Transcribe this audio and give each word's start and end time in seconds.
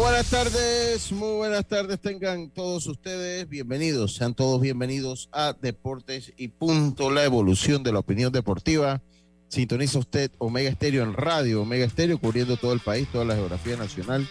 Buenas 0.00 0.30
tardes, 0.30 1.12
muy 1.12 1.36
buenas 1.36 1.66
tardes 1.66 2.00
tengan 2.00 2.50
todos 2.50 2.86
ustedes, 2.86 3.48
bienvenidos, 3.48 4.14
sean 4.14 4.34
todos 4.34 4.60
bienvenidos 4.60 5.28
a 5.30 5.52
Deportes 5.52 6.32
y 6.36 6.48
Punto, 6.48 7.10
la 7.10 7.24
evolución 7.24 7.82
de 7.82 7.92
la 7.92 8.00
opinión 8.00 8.32
deportiva. 8.32 9.02
Sintoniza 9.48 9.98
usted 9.98 10.32
Omega 10.38 10.70
Estéreo 10.70 11.04
en 11.04 11.12
radio, 11.12 11.62
Omega 11.62 11.84
Estéreo 11.84 12.18
cubriendo 12.18 12.56
todo 12.56 12.72
el 12.72 12.80
país, 12.80 13.06
toda 13.12 13.24
la 13.24 13.36
geografía 13.36 13.76
nacional, 13.76 14.26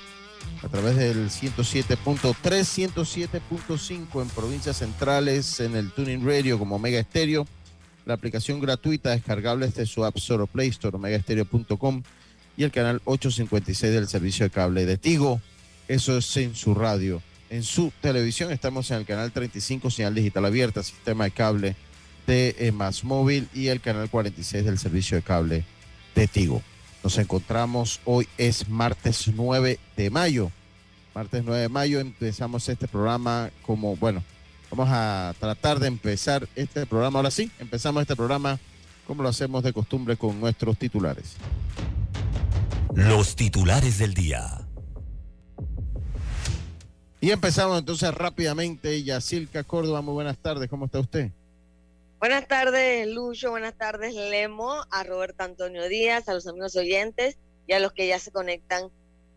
a 0.63 0.67
través 0.67 0.97
del 0.97 1.29
107.3, 1.29 2.33
107.5 2.41 4.21
en 4.21 4.29
provincias 4.29 4.77
centrales, 4.77 5.59
en 5.59 5.75
el 5.75 5.91
Tuning 5.91 6.25
Radio 6.25 6.59
como 6.59 6.75
Omega 6.75 6.99
Estéreo, 6.99 7.47
la 8.05 8.15
aplicación 8.15 8.59
gratuita 8.59 9.11
descargable 9.11 9.67
desde 9.67 9.85
su 9.85 10.03
App 10.03 10.17
Store 10.17 10.45
Play 10.47 10.69
Store, 10.69 10.97
omegaestereo.com 10.97 12.03
y 12.57 12.63
el 12.63 12.71
canal 12.71 13.01
856 13.05 13.93
del 13.93 14.07
servicio 14.07 14.45
de 14.45 14.49
cable 14.49 14.85
de 14.85 14.97
Tigo. 14.97 15.41
Eso 15.87 16.17
es 16.17 16.37
en 16.37 16.55
su 16.55 16.73
radio. 16.73 17.21
En 17.49 17.63
su 17.63 17.91
televisión 18.01 18.51
estamos 18.51 18.89
en 18.91 18.97
el 18.97 19.05
canal 19.05 19.31
35, 19.31 19.91
señal 19.91 20.15
digital 20.15 20.45
abierta, 20.45 20.81
sistema 20.81 21.25
de 21.25 21.31
cable 21.31 21.75
de 22.25 22.55
eh, 22.57 22.71
Más 22.71 23.03
Móvil 23.03 23.47
y 23.53 23.67
el 23.67 23.81
canal 23.81 24.09
46 24.09 24.65
del 24.65 24.79
servicio 24.79 25.17
de 25.17 25.23
cable 25.23 25.65
de 26.15 26.27
Tigo. 26.27 26.61
Nos 27.03 27.17
encontramos 27.17 27.99
hoy, 28.05 28.27
es 28.37 28.69
martes 28.69 29.27
9 29.27 29.77
de 29.97 30.09
mayo. 30.09 30.51
Martes 31.13 31.43
9 31.45 31.61
de 31.61 31.69
mayo 31.69 31.99
empezamos 31.99 32.67
este 32.69 32.87
programa 32.87 33.51
como, 33.61 33.95
bueno, 33.97 34.23
vamos 34.71 34.87
a 34.89 35.35
tratar 35.39 35.79
de 35.79 35.87
empezar 35.87 36.47
este 36.55 36.85
programa. 36.85 37.19
Ahora 37.19 37.29
sí, 37.29 37.51
empezamos 37.59 38.01
este 38.01 38.15
programa 38.15 38.57
como 39.05 39.21
lo 39.21 39.29
hacemos 39.29 39.63
de 39.63 39.73
costumbre 39.73 40.15
con 40.15 40.39
nuestros 40.39 40.77
titulares. 40.77 41.35
Los 42.95 43.35
titulares 43.35 43.97
del 43.97 44.13
día. 44.13 44.67
Y 47.19 47.31
empezamos 47.31 47.79
entonces 47.79 48.13
rápidamente. 48.13 49.01
Yacilca 49.03 49.63
Córdoba, 49.63 50.01
muy 50.01 50.13
buenas 50.13 50.37
tardes. 50.37 50.69
¿Cómo 50.69 50.85
está 50.85 50.99
usted? 50.99 51.31
Buenas 52.19 52.47
tardes, 52.47 53.07
Lucho. 53.07 53.49
Buenas 53.49 53.75
tardes, 53.75 54.13
Lemo. 54.13 54.85
A 54.91 55.03
Roberto 55.03 55.43
Antonio 55.43 55.89
Díaz, 55.89 56.29
a 56.29 56.35
los 56.35 56.45
amigos 56.45 56.75
oyentes 56.75 57.37
y 57.65 57.73
a 57.73 57.79
los 57.79 57.93
que 57.93 58.05
ya 58.05 58.19
se 58.19 58.31
conectan 58.31 58.89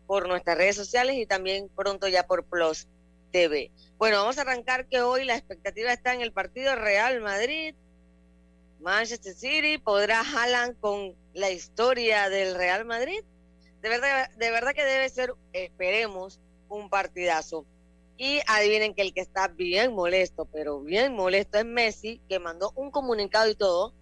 por 0.05 0.27
nuestras 0.27 0.55
redes 0.55 0.75
sociales 0.75 1.15
y 1.17 1.25
también 1.25 1.67
pronto 1.75 2.07
ya 2.07 2.27
por 2.27 2.43
Plus 2.43 2.87
TV. 3.31 3.71
Bueno, 3.97 4.17
vamos 4.17 4.37
a 4.37 4.41
arrancar 4.41 4.85
que 4.85 5.01
hoy 5.01 5.25
la 5.25 5.35
expectativa 5.35 5.91
está 5.91 6.13
en 6.13 6.21
el 6.21 6.31
partido 6.31 6.75
Real 6.75 7.21
Madrid. 7.21 7.73
Manchester 8.81 9.33
City 9.33 9.79
podrá 9.79 10.23
jalan 10.23 10.75
con 10.75 11.15
la 11.33 11.49
historia 11.49 12.29
del 12.29 12.53
Real 12.53 12.85
Madrid. 12.85 13.21
De 13.87 13.91
verdad, 13.91 14.29
de 14.35 14.51
verdad 14.51 14.73
que 14.73 14.83
debe 14.83 15.07
ser, 15.07 15.33
esperemos, 15.53 16.41
un 16.67 16.89
partidazo. 16.89 17.65
Y 18.17 18.41
adivinen 18.45 18.93
que 18.93 19.01
el 19.01 19.13
que 19.13 19.21
está 19.21 19.47
bien 19.47 19.93
molesto, 19.93 20.43
pero 20.43 20.81
bien 20.81 21.13
molesto 21.13 21.57
es 21.57 21.63
Messi, 21.63 22.19
que 22.27 22.37
mandó 22.37 22.73
un 22.75 22.91
comunicado 22.91 23.49
y 23.49 23.55
todo, 23.55 23.93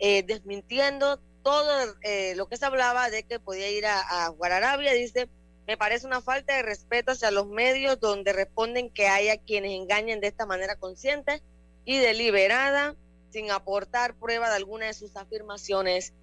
eh, 0.00 0.24
desmintiendo 0.24 1.20
todo 1.44 1.94
eh, 2.02 2.34
lo 2.34 2.48
que 2.48 2.56
se 2.56 2.66
hablaba 2.66 3.08
de 3.08 3.22
que 3.22 3.38
podía 3.38 3.70
ir 3.70 3.86
a, 3.86 4.00
a 4.26 4.30
jugar 4.30 4.50
Arabia. 4.50 4.94
Dice, 4.94 5.28
me 5.68 5.76
parece 5.76 6.08
una 6.08 6.22
falta 6.22 6.56
de 6.56 6.62
respeto 6.62 7.12
hacia 7.12 7.30
los 7.30 7.46
medios 7.46 8.00
donde 8.00 8.32
responden 8.32 8.90
que 8.90 9.06
haya 9.06 9.36
quienes 9.36 9.70
engañen 9.70 10.20
de 10.20 10.26
esta 10.26 10.44
manera 10.44 10.74
consciente 10.74 11.40
y 11.84 11.98
deliberada, 11.98 12.96
sin 13.30 13.52
aportar 13.52 14.16
prueba 14.16 14.48
de 14.48 14.56
alguna 14.56 14.86
de 14.86 14.94
sus 14.94 15.14
afirmaciones 15.14 16.14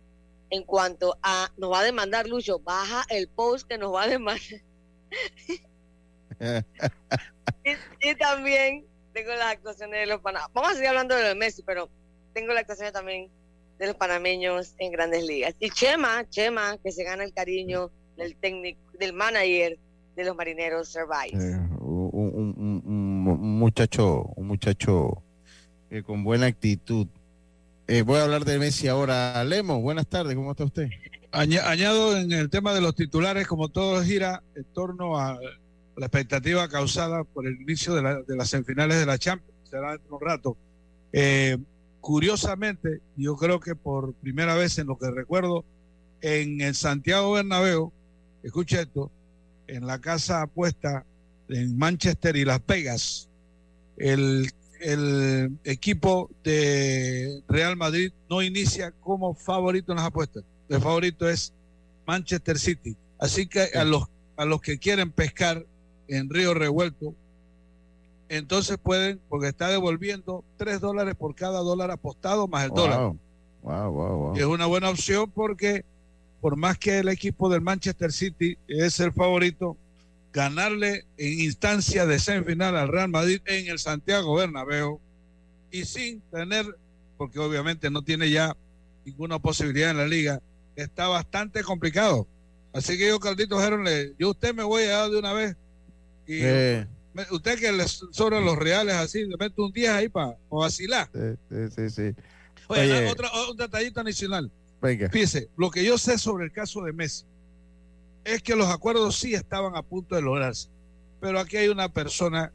en 0.50 0.64
cuanto 0.64 1.18
a, 1.22 1.52
nos 1.58 1.72
va 1.72 1.80
a 1.80 1.84
demandar 1.84 2.28
Lucho, 2.28 2.60
baja 2.60 3.06
el 3.10 3.28
post 3.28 3.68
que 3.68 3.78
nos 3.78 3.94
va 3.94 4.04
a 4.04 4.08
demandar. 4.08 4.42
y, 8.02 8.16
también 8.16 8.86
tengo 9.14 9.32
las 9.32 9.54
actuaciones 9.54 10.02
de 10.02 10.06
los 10.08 10.22
panameños. 10.22 10.54
Vamos 10.54 10.72
a 10.72 10.74
seguir 10.76 10.90
hablando 10.90 11.16
de 11.16 11.22
lo 11.24 11.28
de 11.30 11.36
Messi, 11.36 11.64
pero 11.64 11.90
tengo 12.34 12.54
las 12.54 12.62
actuaciones 12.62 12.94
también 12.94 13.30
de 13.80 13.88
los 13.88 13.96
panameños 13.96 14.76
en 14.78 14.92
grandes 14.92 15.24
ligas. 15.24 15.56
Y 15.60 15.70
Chema, 15.70 16.28
Chema, 16.30 16.78
que 16.84 16.92
se 16.92 17.04
gana 17.04 17.24
el 17.24 17.34
cariño 17.34 17.92
del 18.16 18.36
técnico, 18.36 18.80
del 18.98 19.14
manager 19.14 19.78
de 20.16 20.24
los 20.24 20.36
marineros 20.36 20.90
Survive. 20.90 21.32
Eh, 21.34 21.60
un, 21.80 23.60
muchacho, 23.60 24.32
un 24.36 24.48
muchacho 24.48 25.24
que 25.90 26.04
con 26.04 26.24
buena 26.24 26.48
actitud. 26.48 27.08
Eh, 27.90 28.02
voy 28.02 28.20
a 28.20 28.24
hablar 28.24 28.44
de 28.44 28.60
Messi 28.60 28.90
ahora. 28.90 29.42
Lemo, 29.46 29.80
buenas 29.80 30.08
tardes, 30.08 30.36
¿cómo 30.36 30.52
está 30.52 30.66
usted? 30.66 30.90
Añado 31.32 32.18
en 32.18 32.34
el 32.34 32.50
tema 32.50 32.74
de 32.74 32.82
los 32.82 32.94
titulares, 32.96 33.48
como 33.48 33.70
todo 33.70 34.04
gira 34.04 34.44
en 34.56 34.66
torno 34.66 35.18
a 35.18 35.40
la 35.96 36.06
expectativa 36.06 36.68
causada 36.68 37.24
por 37.24 37.48
el 37.48 37.62
inicio 37.62 37.96
de, 37.96 38.36
las 38.36 38.50
semifinales 38.50 39.00
de 39.00 39.06
la 39.06 39.18
Champions, 39.18 39.58
será 39.70 39.92
dentro 39.92 40.10
de 40.10 40.16
un 40.16 40.22
rato. 40.22 40.58
Eh, 41.14 41.58
curiosamente, 42.02 43.00
yo 43.16 43.38
creo 43.38 43.62
que 43.62 43.74
por 43.74 44.14
primera 44.16 44.56
vez 44.56 44.78
en 44.80 44.88
lo 44.88 44.98
que 44.98 45.10
recuerdo, 45.10 45.64
en 46.20 46.60
el 46.60 46.76
Santiago 46.76 47.32
Bernabéu, 47.32 47.94
escucha 48.44 48.82
esto, 48.82 49.10
en 49.68 49.88
la 49.88 50.00
casa 50.00 50.42
apuesta 50.42 51.06
en 51.48 51.78
Manchester 51.78 52.36
y 52.36 52.44
Las 52.44 52.66
Vegas, 52.66 53.30
el, 53.96 54.52
el 54.82 55.58
equipo 55.64 56.30
de 56.44 57.42
Real 57.48 57.76
Madrid 57.76 58.12
no 58.30 58.42
inicia 58.42 58.92
como 58.92 59.34
favorito 59.34 59.92
en 59.92 59.98
las 59.98 60.08
apuestas. 60.08 60.44
El 60.70 60.82
favorito 60.82 61.30
es 61.30 61.54
Manchester 62.06 62.60
City. 62.60 62.96
Así 63.20 63.48
que 63.48 63.70
a 63.76 63.84
los, 63.84 64.06
a 64.36 64.46
los 64.46 64.62
que 64.62 64.78
quieren 64.78 65.12
pescar 65.12 65.66
en 66.08 66.30
Río 66.30 66.54
Revuelto, 66.54 67.14
entonces 68.30 68.78
pueden, 68.78 69.20
porque 69.30 69.48
está 69.48 69.70
devolviendo 69.70 70.44
tres 70.58 70.82
dólares 70.82 71.16
por 71.16 71.36
cada 71.36 71.60
dólar 71.60 71.92
apostado 71.92 72.48
más 72.48 72.66
el 72.66 72.72
dólar. 72.72 73.14
Y 74.36 74.40
es 74.40 74.46
una 74.46 74.66
buena 74.66 74.90
opción 74.90 75.32
porque 75.32 75.84
por 76.42 76.56
más 76.56 76.78
que 76.78 77.00
el 77.00 77.10
equipo 77.10 77.50
del 77.50 77.62
Manchester 77.62 78.12
City 78.12 78.58
es 78.68 79.00
el 79.00 79.12
favorito, 79.12 79.78
ganarle 80.38 81.04
en 81.18 81.40
instancia 81.40 82.06
de 82.06 82.20
semifinal 82.20 82.78
al 82.78 82.90
Real 82.90 83.10
Madrid 83.10 83.42
en 83.46 83.70
el 83.70 83.80
Santiago 83.80 84.36
Bernabéu 84.36 85.02
y 85.72 85.84
sin 85.84 86.22
tener, 86.30 86.64
porque 87.18 87.40
obviamente 87.40 87.90
no 87.90 88.04
tiene 88.04 88.30
ya 88.30 88.56
ninguna 89.04 89.40
posibilidad 89.40 89.90
en 89.90 89.98
la 89.98 90.08
liga, 90.08 90.40
está 90.76 91.08
bastante 91.08 91.64
complicado. 91.64 92.28
Así 92.72 93.00
que 93.00 93.08
yo, 93.08 93.20
Caldito 93.20 93.60
Gerón, 93.60 93.88
yo 94.20 94.30
usted 94.30 94.54
me 94.54 94.62
voy 94.62 94.84
a 94.84 94.98
dar 94.98 95.10
de 95.10 95.18
una 95.18 95.34
vez 95.34 95.56
y 96.28 96.42
usted 97.32 97.58
que 97.58 97.72
le 97.72 97.88
sobran 97.88 98.46
los 98.46 98.60
reales 98.60 98.94
así, 98.94 99.26
le 99.26 99.38
mete 99.40 99.60
un 99.60 99.72
10 99.72 99.90
ahí 99.90 100.08
para 100.08 100.38
vacilar. 100.52 101.10
Sí, 101.50 101.58
sí, 101.76 101.90
sí. 101.90 102.16
Oye, 102.68 103.08
otro, 103.08 103.28
un 103.50 103.58
detallito 103.58 104.02
adicional. 104.02 104.52
Fíjese, 105.12 105.50
lo 105.58 105.72
que 105.72 105.84
yo 105.84 105.98
sé 105.98 106.20
sobre 106.20 106.46
el 106.46 106.52
caso 106.52 106.84
de 106.84 106.94
Messi 106.94 107.26
es 108.28 108.44
que 108.44 108.56
los 108.56 108.68
acuerdos 108.68 109.18
sí 109.18 109.34
estaban 109.34 109.76
a 109.76 109.82
punto 109.82 110.16
de 110.16 110.22
lograrse, 110.22 110.70
pero 111.20 111.40
aquí 111.40 111.58
hay 111.58 111.70
una 111.70 111.90
persona 111.90 112.52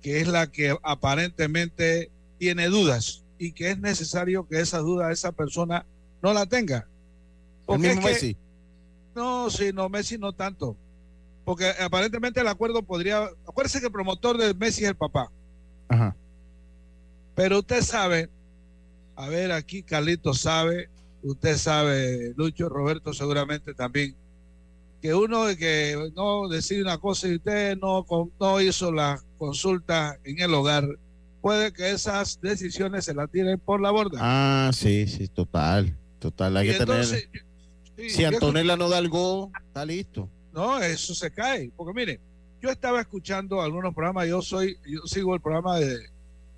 que 0.00 0.20
es 0.20 0.26
la 0.26 0.46
que 0.48 0.76
aparentemente 0.82 2.10
tiene 2.38 2.66
dudas 2.68 3.24
y 3.38 3.52
que 3.52 3.70
es 3.70 3.78
necesario 3.78 4.48
que 4.48 4.60
esa 4.60 4.78
duda 4.78 5.12
esa 5.12 5.32
persona 5.32 5.86
no 6.22 6.32
la 6.32 6.46
tenga. 6.46 6.88
Porque 7.66 7.94
Messi. 7.94 8.36
No, 9.14 9.50
sí, 9.50 9.70
no, 9.72 9.88
Messi 9.88 10.18
no 10.18 10.32
tanto. 10.32 10.76
Porque 11.44 11.70
aparentemente 11.80 12.40
el 12.40 12.48
acuerdo 12.48 12.82
podría. 12.82 13.28
Acuérdese 13.46 13.80
que 13.80 13.86
el 13.86 13.92
promotor 13.92 14.38
de 14.38 14.54
Messi 14.54 14.82
es 14.82 14.90
el 14.90 14.96
papá. 14.96 15.30
Ajá. 15.88 16.16
Pero 17.34 17.60
usted 17.60 17.82
sabe, 17.82 18.28
a 19.16 19.28
ver, 19.28 19.52
aquí 19.52 19.82
Carlito 19.82 20.34
sabe, 20.34 20.88
usted 21.22 21.56
sabe, 21.56 22.34
Lucho, 22.36 22.68
Roberto 22.68 23.12
seguramente 23.12 23.74
también, 23.74 24.14
que 25.02 25.12
uno 25.14 25.46
de 25.46 25.56
que 25.56 26.10
no 26.14 26.48
decide 26.48 26.82
una 26.82 26.96
cosa 26.96 27.26
y 27.26 27.34
usted 27.34 27.76
no, 27.76 28.06
no 28.38 28.60
hizo 28.60 28.92
la 28.92 29.20
consulta 29.36 30.16
en 30.22 30.40
el 30.40 30.54
hogar, 30.54 30.86
puede 31.40 31.72
que 31.72 31.90
esas 31.90 32.40
decisiones 32.40 33.04
se 33.06 33.12
las 33.12 33.28
tiren 33.28 33.58
por 33.58 33.80
la 33.80 33.90
borda. 33.90 34.20
Ah, 34.22 34.70
sí, 34.72 35.08
sí, 35.08 35.26
total, 35.26 35.98
total. 36.20 36.56
Hay 36.56 36.68
que 36.68 36.78
tener... 36.78 37.04
si 38.08 38.24
Antonella 38.24 38.76
no 38.76 38.88
da 38.88 38.98
algo, 38.98 39.50
está 39.66 39.84
listo. 39.84 40.30
No, 40.52 40.78
eso 40.78 41.16
se 41.16 41.32
cae, 41.32 41.72
porque 41.76 41.92
mire, 41.92 42.20
yo 42.60 42.70
estaba 42.70 43.00
escuchando 43.00 43.60
algunos 43.60 43.92
programas, 43.94 44.28
yo 44.28 44.40
soy, 44.40 44.78
yo 44.86 45.00
sigo 45.06 45.34
el 45.34 45.40
programa 45.40 45.80
de 45.80 45.98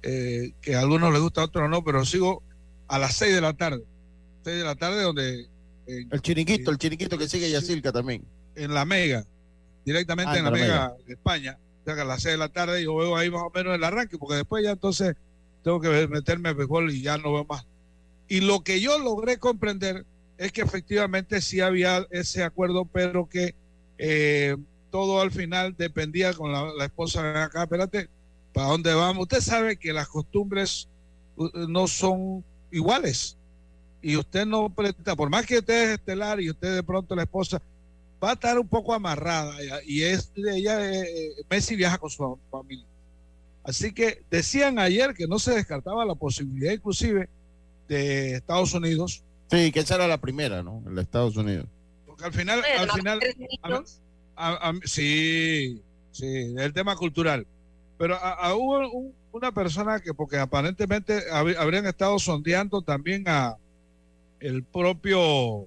eh, 0.02 0.52
que 0.60 0.74
a 0.74 0.80
algunos 0.80 1.10
les 1.14 1.22
gusta, 1.22 1.40
a 1.40 1.44
otros 1.44 1.70
no, 1.70 1.82
pero 1.82 2.04
sigo 2.04 2.42
a 2.88 2.98
las 2.98 3.14
6 3.14 3.36
de 3.36 3.40
la 3.40 3.54
tarde. 3.54 3.82
6 4.44 4.58
de 4.58 4.64
la 4.64 4.74
tarde 4.74 5.02
donde... 5.02 5.48
el 5.86 6.20
chiniquito, 6.20 6.70
el 6.70 6.76
chiniquito 6.76 7.16
que 7.16 7.26
sigue 7.26 7.50
Yacilca 7.50 7.90
también. 7.90 8.22
En 8.54 8.74
la 8.74 8.84
Mega, 8.84 9.24
directamente 9.84 10.32
ah, 10.34 10.38
en 10.38 10.44
la, 10.44 10.50
Mega, 10.50 10.94
de 11.06 11.14
España. 11.14 11.58
O 11.82 11.84
sea, 11.84 11.94
que 11.94 12.00
a 12.00 12.04
las 12.04 12.22
6 12.22 12.34
de 12.34 12.38
la 12.38 12.48
tarde 12.48 12.82
yo 12.82 12.96
veo 12.96 13.16
ahí 13.16 13.30
más 13.30 13.42
o 13.42 13.50
menos 13.54 13.74
el 13.74 13.84
arranque, 13.84 14.18
porque 14.18 14.36
después 14.36 14.64
ya 14.64 14.72
entonces 14.72 15.14
tengo 15.62 15.80
que 15.80 16.08
meterme 16.08 16.50
a 16.50 16.52
béisbol 16.52 16.90
y 16.90 17.02
ya 17.02 17.18
no 17.18 17.32
veo 17.32 17.44
más. 17.44 17.66
Y 18.28 18.40
lo 18.40 18.62
que 18.62 18.80
yo 18.80 18.98
logré 18.98 19.38
comprender 19.38 20.06
es 20.38 20.52
que 20.52 20.62
efectivamente 20.62 21.40
sí 21.40 21.60
había 21.60 22.06
ese 22.10 22.42
acuerdo, 22.42 22.84
pero 22.86 23.28
que 23.28 23.54
eh, 23.98 24.56
todo 24.90 25.20
al 25.20 25.30
final 25.30 25.74
dependía 25.76 26.32
con 26.32 26.52
la, 26.52 26.72
la 26.72 26.84
esposa 26.86 27.22
de 27.22 27.38
acá, 27.38 27.64
espérate, 27.64 28.08
¿Para 28.54 28.68
dónde 28.68 28.94
vamos? 28.94 29.24
Usted 29.24 29.40
sabe 29.40 29.76
que 29.76 29.92
las 29.92 30.06
costumbres 30.06 30.88
no 31.36 31.88
son 31.88 32.44
iguales. 32.70 33.36
Y 34.00 34.16
usted 34.16 34.46
no, 34.46 34.70
por 34.70 35.28
más 35.28 35.44
que 35.44 35.58
usted 35.58 35.90
es 35.90 35.98
estelar 35.98 36.40
y 36.40 36.50
usted 36.50 36.76
de 36.76 36.82
pronto 36.84 37.16
la 37.16 37.24
esposa, 37.24 37.60
va 38.24 38.30
a 38.30 38.34
estar 38.34 38.58
un 38.58 38.68
poco 38.68 38.94
amarrada. 38.94 39.54
Y 39.84 40.02
es 40.02 40.32
ella, 40.36 40.92
eh, 40.92 41.30
Messi 41.48 41.76
viaja 41.76 41.98
con 41.98 42.10
su 42.10 42.38
familia. 42.50 42.86
Así 43.62 43.92
que 43.92 44.22
decían 44.30 44.78
ayer 44.78 45.14
que 45.14 45.26
no 45.26 45.38
se 45.38 45.54
descartaba 45.54 46.04
la 46.04 46.14
posibilidad 46.14 46.72
inclusive 46.72 47.28
de 47.88 48.34
Estados 48.34 48.74
Unidos. 48.74 49.22
Sí, 49.50 49.72
que 49.72 49.80
esa 49.80 49.94
era 49.96 50.08
la 50.08 50.18
primera, 50.18 50.62
¿no? 50.62 50.82
En 50.86 50.98
Estados 50.98 51.36
Unidos. 51.36 51.66
Porque 52.06 52.24
al 52.24 52.32
final, 52.32 52.62
al 52.78 52.90
final, 52.90 53.20
sí, 54.84 55.82
sí, 56.12 56.54
el 56.58 56.72
tema 56.72 56.96
cultural. 56.96 57.46
Pero 57.96 58.16
a, 58.16 58.54
hubo 58.54 59.12
una 59.32 59.52
persona 59.52 60.00
que, 60.00 60.12
porque 60.12 60.38
aparentemente 60.38 61.22
habrían 61.30 61.86
estado 61.86 62.18
sondeando 62.18 62.82
también 62.82 63.24
a 63.28 63.56
el 64.40 64.62
propio 64.62 65.66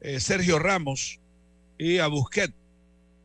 eh, 0.00 0.20
Sergio 0.20 0.58
Ramos 0.58 1.20
y 1.80 1.98
a 1.98 2.08
Busquet. 2.08 2.52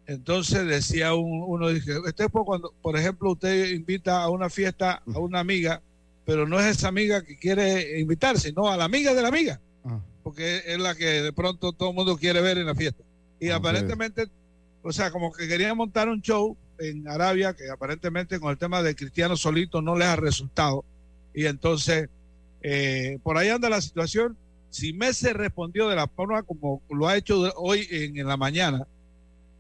Entonces 0.08 0.66
decía 0.66 1.14
uno, 1.14 1.70
dije, 1.70 1.94
este 2.08 2.26
es 2.26 2.30
cuando, 2.32 2.74
por 2.82 2.98
ejemplo, 2.98 3.32
usted 3.32 3.72
invita 3.72 4.24
a 4.24 4.30
una 4.30 4.50
fiesta 4.50 5.02
a 5.14 5.20
una 5.20 5.40
amiga, 5.40 5.82
pero 6.26 6.48
no 6.48 6.60
es 6.60 6.78
esa 6.78 6.88
amiga 6.88 7.24
que 7.24 7.38
quiere 7.38 8.00
invitar, 8.00 8.40
sino 8.40 8.70
a 8.70 8.78
la 8.78 8.86
amiga 8.86 9.14
de 9.14 9.22
la 9.22 9.28
amiga, 9.28 9.60
ah. 9.84 10.00
porque 10.24 10.62
es 10.66 10.80
la 10.80 10.96
que 10.96 11.22
de 11.22 11.34
pronto 11.34 11.74
todo 11.74 11.90
el 11.90 11.96
mundo 11.96 12.18
quiere 12.18 12.40
ver 12.42 12.58
en 12.58 12.68
la 12.68 12.76
fiesta. 12.76 13.04
Y 13.40 13.50
aparentemente, 13.50 14.28
o 14.84 14.94
sea, 14.94 15.12
como 15.12 15.34
que 15.34 15.48
querían 15.48 15.76
montar 15.76 16.08
un 16.08 16.22
show 16.22 16.56
en 16.80 17.08
Arabia, 17.08 17.54
que 17.54 17.70
aparentemente 17.70 18.40
con 18.40 18.52
el 18.52 18.58
tema 18.58 18.82
de 18.84 18.96
Cristiano 18.96 19.36
solito 19.36 19.82
no 19.82 19.96
les 19.96 20.08
ha 20.08 20.16
resultado. 20.16 20.86
Y 21.34 21.48
entonces, 21.48 22.10
eh, 22.62 23.18
por 23.24 23.38
ahí 23.38 23.50
anda 23.50 23.70
la 23.70 23.82
situación. 23.82 24.38
Si 24.76 24.92
Messi 24.92 25.32
respondió 25.32 25.88
de 25.88 25.96
la 25.96 26.06
forma 26.06 26.44
como 26.44 26.82
lo 26.90 27.08
ha 27.08 27.16
hecho 27.16 27.40
hoy 27.56 27.88
en, 27.90 28.28
la 28.28 28.36
mañana, 28.36 28.86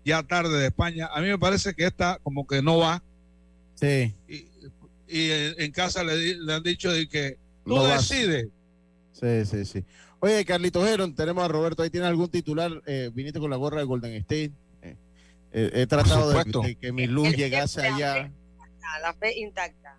ya 0.03 0.21
tarde 0.23 0.59
de 0.59 0.65
España, 0.65 1.07
a 1.09 1.21
mí 1.21 1.27
me 1.27 1.39
parece 1.39 1.73
que 1.73 1.85
esta 1.85 2.19
como 2.21 2.45
que 2.45 2.61
no 2.61 2.79
va. 2.79 3.01
Sí. 3.75 4.13
Y, 4.27 5.29
en 5.31 5.71
casa 5.71 6.03
le, 6.03 6.35
han 6.53 6.63
dicho 6.63 6.91
de 6.91 7.07
que 7.07 7.37
tú 7.63 7.81
decides. 7.81 8.49
Sí, 9.13 9.45
sí, 9.45 9.63
sí. 9.63 9.85
Oye, 10.19 10.43
Carlitos 10.43 10.85
Heron, 10.85 11.15
tenemos 11.15 11.45
a 11.45 11.47
Roberto, 11.47 11.81
ahí 11.81 11.89
tiene 11.89 12.07
algún 12.07 12.27
titular, 12.27 12.81
eh, 12.85 13.09
viniste 13.13 13.39
con 13.39 13.49
la 13.49 13.55
gorra 13.55 13.79
de 13.79 13.85
Golden 13.85 14.15
State. 14.15 14.51
He, 15.53 15.87
tratado 15.87 16.43
de, 16.61 16.75
que 16.75 16.91
mi 16.91 17.07
luz 17.07 17.33
llegase 17.37 17.87
allá. 17.87 18.29
La 19.01 19.13
fe 19.13 19.39
intacta. 19.39 19.97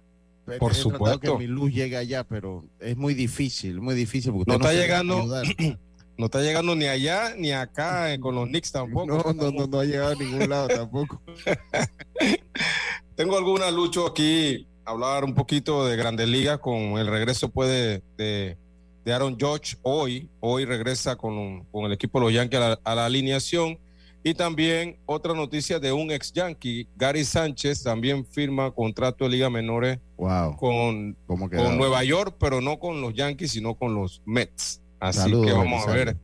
Por 0.59 0.75
supuesto. 0.75 1.21
que 1.21 1.39
mi 1.39 1.47
luz 1.47 1.73
llegue 1.73 1.97
allá, 1.97 2.25
pero 2.25 2.65
es 2.79 2.97
muy 2.97 3.15
difícil, 3.15 3.81
muy 3.81 3.95
difícil. 3.95 4.33
Porque 4.33 4.51
no 4.51 4.57
está 4.57 4.73
llegando. 4.73 5.25
No 6.19 6.27
está 6.27 6.41
llegando 6.41 6.75
ni 6.75 6.87
allá 6.87 7.35
ni 7.37 7.53
acá 7.53 8.11
eh, 8.11 8.19
con 8.19 8.35
los 8.35 8.49
Knicks 8.49 8.73
tampoco. 8.73 9.07
No, 9.07 9.35
no, 9.35 9.51
no, 9.51 9.67
no 9.67 9.81
ha 9.81 9.85
llegado 9.85 10.13
a 10.13 10.15
ningún 10.15 10.49
lado 10.49 10.67
tampoco. 10.67 11.21
Tengo 13.17 13.37
alguna 13.37 13.71
lucha 13.71 14.01
aquí, 14.09 14.67
hablar 14.87 15.25
un 15.25 15.35
poquito 15.35 15.85
de 15.85 15.95
Grandes 15.95 16.27
Ligas 16.27 16.59
con 16.61 16.97
el 16.97 17.07
regreso 17.07 17.51
puede 17.51 18.03
de, 18.17 18.57
de 19.05 19.13
Aaron 19.13 19.37
George 19.39 19.77
hoy. 19.83 20.31
Hoy 20.41 20.65
regresa 20.65 21.17
con, 21.17 21.65
con 21.65 21.85
el 21.85 21.93
equipo 21.93 22.19
de 22.19 22.25
los 22.25 22.33
Yankees 22.33 22.79
a 22.83 22.95
la 22.95 23.05
alineación. 23.05 23.79
Y 24.27 24.35
también 24.35 24.99
otra 25.07 25.35
noticia 25.35 25.79
de 25.79 25.93
un 25.93 26.11
ex 26.11 26.33
Yankee, 26.33 26.89
Gary 26.97 27.25
Sánchez, 27.25 27.85
también 27.85 28.27
firma 28.27 28.73
contrato 28.73 29.23
de 29.23 29.31
Liga 29.31 29.49
Menores 29.49 30.01
con, 30.17 31.17
con 31.29 31.79
Nueva 31.79 32.03
York, 32.03 32.35
pero 32.37 32.61
no 32.61 32.81
con 32.81 33.01
los 33.01 33.15
Yankees, 33.15 33.53
sino 33.53 33.77
con 33.77 33.95
los 33.95 34.23
Mets. 34.27 34.83
Así 34.99 35.31
que 35.31 35.53
vamos 35.53 35.87
a 35.87 35.93
ver. 35.93 36.17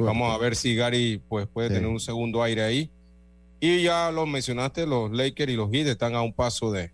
Vamos 0.00 0.34
a 0.34 0.38
ver 0.38 0.56
si 0.56 0.74
Gary 0.74 1.22
pues, 1.28 1.46
puede 1.46 1.68
tener 1.68 1.86
un 1.86 2.00
segundo 2.00 2.42
aire 2.42 2.64
ahí. 2.64 2.90
Y 3.60 3.84
ya 3.84 4.10
lo 4.10 4.26
mencionaste, 4.26 4.84
los 4.84 5.12
Lakers 5.12 5.52
y 5.52 5.54
los 5.54 5.70
Heat 5.70 5.86
están 5.86 6.16
a 6.16 6.22
un 6.22 6.32
paso 6.32 6.72
de, 6.72 6.90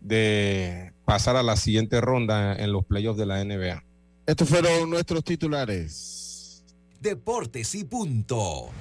de 0.00 0.92
pasar 1.04 1.36
a 1.36 1.42
la 1.44 1.54
siguiente 1.54 2.00
ronda 2.00 2.56
en 2.56 2.72
los 2.72 2.84
playoffs 2.84 3.16
de 3.16 3.26
la 3.26 3.44
NBA. 3.44 3.84
Estos 4.26 4.48
fueron 4.48 4.90
nuestros 4.90 5.22
titulares. 5.22 6.64
Deportes 7.00 7.76
y 7.76 7.84
punto. 7.84 8.72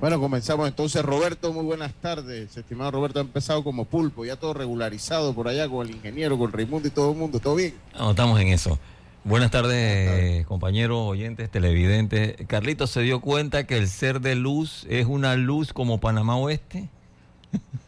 Bueno, 0.00 0.20
comenzamos 0.20 0.68
entonces. 0.68 1.04
Roberto, 1.04 1.52
muy 1.52 1.64
buenas 1.64 1.92
tardes. 1.92 2.56
Estimado 2.56 2.92
Roberto, 2.92 3.18
ha 3.18 3.22
empezado 3.22 3.64
como 3.64 3.84
pulpo, 3.84 4.24
ya 4.24 4.36
todo 4.36 4.54
regularizado 4.54 5.34
por 5.34 5.48
allá 5.48 5.68
con 5.68 5.88
el 5.88 5.96
ingeniero, 5.96 6.38
con 6.38 6.52
Raimundo 6.52 6.86
y 6.86 6.92
todo 6.92 7.10
el 7.12 7.18
mundo. 7.18 7.40
¿Todo 7.40 7.56
bien? 7.56 7.74
No, 7.98 8.10
estamos 8.10 8.40
en 8.40 8.48
eso. 8.48 8.78
Buenas 9.24 9.50
tardes, 9.50 10.46
compañeros, 10.46 10.98
oyentes, 11.00 11.50
televidentes. 11.50 12.36
Carlito 12.46 12.86
se 12.86 13.00
dio 13.02 13.20
cuenta 13.20 13.66
que 13.66 13.76
el 13.76 13.88
ser 13.88 14.20
de 14.20 14.36
luz 14.36 14.86
es 14.88 15.06
una 15.06 15.34
luz 15.34 15.72
como 15.72 15.98
Panamá 15.98 16.36
Oeste. 16.36 16.88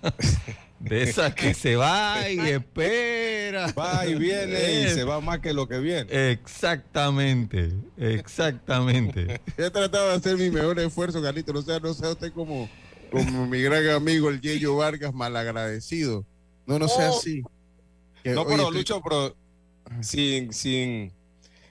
De 0.80 1.02
esa 1.02 1.34
que 1.34 1.52
se 1.52 1.76
va 1.76 2.30
y 2.30 2.38
espera. 2.40 3.70
Va 3.72 4.06
y 4.06 4.14
viene 4.14 4.80
y 4.80 4.88
se 4.88 5.04
va 5.04 5.20
más 5.20 5.40
que 5.40 5.52
lo 5.52 5.68
que 5.68 5.78
viene. 5.78 6.32
Exactamente, 6.32 7.74
exactamente. 7.98 9.42
He 9.58 9.70
tratado 9.70 10.08
de 10.08 10.14
hacer 10.14 10.38
mi 10.38 10.50
mejor 10.50 10.78
esfuerzo, 10.80 11.20
Carlito. 11.20 11.52
No 11.52 11.60
sea, 11.60 11.78
no 11.80 11.92
sea 11.92 12.10
usted 12.10 12.32
como, 12.32 12.66
como 13.10 13.46
mi 13.46 13.60
gran 13.60 13.86
amigo 13.90 14.30
el 14.30 14.40
Yeyo 14.40 14.74
Vargas, 14.76 15.12
malagradecido. 15.12 16.24
No, 16.64 16.78
no 16.78 16.88
sea 16.88 17.10
oh. 17.10 17.18
así. 17.18 17.42
no, 18.24 18.46
pero 18.46 18.70
Lucho, 18.70 19.02
pero 19.02 19.36
sin, 20.00 20.50
sin, 20.54 21.12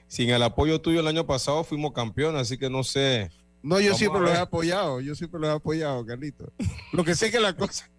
sin 0.06 0.30
el 0.30 0.42
apoyo 0.44 0.80
tuyo 0.80 1.00
el 1.00 1.08
año 1.08 1.26
pasado 1.26 1.64
fuimos 1.64 1.92
campeones, 1.92 2.42
así 2.42 2.58
que 2.58 2.70
no 2.70 2.84
sé. 2.84 3.28
No, 3.60 3.80
yo 3.80 3.92
siempre 3.94 4.20
lo 4.20 4.28
he 4.28 4.36
apoyado, 4.36 5.00
yo 5.00 5.16
siempre 5.16 5.40
lo 5.40 5.48
he 5.48 5.52
apoyado, 5.52 6.06
Carlito. 6.06 6.52
Lo 6.92 7.02
que 7.02 7.16
sé 7.16 7.32
que 7.32 7.40
la 7.40 7.56
cosa 7.56 7.90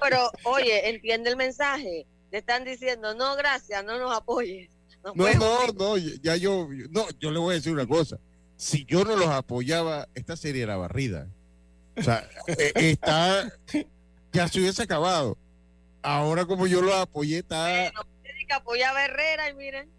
pero 0.00 0.30
oye, 0.44 0.88
entiende 0.88 1.30
el 1.30 1.36
mensaje. 1.36 2.06
Le 2.30 2.38
están 2.38 2.64
diciendo, 2.64 3.14
no, 3.14 3.36
gracias, 3.36 3.84
no 3.84 3.98
nos 3.98 4.14
apoyes. 4.16 4.70
no, 5.02 5.14
no, 5.14 5.66
no, 5.68 5.96
ya 5.96 6.36
yo, 6.36 6.68
no, 6.90 7.06
yo 7.18 7.30
le 7.30 7.38
voy 7.38 7.52
a 7.52 7.54
decir 7.56 7.72
una 7.72 7.86
cosa. 7.86 8.18
Si 8.56 8.84
yo 8.84 9.04
no 9.04 9.16
los 9.16 9.28
apoyaba, 9.28 10.08
esta 10.14 10.36
serie 10.36 10.62
era 10.62 10.76
barrida. 10.76 11.28
O 11.96 12.02
sea, 12.02 12.28
eh, 12.48 12.72
está, 12.74 13.50
ya 14.32 14.48
se 14.48 14.60
hubiese 14.60 14.82
acabado. 14.82 15.36
Ahora 16.02 16.46
como 16.46 16.66
yo 16.66 16.82
los 16.82 16.94
apoyé, 16.94 17.38
está... 17.38 17.68
Bueno, 17.68 18.00
que 18.46 18.54
apoyaba 18.54 19.00
a 19.00 19.04
Herrera 19.06 19.50
y 19.50 19.54
miren. 19.54 19.90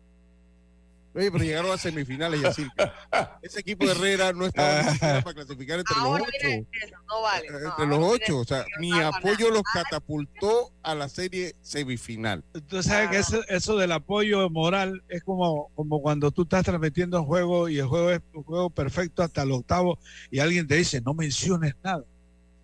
Oye, 1.18 1.32
pero 1.32 1.44
llegaron 1.44 1.72
a 1.72 1.78
semifinales 1.80 2.40
y 2.40 2.46
así. 2.46 2.68
Ese 3.42 3.62
equipo 3.62 3.86
de 3.86 3.92
Herrera 3.94 4.34
no 4.34 4.46
estaba 4.46 4.84
para 5.24 5.34
clasificar 5.34 5.80
entre 5.80 5.96
los 5.96 6.06
ocho. 6.06 6.68
no 7.08 7.22
vale. 7.24 7.48
Eh, 7.48 7.66
entre 7.66 7.88
los 7.88 8.00
ocho. 8.00 8.38
O 8.38 8.44
sea, 8.44 8.64
mi 8.80 8.92
apoyo 9.00 9.50
los 9.50 9.64
catapultó 9.64 10.72
a 10.84 10.94
la 10.94 11.10
serie 11.10 11.56
semifinal. 11.62 12.44
Tú 12.68 12.84
sabes 12.84 13.10
que 13.10 13.18
eso, 13.18 13.42
eso, 13.48 13.78
del 13.78 13.94
apoyo 13.94 14.48
moral 14.52 15.04
es 15.10 15.24
como, 15.24 15.72
como 15.76 16.04
cuando 16.04 16.30
tú 16.30 16.44
estás 16.44 16.64
transmitiendo 16.64 17.20
un 17.20 17.26
juego 17.26 17.68
y 17.68 17.80
el 17.80 17.88
juego 17.88 18.12
es 18.12 18.22
un 18.34 18.44
juego 18.44 18.70
perfecto 18.70 19.24
hasta 19.24 19.42
el 19.42 19.54
octavo 19.54 19.98
y 20.30 20.38
alguien 20.38 20.68
te 20.68 20.76
dice, 20.76 21.02
no 21.02 21.16
menciones 21.16 21.74
nada. 21.84 22.04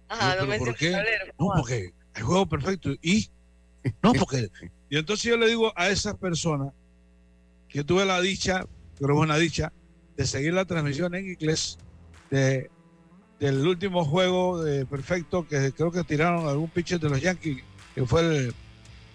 Ajá, 0.09 0.35
no, 0.35 0.45
menciones 0.45 0.59
¿Por 0.59 0.77
qué? 0.77 0.91
No, 1.39 1.49
porque 1.55 1.93
el 2.13 2.21
juego 2.21 2.45
perfecto. 2.45 2.91
Y 3.01 3.31
no, 4.03 4.13
porque. 4.13 4.51
Y 4.91 4.97
entonces 4.97 5.23
yo 5.23 5.37
le 5.37 5.47
digo 5.47 5.73
a 5.75 5.89
esas 5.89 6.15
personas 6.17 6.71
que 7.73 7.83
tuve 7.83 8.05
la 8.05 8.21
dicha, 8.21 8.67
pero 8.99 9.17
una 9.17 9.35
dicha, 9.37 9.73
de 10.15 10.27
seguir 10.27 10.53
la 10.53 10.63
transmisión 10.65 11.15
en 11.15 11.31
inglés 11.31 11.79
de, 12.29 12.69
del 13.39 13.67
último 13.67 14.05
juego 14.05 14.63
de 14.63 14.85
perfecto 14.85 15.47
que 15.47 15.71
creo 15.71 15.91
que 15.91 16.03
tiraron 16.03 16.47
algún 16.47 16.69
pitcher 16.69 16.99
de 16.99 17.09
los 17.09 17.19
Yankees, 17.19 17.63
que 17.95 18.05
fue 18.05 18.53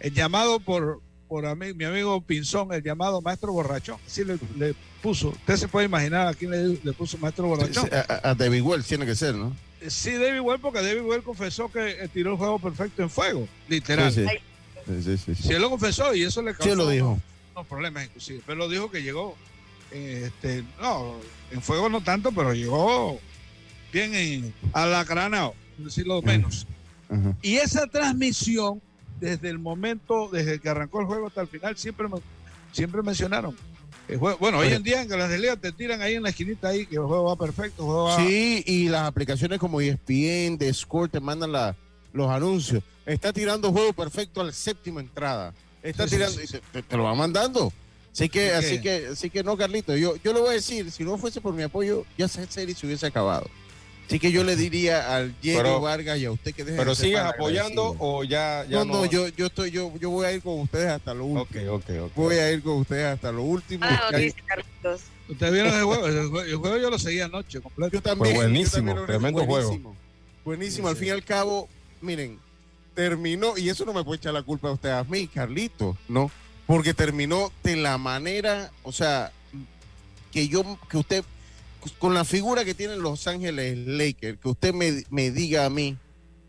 el, 0.01 0.13
llamado 0.13 0.59
por, 0.59 1.01
por 1.29 1.57
mi 1.57 1.85
amigo 1.85 2.21
Pinzón, 2.21 2.73
el 2.73 2.83
llamado 2.83 3.21
maestro 3.21 3.53
borrachón. 3.53 3.99
Así 4.05 4.25
le, 4.25 4.75
puso. 5.01 5.29
Usted 5.29 5.57
se 5.57 5.69
puede 5.69 5.87
imaginar 5.87 6.27
a 6.27 6.35
quién 6.35 6.51
le, 6.83 6.93
puso 6.95 7.17
maestro 7.17 7.47
borrachón. 7.47 7.89
A, 7.93 8.35
David 8.35 8.63
Wells 8.63 8.87
tiene 8.89 9.07
que 9.07 9.15
ser, 9.15 9.37
¿no? 9.37 9.57
Sí, 9.87 10.15
David 10.15 10.41
Wells, 10.41 10.61
porque 10.61 10.83
David 10.83 11.03
Wells 11.03 11.25
confesó 11.25 11.71
que 11.71 12.11
tiró 12.13 12.33
el 12.33 12.39
juego 12.39 12.59
perfecto 12.59 13.05
en 13.05 13.11
fuego, 13.11 13.47
literal. 13.69 14.13
Sí, 14.13 14.27
sí. 15.17 15.53
él 15.53 15.63
lo 15.63 15.71
confesó 15.71 16.13
y 16.13 16.25
eso 16.25 16.43
le 16.43 16.55
causó. 16.55 16.71
Sí, 16.71 16.77
lo 16.77 16.89
dijo 16.89 17.21
problemas 17.67 18.07
inclusive, 18.07 18.43
pero 18.47 18.59
lo 18.59 18.69
dijo 18.69 18.91
que 18.91 19.03
llegó, 19.03 19.37
este, 19.91 20.65
no, 20.81 21.17
en 21.51 21.63
fuego 21.63 21.89
no 21.89 22.03
tanto, 22.03 22.33
pero 22.33 22.53
llegó 22.53 23.19
bien 23.93 24.15
en, 24.15 24.55
a 24.73 24.87
la 24.87 25.05
crana, 25.05 25.51
decirlo 25.79 26.23
menos. 26.23 26.67
Y 27.41 27.57
esa 27.57 27.87
transmisión, 27.87 28.83
desde 29.19 29.49
el 29.49 29.59
momento, 29.59 30.29
desde 30.31 30.61
que 30.61 30.69
arrancó 30.69 31.01
el 31.01 31.07
juego 31.07 31.29
hasta 31.29 31.41
el 31.41 31.49
final, 31.49 31.77
siempre, 31.77 32.07
siempre 32.71 33.03
mencionaron. 33.03 33.57
bueno, 34.39 34.59
hoy 34.59 34.69
en 34.69 34.83
día 34.83 35.03
en 35.03 35.09
las 35.09 35.31
ligas 35.31 35.59
te 35.59 35.73
tiran 35.73 36.03
ahí 36.03 36.15
en 36.15 36.23
la 36.23 36.29
esquinita 36.31 36.69
ahí 36.69 36.85
que 36.87 36.97
el 36.97 37.03
juego 37.03 37.25
va 37.25 37.37
perfecto. 37.37 38.15
Sí, 38.19 38.63
y 38.67 38.89
las 38.89 39.05
aplicaciones 39.05 39.59
como 39.59 39.81
ESPN, 39.81 40.59
de 40.59 40.71
Score 40.75 41.09
te 41.09 41.21
mandan 41.21 41.53
la, 41.53 41.75
los 42.13 42.31
anuncios. 42.31 42.83
Está 43.07 43.33
tirando 43.33 43.73
juego 43.73 43.95
perfecto 43.95 44.43
al 44.43 44.53
séptimo 44.53 45.01
entrada 45.01 45.55
está 45.83 46.07
tirando, 46.07 46.41
te, 46.89 46.97
lo 46.97 47.05
va 47.05 47.15
mandando. 47.15 47.73
Así 48.13 48.29
que, 48.29 48.53
así 48.53 48.81
que, 48.81 49.09
así 49.13 49.31
que 49.31 49.45
no, 49.45 49.57
Carlito, 49.57 49.97
yo, 49.97 50.17
yo 50.17 50.33
le 50.33 50.41
voy 50.41 50.51
a 50.51 50.53
decir, 50.53 50.91
si 50.91 51.05
no 51.05 51.19
fuese 51.19 51.41
por 51.41 51.55
mi 51.55 51.63
apoyo, 51.63 52.05
ya 52.17 52.27
esa 52.27 52.45
serie 52.51 52.75
se 52.75 52.87
hubiese 52.87 53.07
acabado. 53.07 53.49
Así 54.07 54.19
que 54.19 54.33
yo 54.33 54.43
le 54.43 54.57
diría 54.57 55.15
al 55.15 55.39
Diego 55.43 55.83
Vargas 55.83 56.19
y 56.19 56.25
a 56.25 56.33
usted 56.33 56.55
que 56.55 56.65
deje 56.65 56.79
Pero 56.79 56.95
sigues 56.95 57.19
apoyando 57.19 57.95
o 57.99 58.25
ya, 58.25 58.65
ya 58.65 58.79
no, 58.79 58.87
no, 58.87 59.05
yo, 59.05 59.29
yo 59.29 59.47
estoy, 59.47 59.71
yo, 59.71 59.93
yo 60.01 60.09
voy 60.09 60.25
a 60.25 60.33
ir 60.33 60.41
con 60.41 60.61
ustedes 60.61 60.89
hasta 60.89 61.13
lo 61.13 61.27
último. 61.27 61.43
Okay, 61.43 61.69
okay, 61.69 62.01
voy 62.17 62.37
a 62.37 62.51
ir 62.51 62.63
con 62.63 62.79
ustedes 62.79 63.05
hasta 63.05 63.31
lo 63.31 63.43
último. 63.43 63.85
Ah, 63.87 64.11
Ustedes 65.29 65.53
vieron 65.53 65.75
el 65.75 65.85
juego, 65.85 66.07
el 66.07 66.57
juego, 66.57 66.79
yo 66.79 66.89
lo 66.89 66.99
seguía 66.99 67.27
anoche 67.27 67.61
completo. 67.61 67.93
Yo 67.93 68.01
también, 68.01 68.35
Fue 68.35 68.45
buenísimo, 68.45 69.05
tremendo 69.05 69.45
juego. 69.45 69.95
Buenísimo, 70.43 70.89
al 70.89 70.97
fin 70.97 71.09
y 71.09 71.11
al 71.11 71.23
cabo, 71.23 71.69
miren, 72.01 72.39
terminó, 72.99 73.57
y 73.57 73.69
eso 73.69 73.85
no 73.85 73.93
me 73.93 74.03
puede 74.03 74.17
echar 74.17 74.35
la 74.35 74.43
culpa 74.43 74.71
a 74.71 74.73
usted, 74.73 74.91
a 74.91 75.05
mí, 75.05 75.29
Carlito, 75.29 75.97
¿no? 76.09 76.33
Porque 76.67 76.95
terminó 76.95 77.53
de 77.63 77.77
la 77.77 77.97
manera, 77.97 78.73
o 78.83 78.91
sea, 78.91 79.31
que 80.33 80.49
yo, 80.49 80.77
que 80.91 80.97
usted, 80.97 81.25
con 82.01 82.13
la 82.13 82.25
figura 82.25 82.65
que 82.65 82.75
tienen 82.75 83.01
Los 83.01 83.29
Ángeles 83.29 83.79
Lakers, 83.79 84.41
que 84.41 84.49
usted 84.49 84.75
me, 84.75 85.05
me 85.11 85.31
diga 85.31 85.65
a 85.65 85.71
mí 85.71 85.97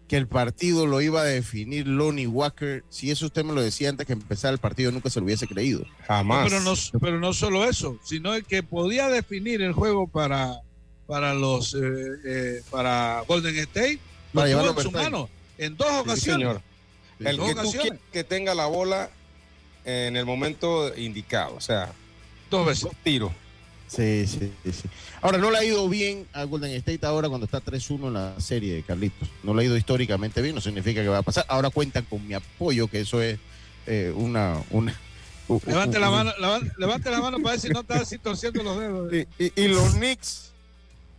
que 0.07 0.17
el 0.17 0.27
partido 0.27 0.87
lo 0.87 1.01
iba 1.01 1.21
a 1.21 1.23
definir 1.23 1.85
Lonnie 1.85 2.25
Walker, 2.25 2.83
si 2.89 3.11
eso 3.11 3.27
usted 3.27 3.45
me 3.45 3.53
lo 3.53 3.61
decía 3.61 3.89
antes 3.89 4.07
que 4.07 4.13
empezara 4.13 4.51
el 4.51 4.57
partido, 4.57 4.91
nunca 4.91 5.11
se 5.11 5.19
lo 5.19 5.27
hubiese 5.27 5.45
creído. 5.45 5.85
Jamás. 6.07 6.49
pero, 6.49 6.61
no, 6.61 6.73
pero 6.99 7.19
no 7.19 7.31
solo 7.31 7.63
eso, 7.65 7.99
sino 8.03 8.33
el 8.33 8.43
que 8.43 8.63
podía 8.63 9.07
definir 9.07 9.61
el 9.61 9.73
juego 9.73 10.07
para, 10.07 10.61
para 11.05 11.35
los 11.35 11.75
eh, 11.75 11.79
eh, 12.25 12.61
para 12.71 13.23
Golden 13.27 13.55
State, 13.55 13.99
lo 14.33 14.41
tuvo 14.41 14.81
en 14.81 14.81
su 14.81 14.91
mano 14.91 15.29
en 15.59 15.77
dos 15.77 15.91
ocasiones. 15.91 16.57
El 17.19 17.37
que 17.37 17.53
tú 17.53 17.73
que 18.11 18.23
tenga 18.23 18.55
la 18.55 18.65
bola 18.65 19.09
en 19.85 20.15
el 20.15 20.25
momento 20.25 20.95
indicado, 20.97 21.55
o 21.55 21.61
sea, 21.61 21.91
dos 22.49 22.65
veces. 22.65 22.85
Dos 22.85 22.95
tiros. 23.03 23.31
Sí, 23.87 24.27
sí, 24.27 24.51
sí. 24.71 24.87
Ahora, 25.19 25.39
no 25.39 25.49
le 25.49 25.57
ha 25.57 25.63
ido 25.63 25.89
bien 25.89 26.27
a 26.31 26.43
Golden 26.43 26.71
State 26.71 27.05
ahora 27.05 27.27
cuando 27.27 27.45
está 27.45 27.61
3-1 27.61 28.07
en 28.07 28.13
la 28.13 28.39
serie 28.39 28.75
de 28.75 28.83
Carlitos. 28.83 29.27
No 29.43 29.53
le 29.53 29.63
ha 29.63 29.65
ido 29.65 29.75
históricamente 29.75 30.41
bien, 30.41 30.53
no 30.53 30.61
significa 30.61 31.01
que 31.01 31.07
va 31.07 31.17
a 31.17 31.23
pasar. 31.23 31.45
Ahora 31.49 31.71
cuentan 31.71 32.05
con 32.05 32.25
mi 32.25 32.35
apoyo, 32.35 32.87
que 32.87 33.01
eso 33.01 33.21
es 33.21 33.39
eh, 33.87 34.13
una, 34.15 34.61
una, 34.69 34.95
levante, 35.65 35.99
la 35.99 36.11
mano, 36.11 36.31
levante 36.77 37.09
la 37.09 37.19
mano 37.19 37.39
para 37.39 37.53
ver 37.53 37.59
si 37.59 37.69
no 37.69 37.79
está 37.81 38.01
así 38.01 38.19
torciendo 38.19 38.61
los 38.63 38.79
dedos. 38.79 39.13
Y, 39.39 39.51
y, 39.55 39.67
los 39.67 39.95
Knicks, 39.95 40.51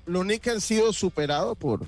los 0.07 0.23
Knicks 0.23 0.49
han 0.49 0.61
sido 0.61 0.93
superados 0.93 1.59
por, 1.59 1.85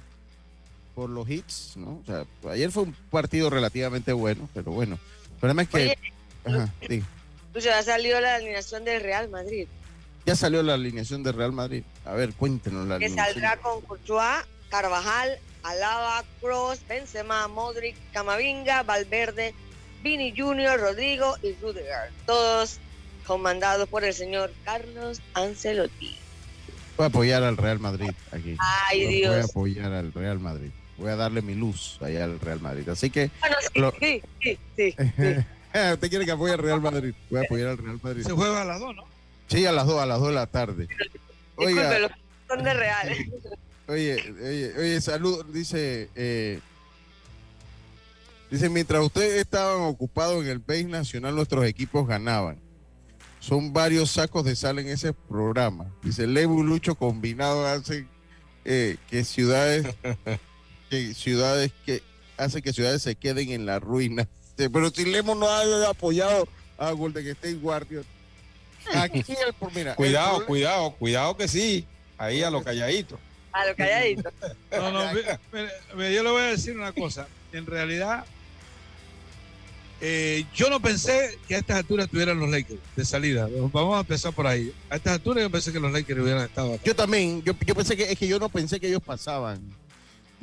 por 0.95 1.11
los 1.11 1.29
hits, 1.29 1.77
¿no? 1.77 2.01
O 2.03 2.05
sea, 2.05 2.25
ayer 2.51 2.71
fue 2.71 2.85
un 2.85 2.93
partido 3.11 3.51
relativamente 3.51 4.13
bueno, 4.13 4.49
pero 4.55 4.73
bueno. 4.73 4.99
El 5.33 5.39
problema 5.39 5.63
es 5.63 5.69
que. 5.69 5.99
ajá, 6.45 6.73
sí. 6.89 7.03
Pues 7.53 7.65
ya 7.65 7.83
salió 7.83 8.21
la 8.21 8.37
alineación 8.37 8.85
del 8.85 9.03
Real 9.03 9.29
Madrid. 9.29 9.69
Ya 10.25 10.37
salió 10.37 10.63
la 10.63 10.75
alineación 10.75 11.23
del 11.23 11.35
Real 11.35 11.53
Madrid. 11.53 11.83
A 12.05 12.13
ver, 12.13 12.33
cuéntenos 12.35 12.87
la 12.87 12.99
que 12.99 13.07
alineación. 13.07 13.35
Que 13.35 13.41
saldrá 13.41 13.57
con 13.61 13.81
Courtois, 13.83 14.45
Carvajal, 14.71 15.39
Alaba, 15.63 16.25
Cross, 16.41 16.81
Benzema, 16.89 17.49
Modric, 17.49 17.97
Camavinga, 18.13 18.83
Valverde, 18.85 19.55
Vini 20.03 20.33
Junior, 20.37 20.81
Rodrigo 20.81 21.37
y 21.43 21.55
Rudiger. 21.55 22.11
Todos 22.27 22.79
comandados 23.27 23.89
por 23.89 24.05
el 24.05 24.15
señor 24.15 24.53
Carlos 24.65 25.21
Ancelotti. 25.35 26.17
Voy 26.97 27.05
a 27.05 27.07
apoyar 27.07 27.43
al 27.43 27.57
Real 27.57 27.79
Madrid 27.79 28.11
aquí. 28.31 28.57
Ay, 28.89 29.07
Dios. 29.07 29.33
Voy 29.33 29.41
a 29.41 29.45
apoyar 29.45 29.93
al 29.93 30.13
Real 30.13 30.39
Madrid 30.39 30.71
voy 31.02 31.11
a 31.11 31.16
darle 31.16 31.42
mi 31.42 31.54
luz 31.54 31.99
allá 32.00 32.25
al 32.25 32.38
Real 32.38 32.61
Madrid. 32.61 32.88
Así 32.88 33.11
que. 33.11 33.30
Bueno, 33.75 33.92
sí, 33.99 34.23
sí, 34.40 34.59
sí, 34.76 34.94
Usted 35.75 36.09
quiere 36.09 36.25
que 36.25 36.30
apoye 36.30 36.52
al 36.52 36.59
Real 36.59 36.80
Madrid. 36.80 37.12
Voy 37.28 37.40
a 37.40 37.42
apoyar 37.42 37.68
al 37.68 37.78
Real 37.78 38.00
Madrid. 38.02 38.23
Se 38.23 38.32
juega 38.32 38.62
a 38.62 38.64
las 38.64 38.78
dos, 38.78 38.94
¿no? 38.94 39.04
Sí, 39.49 39.66
a 39.66 39.73
las 39.73 39.87
dos, 39.87 40.00
a 40.00 40.06
las 40.06 40.21
dos 40.21 40.28
de 40.28 40.35
la 40.35 40.47
tarde. 40.47 40.88
Oiga, 41.56 42.16
son 42.49 42.62
de 42.62 42.75
Real. 42.75 43.16
Oye, 43.88 44.32
oye, 44.40 44.73
oye, 44.78 45.00
salud, 45.00 45.44
dice. 45.47 46.09
Eh, 46.14 46.61
dice, 48.49 48.71
mientras 48.71 49.02
ustedes 49.02 49.40
estaban 49.40 49.82
ocupados 49.82 50.44
en 50.44 50.50
el 50.50 50.61
país 50.61 50.87
nacional, 50.87 51.35
nuestros 51.35 51.66
equipos 51.66 52.06
ganaban. 52.06 52.59
Son 53.40 53.73
varios 53.73 54.12
sacos 54.12 54.44
de 54.44 54.54
sal 54.54 54.78
en 54.78 54.87
ese 54.87 55.12
programa. 55.12 55.92
Dice, 56.02 56.28
Levo 56.28 56.61
y 56.61 56.62
Lucho 56.62 56.94
combinados 56.94 57.66
hacen 57.66 58.09
eh, 58.64 58.97
que 59.11 59.25
ciudades 59.25 59.85
ciudades 61.15 61.73
que 61.85 62.03
hace 62.37 62.63
que 62.63 62.73
ciudades 62.73 63.03
se 63.03 63.15
queden 63.15 63.51
en 63.51 63.67
la 63.67 63.79
ruina. 63.79 64.29
Pero 64.57 64.91
si 64.91 65.05
Lemo 65.05 65.35
no 65.35 65.49
ha 65.49 65.89
apoyado 65.89 66.47
a 66.79 66.91
Golden 66.93 67.27
State 67.29 67.57
Warriors, 67.57 68.07
aquí 68.95 69.25
el, 69.29 69.71
mira, 69.75 69.95
cuidado, 69.95 70.45
cuidado, 70.47 70.91
cuidado 70.93 71.37
que 71.37 71.49
sí, 71.49 71.87
ahí 72.19 72.43
a 72.43 72.51
lo 72.51 72.63
calladito. 72.63 73.19
A 73.53 73.67
lo 73.67 73.77
calladito. 73.77 74.31
No, 74.73 74.91
no, 74.91 75.13
yo 75.13 76.23
le 76.23 76.31
voy 76.31 76.43
a 76.43 76.47
decir 76.47 76.77
una 76.77 76.93
cosa. 76.93 77.29
En 77.53 77.67
realidad, 77.67 78.25
eh, 80.01 80.45
yo 80.55 80.71
no 80.71 80.81
pensé 80.81 81.39
que 81.47 81.55
a 81.55 81.59
estas 81.59 81.77
alturas 81.77 82.09
tuvieran 82.09 82.39
los 82.41 82.49
Lakers 82.49 82.81
de 82.97 83.05
salida. 83.05 83.49
Vamos 83.73 83.97
a 83.97 84.01
empezar 84.01 84.33
por 84.33 84.47
ahí. 84.47 84.73
A 84.89 84.97
estas 84.97 85.15
alturas 85.15 85.43
yo 85.43 85.51
pensé 85.51 85.73
que 85.73 85.79
los 85.79 85.93
Lakers 85.93 86.21
hubieran 86.21 86.45
estado. 86.45 86.79
Yo 86.83 86.97
también. 86.97 87.43
Yo, 87.43 87.53
yo 87.67 87.75
pensé 87.75 87.97
que 87.97 88.11
es 88.11 88.19
que 88.19 88.27
yo 88.27 88.39
no 88.39 88.49
pensé 88.49 88.81
que 88.81 88.89
ellos 88.89 89.03
pasaban 89.03 89.61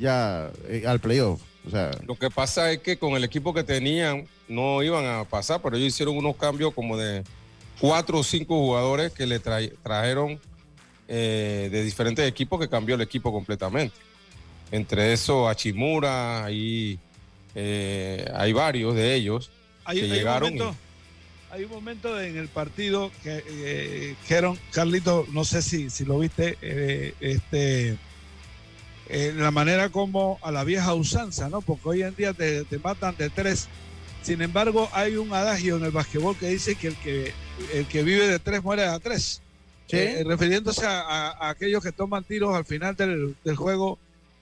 ya 0.00 0.50
eh, 0.66 0.84
al 0.86 0.98
playoff. 0.98 1.40
O 1.66 1.70
sea, 1.70 1.90
lo 2.06 2.16
que 2.16 2.30
pasa 2.30 2.72
es 2.72 2.78
que 2.78 2.96
con 2.96 3.12
el 3.12 3.22
equipo 3.22 3.52
que 3.52 3.62
tenían 3.62 4.26
no 4.48 4.82
iban 4.82 5.04
a 5.04 5.24
pasar, 5.24 5.60
pero 5.62 5.76
ellos 5.76 5.88
hicieron 5.88 6.16
unos 6.16 6.34
cambios 6.36 6.72
como 6.74 6.96
de 6.96 7.22
cuatro 7.78 8.18
o 8.18 8.24
cinco 8.24 8.56
jugadores 8.56 9.12
que 9.12 9.26
le 9.26 9.38
trajeron 9.38 10.40
eh, 11.06 11.68
de 11.70 11.84
diferentes 11.84 12.26
equipos 12.26 12.58
que 12.58 12.68
cambió 12.68 12.94
el 12.94 13.02
equipo 13.02 13.30
completamente. 13.30 13.94
Entre 14.72 15.12
eso, 15.12 15.48
Achimura, 15.48 16.46
y 16.50 16.98
eh, 17.54 18.26
hay 18.34 18.52
varios 18.52 18.94
de 18.94 19.14
ellos 19.14 19.50
que 19.86 20.08
llegaron. 20.08 20.54
Hay 21.52 21.64
un, 21.64 21.70
momento, 21.70 22.18
en 22.20 22.38
el 22.38 22.48
partido 22.48 23.10
que 23.24 23.42
dijeron, 24.22 24.56
Carlito, 24.70 25.26
no 25.32 25.44
sé 25.44 25.62
si, 25.62 25.90
si 25.90 26.04
lo 26.04 26.20
viste, 26.20 26.56
este 27.20 27.98
eh, 29.12 29.32
la 29.36 29.50
manera 29.50 29.88
como 29.88 30.38
a 30.40 30.52
la 30.52 30.62
vieja 30.62 30.94
usanza, 30.94 31.48
¿no? 31.48 31.62
Porque 31.62 31.88
hoy 31.88 32.02
en 32.02 32.14
día 32.14 32.32
te, 32.32 32.64
matan 32.82 33.16
de 33.16 33.28
tres 33.28 33.66
Sin 34.22 34.40
embargo, 34.40 34.88
hay 34.92 35.16
un 35.16 35.32
adagio 35.32 35.78
en 35.78 35.84
el 35.84 35.90
basquetbol 35.90 36.36
que 36.38 36.46
dice 36.46 36.76
que 36.76 36.88
el 36.88 36.96
que, 36.96 37.32
el 37.74 37.86
que 37.86 38.04
vive 38.04 38.28
de 38.28 38.38
tres 38.38 38.62
muere 38.62 38.88
de 38.88 39.00
tres. 39.00 39.42
Eh, 39.92 40.22
refiriéndose 40.24 40.86
a, 40.86 41.48
aquellos 41.48 41.82
que 41.82 41.90
toman 41.90 42.22
tiros 42.22 42.54
al 42.54 42.64
final 42.64 42.94
del, 42.94 43.56
juego 43.56 43.98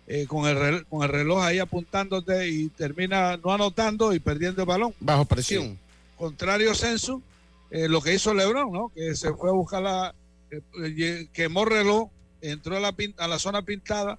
eh, 0.07 0.27
con, 0.27 0.47
el 0.47 0.59
reloj, 0.59 0.83
con 0.91 1.03
el 1.03 1.09
reloj 1.09 1.43
ahí 1.43 1.59
apuntándote 1.59 2.51
y 2.51 2.69
termina 2.69 3.39
no 3.39 3.55
anotando 3.55 4.13
y 4.13 4.19
perdiendo 4.19 4.61
el 4.61 4.69
balón. 4.69 4.95
Bajo 5.01 5.25
presión. 5.25 5.79
Contrario 6.19 6.73
eh, 7.71 7.89
lo 7.89 8.03
que 8.03 8.13
hizo 8.13 8.35
Lebron, 8.35 8.71
¿no? 8.71 8.93
Que 8.95 9.15
se 9.15 9.33
fue 9.33 9.49
a 9.49 9.53
buscar 9.55 9.81
la, 9.81 10.15
quemó 11.33 11.65
reloj, 11.65 12.11
entró 12.43 12.77
a 12.77 12.81
la, 12.81 12.95
a 13.17 13.29
la 13.29 13.39
zona 13.39 13.63
pintada 13.63 14.19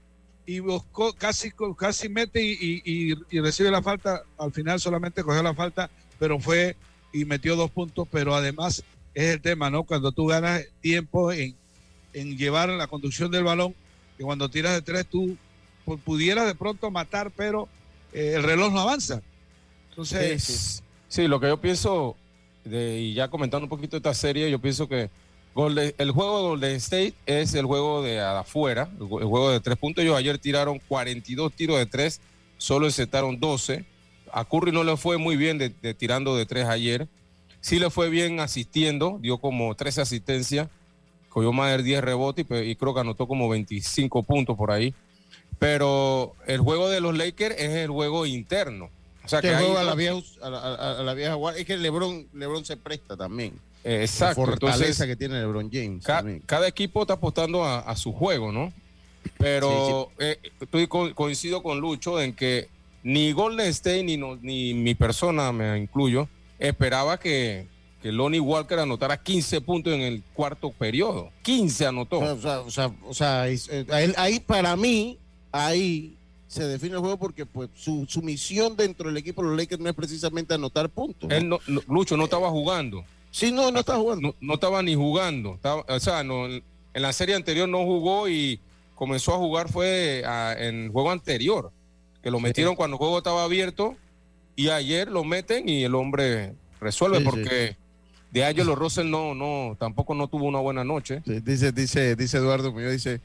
y 0.49 0.61
buscó, 0.61 1.13
casi, 1.13 1.51
casi 1.77 2.09
mete 2.09 2.41
y, 2.43 3.13
recibe 3.39 3.69
la 3.69 3.83
falta. 3.83 4.23
Al 4.35 4.51
final 4.51 4.79
solamente 4.79 5.21
cogió 5.21 5.43
la 5.43 5.53
falta, 5.53 5.91
pero 6.17 6.39
fue 6.39 6.75
y 7.13 7.23
metió 7.23 7.55
dos 7.55 7.69
puntos. 7.69 8.07
Pero 8.09 8.33
además 8.33 8.83
es 9.13 9.25
el 9.35 9.41
tema, 9.41 9.69
¿no? 9.69 9.83
Cuando 9.83 10.11
tú 10.11 10.25
ganas 10.25 10.65
tiempo 10.81 11.31
en, 11.31 11.55
llevar 12.13 12.69
la 12.69 12.87
conducción 12.87 13.29
del 13.29 13.43
balón, 13.43 13.75
que 14.17 14.23
cuando 14.23 14.49
tiras 14.49 14.73
de 14.73 14.81
tres 14.81 15.05
tú 15.05 15.37
pudieras 16.03 16.47
de 16.47 16.55
pronto 16.55 16.89
matar, 16.89 17.29
pero 17.29 17.69
eh, 18.11 18.33
el 18.37 18.41
reloj 18.41 18.73
no 18.73 18.79
avanza. 18.79 19.21
Entonces. 19.91 20.81
Sí, 21.09 21.27
lo 21.27 21.39
que 21.39 21.47
yo 21.47 21.61
pienso, 21.61 22.15
de, 22.65 22.99
y 22.99 23.13
ya 23.13 23.27
comentando 23.27 23.65
un 23.65 23.69
poquito 23.69 23.97
esta 23.97 24.15
serie, 24.15 24.49
yo 24.49 24.57
pienso 24.57 24.89
que 24.89 25.11
el 25.55 26.11
juego 26.11 26.37
de 26.37 26.47
Golden 26.49 26.75
State 26.75 27.13
es 27.25 27.53
el 27.53 27.65
juego 27.65 28.01
de 28.01 28.19
afuera, 28.21 28.89
el 28.99 29.07
juego 29.07 29.51
de 29.51 29.59
tres 29.59 29.77
puntos. 29.77 30.03
Ellos 30.03 30.17
ayer 30.17 30.37
tiraron 30.37 30.79
42 30.87 31.51
tiros 31.53 31.77
de 31.77 31.85
tres, 31.85 32.21
solo 32.57 32.85
encetaron 32.85 33.39
12. 33.39 33.83
A 34.31 34.45
Curry 34.45 34.71
no 34.71 34.83
le 34.83 34.95
fue 34.95 35.17
muy 35.17 35.35
bien 35.35 35.57
de, 35.57 35.69
tirando 35.93 36.35
de 36.35 36.45
tres 36.45 36.65
ayer. 36.65 37.07
Sí 37.61 37.79
le 37.79 37.89
fue 37.89 38.09
bien 38.09 38.39
asistiendo, 38.39 39.17
dio 39.21 39.37
como 39.39 39.75
13 39.75 40.01
asistencias, 40.01 40.69
cogió 41.27 41.51
más 41.51 41.75
de 41.75 41.83
10 41.83 42.01
rebotes 42.03 42.45
y, 42.49 42.75
creo 42.75 42.93
que 42.93 42.99
anotó 43.01 43.27
como 43.27 43.49
25 43.49 44.23
puntos 44.23 44.55
por 44.55 44.71
ahí. 44.71 44.93
Pero 45.57 46.35
el 46.47 46.61
juego 46.61 46.87
de 46.89 47.01
los 47.01 47.17
Lakers 47.17 47.55
es 47.57 47.71
el 47.71 47.89
juego 47.89 48.25
interno. 48.25 48.89
O 49.25 49.27
sea, 49.27 49.41
que, 49.41 49.53
juega 49.53 49.81
a 49.81 49.83
la 49.83 49.95
vieja, 49.95 50.21
a 50.41 51.03
la, 51.03 51.13
vieja 51.13 51.35
es 51.57 51.65
que 51.65 51.75
LeBron, 51.75 52.29
LeBron 52.33 52.63
se 52.63 52.77
presta 52.77 53.17
también. 53.17 53.59
Exacto. 53.83 54.41
La 54.41 54.47
fortaleza 54.47 55.07
que 55.07 55.15
tiene 55.15 55.39
LeBron 55.39 55.69
James. 55.71 56.05
cada 56.45 56.67
equipo 56.67 57.01
está 57.01 57.13
apostando 57.13 57.65
a, 57.65 57.95
su 57.95 58.11
juego, 58.11 58.51
¿no? 58.51 58.73
Pero 59.37 60.11
eh, 60.19 60.37
estoy 60.59 60.87
coincido 60.87 61.61
con 61.61 61.79
Lucho 61.79 62.21
en 62.21 62.33
que 62.33 62.69
ni 63.03 63.31
Golden 63.31 63.67
State 63.67 64.03
ni, 64.03 64.17
ni 64.17 64.73
mi 64.73 64.95
persona, 64.95 65.51
me 65.51 65.77
incluyo, 65.77 66.27
esperaba 66.57 67.19
que, 67.19 67.67
que 68.01 68.11
Lonnie 68.11 68.39
Walker 68.39 68.79
anotara 68.79 69.21
15 69.21 69.61
puntos 69.61 69.93
en 69.93 70.01
el 70.01 70.23
cuarto 70.33 70.71
periodo. 70.71 71.31
15 71.43 71.85
anotó. 71.87 72.19
O 72.19 72.71
sea, 72.71 72.91
o 73.05 73.13
sea, 73.13 73.49
eh, 73.49 74.13
ahí 74.17 74.39
para 74.39 74.75
mí, 74.75 75.17
ahí 75.51 76.17
se 76.49 76.67
define 76.67 76.95
el 76.95 76.99
juego 76.99 77.17
porque 77.17 77.45
pues 77.45 77.69
su, 77.75 78.05
su 78.09 78.23
misión 78.23 78.75
dentro 78.75 79.07
del 79.07 79.17
equipo 79.17 79.43
de 79.43 79.49
los 79.49 79.57
Lakers 79.57 79.79
no 79.79 79.87
es 79.87 79.95
precisamente 79.95 80.55
anotar 80.55 80.89
puntos. 80.89 81.29
Él 81.31 81.47
no, 81.47 81.59
Lucho 81.87 82.17
no 82.17 82.23
estaba 82.23 82.49
jugando. 82.49 83.05
Sí, 83.31 83.51
no, 83.51 83.71
no 83.71 83.79
estaba 83.79 83.99
jugando. 83.99 84.35
No, 84.39 84.53
estaba 84.55 84.81
ni 84.81 84.95
jugando. 84.95 85.59
o 85.87 85.99
sea, 85.99 86.23
no, 86.23 86.47
en 86.47 86.63
la 86.93 87.13
serie 87.13 87.35
anterior 87.35 87.69
no 87.69 87.83
jugó 87.85 88.27
y 88.27 88.59
comenzó 88.95 89.33
a 89.33 89.37
jugar 89.37 89.69
fue 89.69 90.23
en 90.57 90.85
el 90.85 90.89
juego 90.89 91.11
anterior, 91.11 91.71
que 92.21 92.31
lo 92.31 92.39
metieron 92.39 92.75
cuando 92.75 92.95
el 92.95 92.99
juego 92.99 93.19
estaba 93.19 93.43
abierto 93.43 93.95
y 94.55 94.69
ayer 94.69 95.09
lo 95.09 95.23
meten 95.23 95.69
y 95.69 95.83
el 95.83 95.95
hombre 95.95 96.53
resuelve 96.81 97.21
porque 97.21 97.77
de 98.31 98.43
ayer 98.43 98.65
los 98.65 98.77
Russell 98.77 99.09
no, 99.09 99.33
no, 99.33 99.77
tampoco 99.79 100.13
no 100.15 100.27
tuvo 100.27 100.45
una 100.45 100.59
buena 100.59 100.83
noche. 100.83 101.21
dice, 101.25 101.71
dice, 101.71 102.15
dice 102.15 102.37
Eduardo 102.37 102.71
dice, 102.71 103.21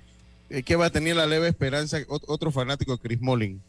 eh, 0.49 0.63
¿qué 0.63 0.77
va 0.77 0.87
a 0.87 0.91
tener 0.91 1.17
la 1.17 1.27
leve 1.27 1.49
esperanza? 1.49 1.99
Otro 2.09 2.53
fanático 2.53 2.93
de 2.93 2.99
Chris 2.99 3.21
Molin 3.21 3.61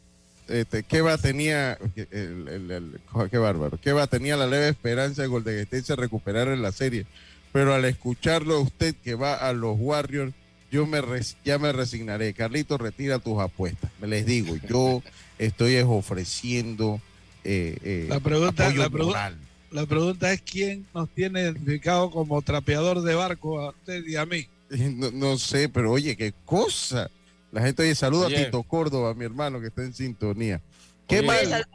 este, 0.48 0.84
Keva 0.84 1.18
tenía, 1.18 1.78
el, 2.12 3.00
qué 3.32 3.38
bárbaro, 3.38 3.80
Keva 3.80 4.08
tenía 4.08 4.38
la 4.38 4.48
leve 4.48 4.70
esperanza 4.70 5.22
de 5.22 5.28
Golden 5.28 5.60
State 5.60 5.84
se 5.84 5.96
recuperar 5.96 6.48
en 6.50 6.62
la 6.62 6.72
serie, 6.72 7.06
pero 7.52 7.74
al 7.74 7.86
escucharlo 7.86 8.56
a 8.56 8.60
usted 8.60 8.96
que 8.96 9.16
va 9.16 9.36
a 9.36 9.54
los 9.54 9.78
Warriors, 9.80 10.34
yo 10.72 10.86
me 10.86 11.02
ya 11.46 11.58
me 11.58 11.72
resignaré. 11.72 12.34
Carlito, 12.34 12.78
retira 12.78 13.20
tus 13.20 13.40
apuestas. 13.40 13.92
Me 14.02 14.08
les 14.08 14.26
digo, 14.26 14.58
yo 14.68 15.02
estoy 15.38 15.78
ofreciendo 15.78 17.00
eh, 17.46 17.78
eh, 17.84 18.08
la 18.10 18.20
pregunta, 18.20 18.74
la, 18.74 19.34
la 19.72 19.86
pregunta 19.86 20.34
es 20.34 20.42
quién 20.42 20.86
nos 20.96 21.08
tiene 21.10 21.42
identificado 21.42 22.10
como 22.10 22.42
trapeador 22.42 23.02
de 23.04 23.14
barco 23.14 23.60
a 23.62 23.70
usted 23.70 24.04
y 24.06 24.16
a 24.16 24.26
mí. 24.26 24.48
No, 24.70 25.12
no 25.12 25.38
sé, 25.38 25.70
pero 25.70 25.92
oye, 25.92 26.18
qué 26.18 26.34
cosa. 26.44 27.12
La 27.56 27.62
gente 27.62 27.84
oye, 27.84 27.96
saluda 27.96 28.28
a 28.28 28.30
Tito 28.30 28.64
Córdoba, 28.64 29.14
mi 29.14 29.24
hermano, 29.24 29.62
que 29.62 29.68
está 29.68 29.82
en 29.82 29.94
sintonía. 29.94 30.60
¿Qué 31.08 31.22
mal? 31.22 31.66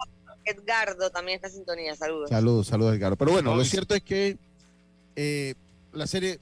Edgardo 0.44 1.08
también 1.08 1.36
está 1.36 1.48
en 1.48 1.54
sintonía, 1.54 1.96
saludos. 1.96 2.28
Saludos, 2.28 2.66
saludos, 2.66 2.94
Edgardo. 2.94 3.16
Pero 3.16 3.32
bueno, 3.32 3.54
lo 3.54 3.64
cierto 3.64 3.94
es 3.94 4.02
que 4.02 4.36
eh, 5.16 5.54
la 5.94 6.06
serie 6.06 6.38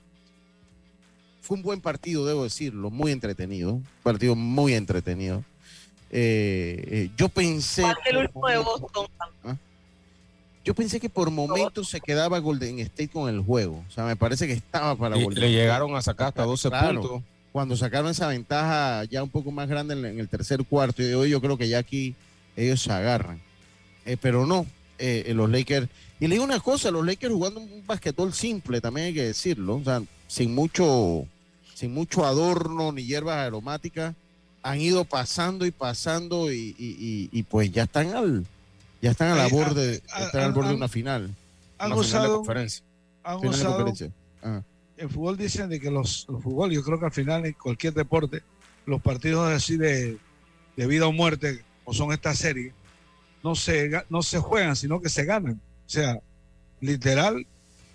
fue 1.40 1.56
un 1.56 1.62
buen 1.62 1.80
partido, 1.80 2.26
debo 2.26 2.42
decirlo, 2.42 2.90
muy 2.90 3.12
entretenido. 3.12 3.74
Un 3.74 3.86
partido 4.02 4.34
muy 4.34 4.74
entretenido. 4.74 5.44
Eh, 6.10 6.84
eh, 6.90 7.10
yo 7.16 7.28
pensé. 7.28 7.84
¿Ah? 7.84 9.56
Yo 10.64 10.74
pensé 10.74 10.98
que 10.98 11.08
por 11.08 11.30
momentos 11.30 11.88
se 11.88 12.00
quedaba 12.00 12.40
Golden 12.40 12.80
State 12.80 13.10
con 13.10 13.28
el 13.32 13.40
juego. 13.40 13.84
O 13.86 13.90
sea, 13.92 14.04
me 14.04 14.16
parece 14.16 14.48
que 14.48 14.54
estaba 14.54 14.96
para 14.96 15.14
Golden 15.14 15.30
State. 15.34 15.46
Le 15.46 15.52
llegaron 15.52 15.94
a 15.94 16.02
sacar 16.02 16.26
hasta 16.26 16.42
12 16.42 16.70
puntos 16.72 17.22
cuando 17.52 17.76
sacaron 17.76 18.10
esa 18.10 18.28
ventaja 18.28 19.04
ya 19.04 19.22
un 19.22 19.30
poco 19.30 19.50
más 19.50 19.68
grande 19.68 19.94
en, 19.94 20.20
el 20.20 20.28
tercer 20.28 20.64
cuarto, 20.64 21.02
y 21.02 21.12
hoy 21.12 21.30
yo 21.30 21.40
creo 21.40 21.56
que 21.56 21.68
ya 21.68 21.78
aquí 21.78 22.14
ellos 22.56 22.82
se 22.82 22.92
agarran. 22.92 23.40
Eh, 24.04 24.16
pero 24.20 24.46
no, 24.46 24.66
eh, 24.98 25.32
los 25.34 25.50
Lakers. 25.50 25.88
Y 26.20 26.26
le 26.26 26.34
digo 26.34 26.44
una 26.44 26.60
cosa, 26.60 26.90
los 26.90 27.04
Lakers 27.04 27.32
jugando 27.32 27.60
un 27.60 27.84
basquetbol 27.86 28.32
simple, 28.32 28.80
también 28.80 29.08
hay 29.08 29.14
que 29.14 29.24
decirlo, 29.24 29.76
o 29.76 29.84
sea, 29.84 30.02
sin 30.26 30.54
mucho, 30.54 31.26
sin 31.74 31.94
mucho 31.94 32.24
adorno 32.24 32.92
ni 32.92 33.04
hierbas 33.04 33.36
aromáticas, 33.36 34.14
han 34.62 34.80
ido 34.80 35.04
pasando 35.04 35.64
y 35.64 35.70
pasando 35.70 36.52
y, 36.52 37.46
pues 37.48 37.70
ya 37.70 37.84
están 37.84 38.14
al, 38.14 38.44
ya 39.00 39.12
están 39.12 39.30
a 39.30 39.36
la 39.36 39.48
borde, 39.48 40.02
están 40.18 40.42
al 40.42 40.52
borde 40.52 40.70
de 40.70 40.76
una 40.76 40.88
final. 40.88 41.34
Han 41.78 41.92
usado, 41.92 42.42
Han 43.22 43.46
usado, 43.46 43.86
en 44.98 45.10
fútbol 45.10 45.36
dicen 45.36 45.68
de 45.68 45.80
que 45.80 45.90
los, 45.90 46.26
fútbol, 46.26 46.72
yo 46.72 46.82
creo 46.82 46.98
que 46.98 47.06
al 47.06 47.12
final 47.12 47.46
en 47.46 47.52
cualquier 47.54 47.94
deporte, 47.94 48.42
los 48.86 49.00
partidos 49.00 49.50
así 49.50 49.76
de, 49.76 50.18
vida 50.76 51.06
o 51.06 51.12
muerte, 51.12 51.64
o 51.84 51.94
son 51.94 52.12
estas 52.12 52.38
series, 52.38 52.72
no 53.42 53.54
se, 53.54 53.90
no 54.10 54.22
se 54.22 54.38
juegan, 54.38 54.76
sino 54.76 55.00
que 55.00 55.08
se 55.08 55.24
ganan. 55.24 55.60
O 55.86 55.88
sea, 55.88 56.18
literal, 56.80 57.46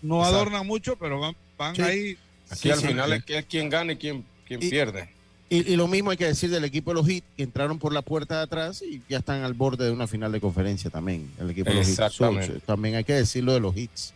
no 0.02 0.24
adornan 0.24 0.66
mucho, 0.66 0.96
pero 0.98 1.20
van, 1.20 1.36
van 1.58 1.80
ahí. 1.82 2.18
Aquí 2.50 2.72
al 2.72 2.80
final 2.80 3.13
es, 3.13 3.24
que 3.24 3.44
quien 3.44 3.70
gana 3.70 3.94
y 3.94 3.98
quien, 3.98 4.26
quien 4.48 4.60
pierde. 4.60 5.10
Y, 5.50 5.76
lo 5.76 5.88
mismo 5.88 6.10
hay 6.10 6.18
que 6.18 6.26
decir 6.26 6.50
del 6.50 6.63
equipo 6.63 6.92
de 6.92 6.96
los 6.96 7.08
Hits, 7.08 7.28
que 7.38 7.44
entraron 7.44 7.78
por 7.78 7.94
la 7.94 8.02
puerta 8.02 8.38
de 8.38 8.44
atrás 8.44 8.82
y 8.82 9.04
ya 9.08 9.20
están 9.20 9.44
al 9.44 9.54
borde 9.54 9.86
de 9.86 9.92
una 9.92 10.08
final 10.08 10.32
de 10.32 10.39
conferencia 10.39 10.89
también. 10.89 11.30
El 11.39 11.52
equipo 11.52 11.70
de 11.70 11.76
los 11.76 11.89
Hits. 11.89 12.63
También 12.66 12.96
hay 12.96 13.04
que 13.04 13.13
decirlo 13.13 13.54
de 13.54 13.60
los 13.60 13.78
Hits 13.78 14.13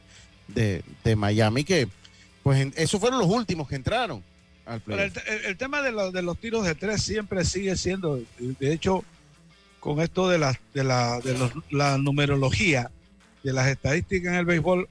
de, 0.47 0.83
de 1.03 1.15
Miami, 1.15 1.63
que 1.63 1.87
pues 2.47 2.65
esos 2.77 3.01
fueron 3.01 3.19
los 3.19 3.27
últimos 3.27 3.67
que 3.67 3.75
entraron 3.75 4.23
al 4.65 4.81
el, 4.87 5.57
tema 5.57 5.81
de, 5.81 5.91
de, 6.13 6.21
los 6.21 6.37
tiros 6.37 6.65
de 6.65 6.75
tres 6.75 7.03
siempre 7.03 7.43
sigue 7.43 7.75
siendo, 7.75 8.21
de 8.39 8.71
hecho, 8.71 9.03
con 9.81 9.99
esto 9.99 10.29
de 10.29 10.37
la, 10.37 10.57
de 10.73 10.85
la, 10.85 11.19
de 11.19 11.51
la 11.71 11.97
numerología, 11.97 12.89
de 13.43 13.51
las 13.51 13.67
estadísticas 13.67 14.31
en 14.31 14.39
el 14.39 14.45
béisbol, 14.45 14.87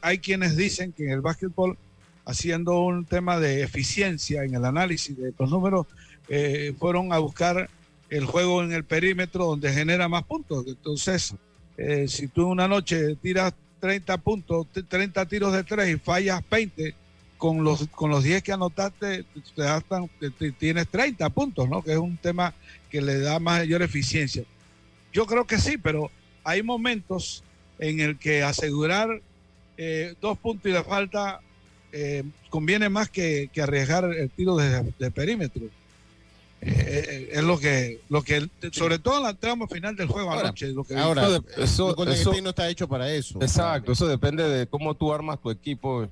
hay 0.00 0.18
quienes 0.18 0.56
dicen 0.56 0.92
que 0.92 1.04
en 1.04 1.10
el 1.10 1.20
básquetbol, 1.20 1.76
haciendo 2.24 2.80
un 2.80 3.04
tema 3.04 3.38
de 3.38 3.62
eficiencia 3.62 4.42
en 4.44 4.54
el 4.54 4.64
análisis 4.64 5.14
de 5.14 5.34
los 5.38 5.50
números, 5.50 5.86
eh, 6.30 6.72
fueron 6.78 7.12
a 7.12 7.18
buscar 7.18 7.68
el 8.08 8.24
juego 8.24 8.62
en 8.62 8.72
el 8.72 8.84
perímetro 8.84 9.44
donde 9.44 9.74
genera 9.74 10.08
más 10.08 10.22
puntos. 10.22 10.64
Entonces, 10.66 11.34
eh, 11.76 12.08
si 12.08 12.28
tú 12.28 12.48
una 12.48 12.66
noche 12.66 13.14
tiras 13.16 13.52
30 13.84 14.16
puntos, 14.16 14.66
30 14.88 15.26
tiros 15.26 15.52
de 15.52 15.62
tres 15.62 15.94
y 15.94 15.98
fallas 15.98 16.42
20, 16.50 16.94
con 17.36 17.62
los, 17.62 17.86
con 17.88 18.08
los 18.08 18.24
10 18.24 18.42
que 18.42 18.52
anotaste, 18.52 19.26
te, 20.38 20.52
tienes 20.52 20.88
30 20.88 21.28
puntos, 21.28 21.68
¿no? 21.68 21.82
Que 21.82 21.92
es 21.92 21.98
un 21.98 22.16
tema 22.16 22.54
que 22.88 23.02
le 23.02 23.18
da 23.20 23.38
mayor 23.40 23.82
eficiencia. 23.82 24.42
Yo 25.12 25.26
creo 25.26 25.46
que 25.46 25.58
sí, 25.58 25.76
pero 25.76 26.10
hay 26.44 26.62
momentos 26.62 27.44
en 27.78 28.00
el 28.00 28.16
que 28.18 28.42
asegurar 28.42 29.20
eh, 29.76 30.14
dos 30.18 30.38
puntos 30.38 30.70
y 30.70 30.72
la 30.72 30.82
falta 30.82 31.40
eh, 31.92 32.24
conviene 32.48 32.88
más 32.88 33.10
que, 33.10 33.50
arriesgar 33.62 34.04
el 34.04 34.30
tiro 34.30 34.56
de, 34.56 35.10
perímetro. 35.10 35.64
Eh, 36.66 37.28
es 37.32 37.42
lo 37.42 37.58
que, 37.58 38.00
lo 38.08 38.22
que, 38.22 38.48
sobre 38.72 38.98
todo 38.98 39.18
en 39.18 39.24
la 39.24 39.34
trama 39.34 39.66
final 39.68 39.96
del 39.96 40.08
juego 40.08 40.30
ahora, 40.30 40.48
anoche. 40.48 40.68
Lo 40.68 40.84
que 40.84 40.96
ahora, 40.96 41.40
eso, 41.58 41.94
eso, 42.06 42.34
no 42.42 42.50
está 42.50 42.68
hecho 42.68 42.88
para 42.88 43.12
eso. 43.12 43.38
Exacto, 43.42 43.92
eso 43.92 44.06
depende 44.06 44.48
de 44.48 44.66
cómo 44.66 44.94
tú 44.94 45.12
armas 45.12 45.40
tu 45.40 45.50
equipo. 45.50 46.08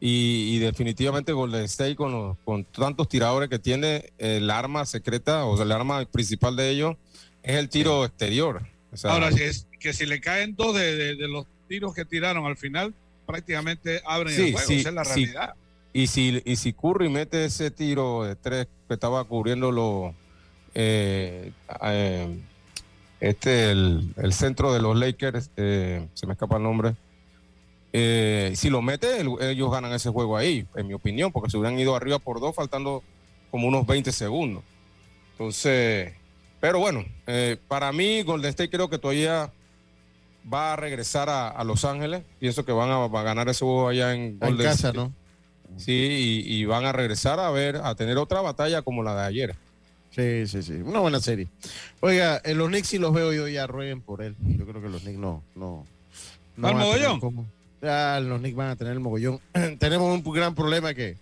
Y, 0.00 0.54
y 0.54 0.58
definitivamente 0.60 1.32
Golden 1.32 1.64
State 1.64 1.96
con, 1.96 2.12
los, 2.12 2.36
con 2.44 2.64
tantos 2.64 3.08
tiradores 3.08 3.48
que 3.48 3.58
tiene, 3.58 4.12
el 4.18 4.48
arma 4.48 4.86
secreta, 4.86 5.44
o 5.44 5.56
sea, 5.56 5.64
el 5.64 5.72
arma 5.72 6.04
principal 6.04 6.54
de 6.54 6.70
ellos 6.70 6.96
es 7.42 7.56
el 7.56 7.68
tiro 7.68 8.04
exterior. 8.04 8.62
O 8.92 8.96
sea, 8.96 9.12
ahora, 9.12 9.32
si 9.32 9.42
es, 9.42 9.66
que 9.80 9.92
si 9.92 10.06
le 10.06 10.20
caen 10.20 10.54
dos 10.54 10.76
de, 10.76 10.94
de, 10.94 11.16
de, 11.16 11.28
los 11.28 11.46
tiros 11.66 11.94
que 11.94 12.04
tiraron 12.04 12.46
al 12.46 12.56
final, 12.56 12.94
prácticamente 13.26 14.00
abren 14.06 14.34
sí, 14.34 14.42
el 14.42 14.52
juego, 14.52 14.68
sí, 14.68 14.74
esa 14.76 14.88
es 14.90 14.94
la 14.94 15.04
realidad. 15.04 15.54
Sí. 15.54 15.67
Y 15.92 16.06
si, 16.06 16.42
y 16.44 16.56
si 16.56 16.72
Curry 16.72 17.08
mete 17.08 17.44
ese 17.44 17.70
tiro 17.70 18.24
de 18.24 18.36
tres 18.36 18.68
que 18.86 18.94
estaba 18.94 19.24
cubriendo 19.24 19.72
lo, 19.72 20.14
eh, 20.74 21.52
eh, 21.82 22.38
este, 23.20 23.70
el, 23.70 24.12
el, 24.16 24.32
centro 24.32 24.72
de 24.72 24.80
los 24.80 24.96
Lakers, 24.96 25.50
eh, 25.56 26.06
se 26.14 26.26
me 26.26 26.34
escapa 26.34 26.56
el 26.56 26.62
nombre. 26.62 26.94
Si 27.92 28.70
lo 28.70 28.80
mete, 28.80 29.20
el, 29.20 29.30
ellos 29.40 29.72
ganan 29.72 29.92
ese 29.92 30.10
juego 30.10 30.36
ahí, 30.36 30.66
en 30.76 30.86
mi 30.86 30.94
opinión, 30.94 31.32
porque 31.32 31.50
se 31.50 31.56
hubieran 31.56 31.78
ido 31.78 31.96
arriba 31.96 32.18
por 32.18 32.38
dos, 32.38 32.54
faltando 32.54 33.02
como 33.50 33.66
unos 33.66 33.86
20 33.86 34.12
segundos. 34.12 34.62
Entonces, 35.32 36.12
pero 36.60 36.78
bueno, 36.78 37.04
para 37.66 37.90
mí, 37.92 38.22
Golden 38.22 38.50
State 38.50 38.70
creo 38.70 38.88
que 38.88 38.98
todavía 38.98 39.50
va 40.52 40.74
a 40.74 40.76
regresar 40.76 41.28
a, 41.28 41.48
a 41.48 41.64
Los 41.64 41.84
Ángeles. 41.84 42.22
Pienso 42.38 42.64
que 42.64 42.72
van 42.72 42.90
a, 42.90 43.04
a, 43.04 43.22
ganar 43.22 43.48
ese 43.48 43.64
juego 43.64 43.88
allá 43.88 44.14
en 44.14 44.38
Golden 44.38 44.60
en 44.60 44.72
casa, 44.72 44.88
State. 44.88 44.96
¿no? 44.96 45.12
Sí, 45.76 45.92
y, 45.92 46.54
y, 46.54 46.64
van 46.64 46.86
a 46.86 46.92
regresar 46.92 47.38
a 47.38 47.50
ver, 47.50 47.76
a 47.76 47.94
tener 47.94 48.16
otra 48.18 48.40
batalla 48.40 48.82
como 48.82 49.02
la 49.02 49.14
de 49.14 49.22
ayer. 49.22 49.56
Sí, 50.10 50.46
sí, 50.46 50.62
sí. 50.62 50.72
Una 50.72 51.00
buena 51.00 51.20
serie. 51.20 51.48
Oiga, 52.00 52.40
en 52.44 52.58
los 52.58 52.68
Knicks 52.68 52.88
sí 52.88 52.98
los 52.98 53.12
veo 53.12 53.32
yo 53.32 53.46
ya 53.46 53.66
rueguen 53.66 54.00
por 54.00 54.22
él. 54.22 54.34
Yo 54.40 54.66
creo 54.66 54.82
que 54.82 54.88
los 54.88 55.02
Knicks 55.02 55.18
no. 55.18 55.42
no, 55.54 55.86
no 56.56 56.68
¿Al 56.68 56.74
mogollón? 56.74 57.46
Ya 57.80 58.18
los 58.20 58.40
Knicks 58.40 58.56
van 58.56 58.70
a 58.70 58.76
tener 58.76 58.94
el 58.94 59.00
mogollón. 59.00 59.40
Tenemos 59.78 60.12
un 60.12 60.32
gran 60.32 60.54
problema 60.54 60.94
que 60.94 61.16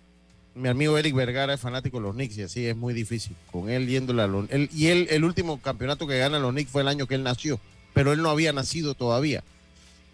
mi 0.55 0.69
amigo 0.69 0.97
Eric 0.97 1.13
Vergara 1.13 1.53
es 1.53 1.59
fanático 1.59 1.97
de 1.97 2.03
los 2.03 2.15
Knicks 2.15 2.37
y 2.37 2.43
así 2.43 2.65
es 2.65 2.75
muy 2.75 2.93
difícil. 2.93 3.35
Con 3.51 3.69
él 3.69 3.87
yéndole 3.87 4.23
a 4.23 4.27
los 4.27 4.49
él, 4.49 4.69
Y 4.73 4.87
él, 4.87 5.07
el 5.11 5.23
último 5.23 5.61
campeonato 5.61 6.07
que 6.07 6.17
gana 6.17 6.39
los 6.39 6.51
Knicks 6.51 6.71
fue 6.71 6.81
el 6.81 6.87
año 6.87 7.05
que 7.05 7.15
él 7.15 7.23
nació, 7.23 7.59
pero 7.93 8.13
él 8.13 8.21
no 8.21 8.29
había 8.29 8.53
nacido 8.53 8.95
todavía. 8.95 9.43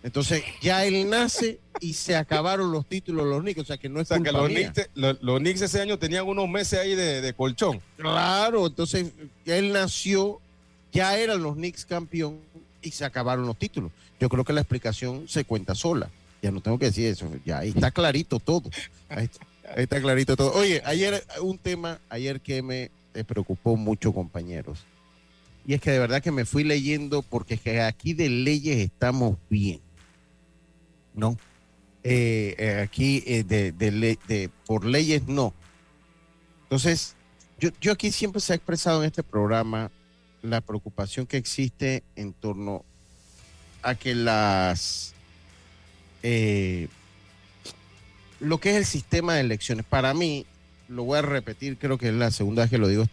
Entonces 0.04 0.44
ya 0.62 0.86
él 0.86 1.10
nace 1.10 1.60
y 1.80 1.94
se 1.94 2.16
acabaron 2.16 2.72
los 2.72 2.86
títulos 2.86 3.24
de 3.24 3.32
los 3.32 3.42
Knicks, 3.42 3.62
o 3.62 3.66
sea 3.66 3.78
que 3.78 3.88
no 3.88 4.02
es 4.02 4.12
o 4.12 4.16
sea, 4.16 4.24
que 4.24 4.34
los 4.34 4.50
mía. 4.50 4.72
Knicks, 4.72 4.90
los, 4.96 5.22
los 5.22 5.40
Knicks, 5.40 5.62
ese 5.62 5.82
año 5.82 5.98
tenían 5.98 6.28
unos 6.28 6.50
meses 6.50 6.80
ahí 6.80 6.94
de, 6.94 7.22
de, 7.22 7.34
colchón. 7.34 7.82
Claro, 7.96 8.68
entonces 8.68 9.12
ya 9.46 9.58
él 9.58 9.72
nació, 9.72 10.42
ya 10.92 11.18
eran 11.18 11.42
los 11.42 11.56
Knicks 11.56 11.86
campeón 11.86 12.40
y 12.82 12.92
se 12.92 13.06
acabaron 13.06 13.46
los 13.46 13.58
títulos. 13.58 13.92
Yo 14.20 14.28
creo 14.28 14.44
que 14.44 14.52
la 14.52 14.62
explicación 14.62 15.28
se 15.30 15.46
cuenta 15.46 15.74
sola. 15.74 16.10
Ya 16.42 16.52
no 16.52 16.60
tengo 16.60 16.78
que 16.78 16.86
decir 16.86 17.08
eso, 17.08 17.32
ya 17.46 17.60
ahí 17.60 17.70
está 17.70 17.90
clarito 17.90 18.40
todo. 18.40 18.70
Ahí 19.08 19.26
está, 19.26 19.48
ahí 19.74 19.84
está 19.84 20.02
clarito 20.02 20.36
todo. 20.36 20.52
Oye, 20.54 20.82
ayer 20.84 21.24
un 21.42 21.58
tema, 21.58 22.02
ayer 22.10 22.42
que 22.42 22.62
me 22.62 22.92
preocupó 23.26 23.78
mucho, 23.78 24.12
compañeros. 24.12 24.86
Y 25.66 25.74
es 25.74 25.82
que 25.82 25.92
de 25.92 26.00
verdad 26.00 26.22
que 26.22 26.32
me 26.32 26.44
fui 26.44 26.64
leyendo 26.64 27.22
porque 27.22 27.54
es 27.54 27.62
que 27.62 27.82
aquí 27.82 28.14
de 28.14 28.30
leyes 28.30 28.78
estamos 28.78 29.38
bien. 29.50 29.80
¿No? 31.14 31.38
Eh, 32.04 32.56
eh, 32.58 32.82
aquí 32.82 33.24
eh, 33.26 33.44
de, 33.44 33.72
de, 33.72 34.18
de, 34.28 34.50
por 34.66 34.86
leyes 34.86 35.26
no. 35.28 35.54
Entonces, 36.64 37.16
yo, 37.60 37.70
yo, 37.80 37.94
aquí 37.94 38.12
siempre 38.12 38.42
se 38.42 38.54
ha 38.54 38.56
expresado 38.56 39.02
en 39.02 39.08
este 39.08 39.24
programa 39.24 39.90
la 40.42 40.60
preocupación 40.60 41.26
que 41.26 41.38
existe 41.38 42.04
en 42.16 42.34
torno 42.34 42.84
a 43.82 43.96
que 43.96 44.16
las... 44.16 45.14
lo 48.40 48.58
que 48.60 48.72
es 48.72 48.76
el 48.76 48.86
sistema 48.86 49.36
de 49.36 49.42
elecciones, 49.42 49.86
para 49.86 50.14
mí, 50.14 50.46
lo 50.90 51.04
voy 51.04 51.20
a 51.20 51.22
repetir, 51.22 51.78
creo 51.78 51.98
que 51.98 52.10
es 52.10 52.14
la 52.14 52.32
segunda 52.32 52.64
vez 52.64 52.70
que 52.70 52.78
lo 52.78 52.90
digo 52.90 53.06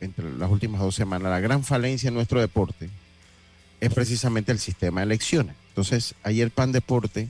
entre 0.00 0.30
las 0.34 0.50
últimas 0.50 0.80
dos 0.80 0.94
semanas, 0.94 1.30
la 1.30 1.40
gran 1.40 1.64
falencia 1.64 2.08
en 2.08 2.14
nuestro 2.14 2.40
deporte 2.40 2.90
es 3.80 3.92
precisamente 3.92 4.52
el 4.52 4.58
sistema 4.58 5.00
de 5.00 5.06
elecciones. 5.06 5.56
Entonces, 5.68 6.14
ayer 6.22 6.50
Pan 6.50 6.72
Deporte 6.72 7.28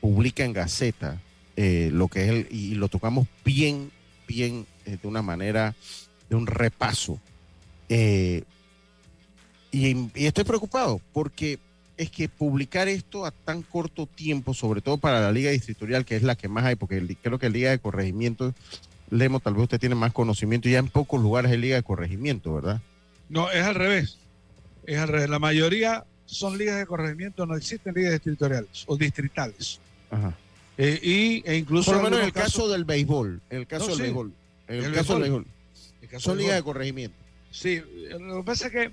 publica 0.00 0.44
en 0.44 0.52
Gaceta 0.52 1.20
eh, 1.56 1.90
lo 1.92 2.08
que 2.08 2.24
es 2.24 2.30
el, 2.30 2.48
y 2.50 2.74
lo 2.74 2.88
tocamos 2.88 3.26
bien, 3.44 3.90
bien, 4.26 4.66
eh, 4.86 4.96
de 5.00 5.08
una 5.08 5.22
manera, 5.22 5.74
de 6.28 6.36
un 6.36 6.46
repaso. 6.46 7.18
Eh, 7.88 8.44
y, 9.72 10.10
estoy 10.14 10.44
preocupado 10.44 11.00
porque 11.12 11.58
es 11.96 12.10
que 12.10 12.28
publicar 12.28 12.88
esto 12.88 13.26
a 13.26 13.30
tan 13.30 13.62
corto 13.62 14.06
tiempo, 14.06 14.54
sobre 14.54 14.80
todo 14.80 14.96
para 14.96 15.20
la 15.20 15.32
Liga 15.32 15.50
Distritorial, 15.50 16.04
que 16.04 16.16
es 16.16 16.22
la 16.22 16.34
que 16.34 16.48
más 16.48 16.64
hay, 16.64 16.76
porque 16.76 17.16
creo 17.22 17.38
que 17.38 17.48
la 17.48 17.52
Liga 17.52 17.70
de 17.70 17.78
Corregimiento, 17.78 18.54
Lemo, 19.10 19.40
tal 19.40 19.54
vez 19.54 19.64
usted 19.64 19.80
tiene 19.80 19.96
más 19.96 20.12
conocimiento, 20.12 20.68
ya 20.68 20.78
en 20.78 20.88
pocos 20.88 21.20
lugares 21.20 21.50
hay 21.50 21.58
Liga 21.58 21.76
de 21.76 21.82
Corregimiento, 21.82 22.54
¿verdad? 22.54 22.80
No, 23.28 23.50
es 23.50 23.62
al 23.62 23.74
revés. 23.74 24.18
Es 24.86 24.98
al 24.98 25.08
revés. 25.08 25.28
La 25.28 25.38
mayoría 25.38 26.04
son 26.24 26.56
ligas 26.56 26.78
de 26.78 26.86
corregimiento, 26.86 27.44
no 27.44 27.56
existen 27.56 27.92
ligas 27.92 28.12
distritoriales 28.12 28.84
o 28.86 28.96
distritales. 28.96 29.80
Ajá. 30.10 30.34
Eh, 30.78 30.98
y, 31.02 31.42
e 31.48 31.56
incluso 31.56 31.90
por 31.92 31.98
lo 31.98 32.04
menos 32.04 32.20
en 32.20 32.26
el 32.26 32.32
caso, 32.32 32.44
caso, 32.62 32.68
del 32.68 32.84
béisbol, 32.84 33.40
en 33.50 33.58
el 33.58 33.66
caso 33.66 33.84
No, 33.84 33.88
del 33.88 33.96
sí. 33.96 34.02
béisbol, 34.02 34.32
en 34.68 34.74
el, 34.76 34.84
El 34.84 34.92
caso 34.94 35.12
del 35.14 35.22
béisbol. 35.22 35.42
béisbol, 35.44 36.02
el 36.02 36.08
caso 36.08 36.30
son 36.30 36.38
ligas 36.38 36.56
de 36.56 36.62
corregimiento. 36.62 37.16
Sí, 37.50 37.82
lo 38.18 38.36
que 38.38 38.42
pasa 38.44 38.66
es 38.68 38.72
que, 38.72 38.90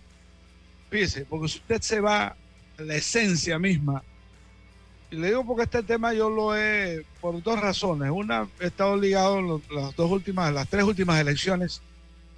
fíjese, 0.89 1.25
porque 1.25 1.47
si 1.47 1.60
usted 1.60 1.82
se 1.82 1.99
va 2.01 2.27
a 2.27 2.36
la 2.82 2.95
esencia 2.95 3.58
misma, 3.60 4.03
y 5.10 5.15
le 5.15 5.27
digo 5.27 5.45
porque 5.45 5.63
este 5.63 5.84
tema 5.84 6.13
yo 6.13 6.30
lo 6.30 6.56
he, 6.58 7.06
por 7.21 7.41
dos 7.41 7.60
razones. 7.62 8.12
Una, 8.12 8.47
he 8.60 8.65
estado 8.67 8.97
ligado 8.97 9.39
en 9.39 9.62
las 9.73 9.95
dos 9.95 10.12
últimas, 10.12 10.53
las 10.53 10.67
tres 10.67 10.84
últimas 10.84 11.21
elecciones, 11.21 11.82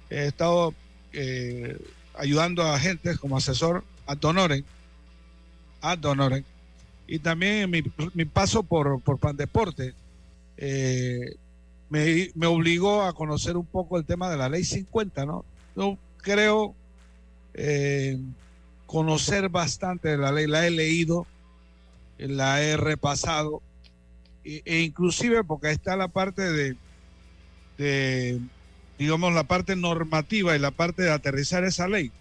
he 0.08 0.26
estado 0.26 0.72
eh, 1.12 1.76
ayudando 2.16 2.62
a 2.62 2.76
agentes 2.76 3.18
como 3.18 3.36
asesor 3.36 3.82
a 4.06 4.14
Donoren, 4.14 4.64
a 5.80 5.96
Donoren, 5.96 6.44
y 7.10 7.18
también 7.18 7.68
mi, 7.68 7.82
mi 8.14 8.24
paso 8.24 8.62
por, 8.62 9.00
por 9.02 9.18
Pandeporte, 9.18 9.94
eh, 10.56 11.34
me, 11.88 12.30
me 12.36 12.46
obligó 12.46 13.02
a 13.02 13.12
conocer 13.14 13.56
un 13.56 13.66
poco 13.66 13.98
el 13.98 14.04
tema 14.04 14.30
de 14.30 14.36
la 14.36 14.48
ley 14.48 14.62
50, 14.62 15.26
¿no? 15.26 15.44
Yo 15.74 15.98
creo 16.18 16.72
eh, 17.54 18.16
conocer 18.86 19.48
bastante 19.48 20.10
de 20.10 20.18
la 20.18 20.30
ley, 20.30 20.46
la 20.46 20.64
he 20.64 20.70
leído, 20.70 21.26
la 22.16 22.62
he 22.62 22.76
repasado, 22.76 23.60
e, 24.44 24.62
e 24.64 24.82
inclusive 24.82 25.42
porque 25.42 25.72
está 25.72 25.96
la 25.96 26.06
parte 26.06 26.42
de, 26.42 26.76
de, 27.76 28.38
digamos, 29.00 29.34
la 29.34 29.42
parte 29.42 29.74
normativa 29.74 30.54
y 30.54 30.60
la 30.60 30.70
parte 30.70 31.02
de 31.02 31.10
aterrizar 31.10 31.64
esa 31.64 31.88
ley. 31.88 32.12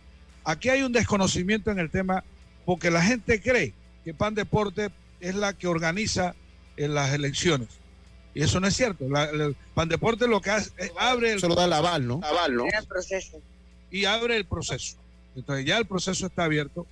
Aquí 0.45 0.69
hay 0.69 0.82
un 0.82 0.93
desconocimiento 0.93 1.69
en 1.69 1.78
el 1.78 1.91
tema 1.91 2.23
porque 2.65 2.89
la 2.89 3.04
gente 3.04 3.39
cree 3.39 3.75
que 4.09 4.13
Pan 4.15 4.33
Deporte 4.33 4.89
es 5.19 5.35
la 5.35 5.53
que 5.53 5.67
organiza 5.67 6.33
en 6.77 6.95
las 6.95 7.13
elecciones. 7.13 7.67
Y 8.33 8.41
eso 8.41 8.59
no 8.59 8.65
es 8.65 8.75
cierto. 8.75 9.07
La, 9.07 9.31
la- 9.31 9.51
Pan 9.75 9.87
Deporte 9.87 10.27
lo 10.27 10.41
que 10.41 10.49
hace 10.49 10.71
es 10.77 10.91
abre 10.97 11.33
el 11.33 11.39
Solo 11.39 11.53
da 11.53 11.65
el 11.65 11.73
aval, 11.73 12.07
¿no? 12.07 12.19
Aval, 12.23 12.55
¿no? 12.55 12.65
Era 12.65 12.79
el 12.79 12.87
proceso. 12.87 13.39
y 13.91 14.05
abre 14.05 14.35
el 14.37 14.45
proceso. 14.45 14.95
Entonces 15.35 15.63
ya 15.63 15.77
el 15.77 15.85
proceso 15.85 16.25
está 16.25 16.45
abierto. 16.45 16.87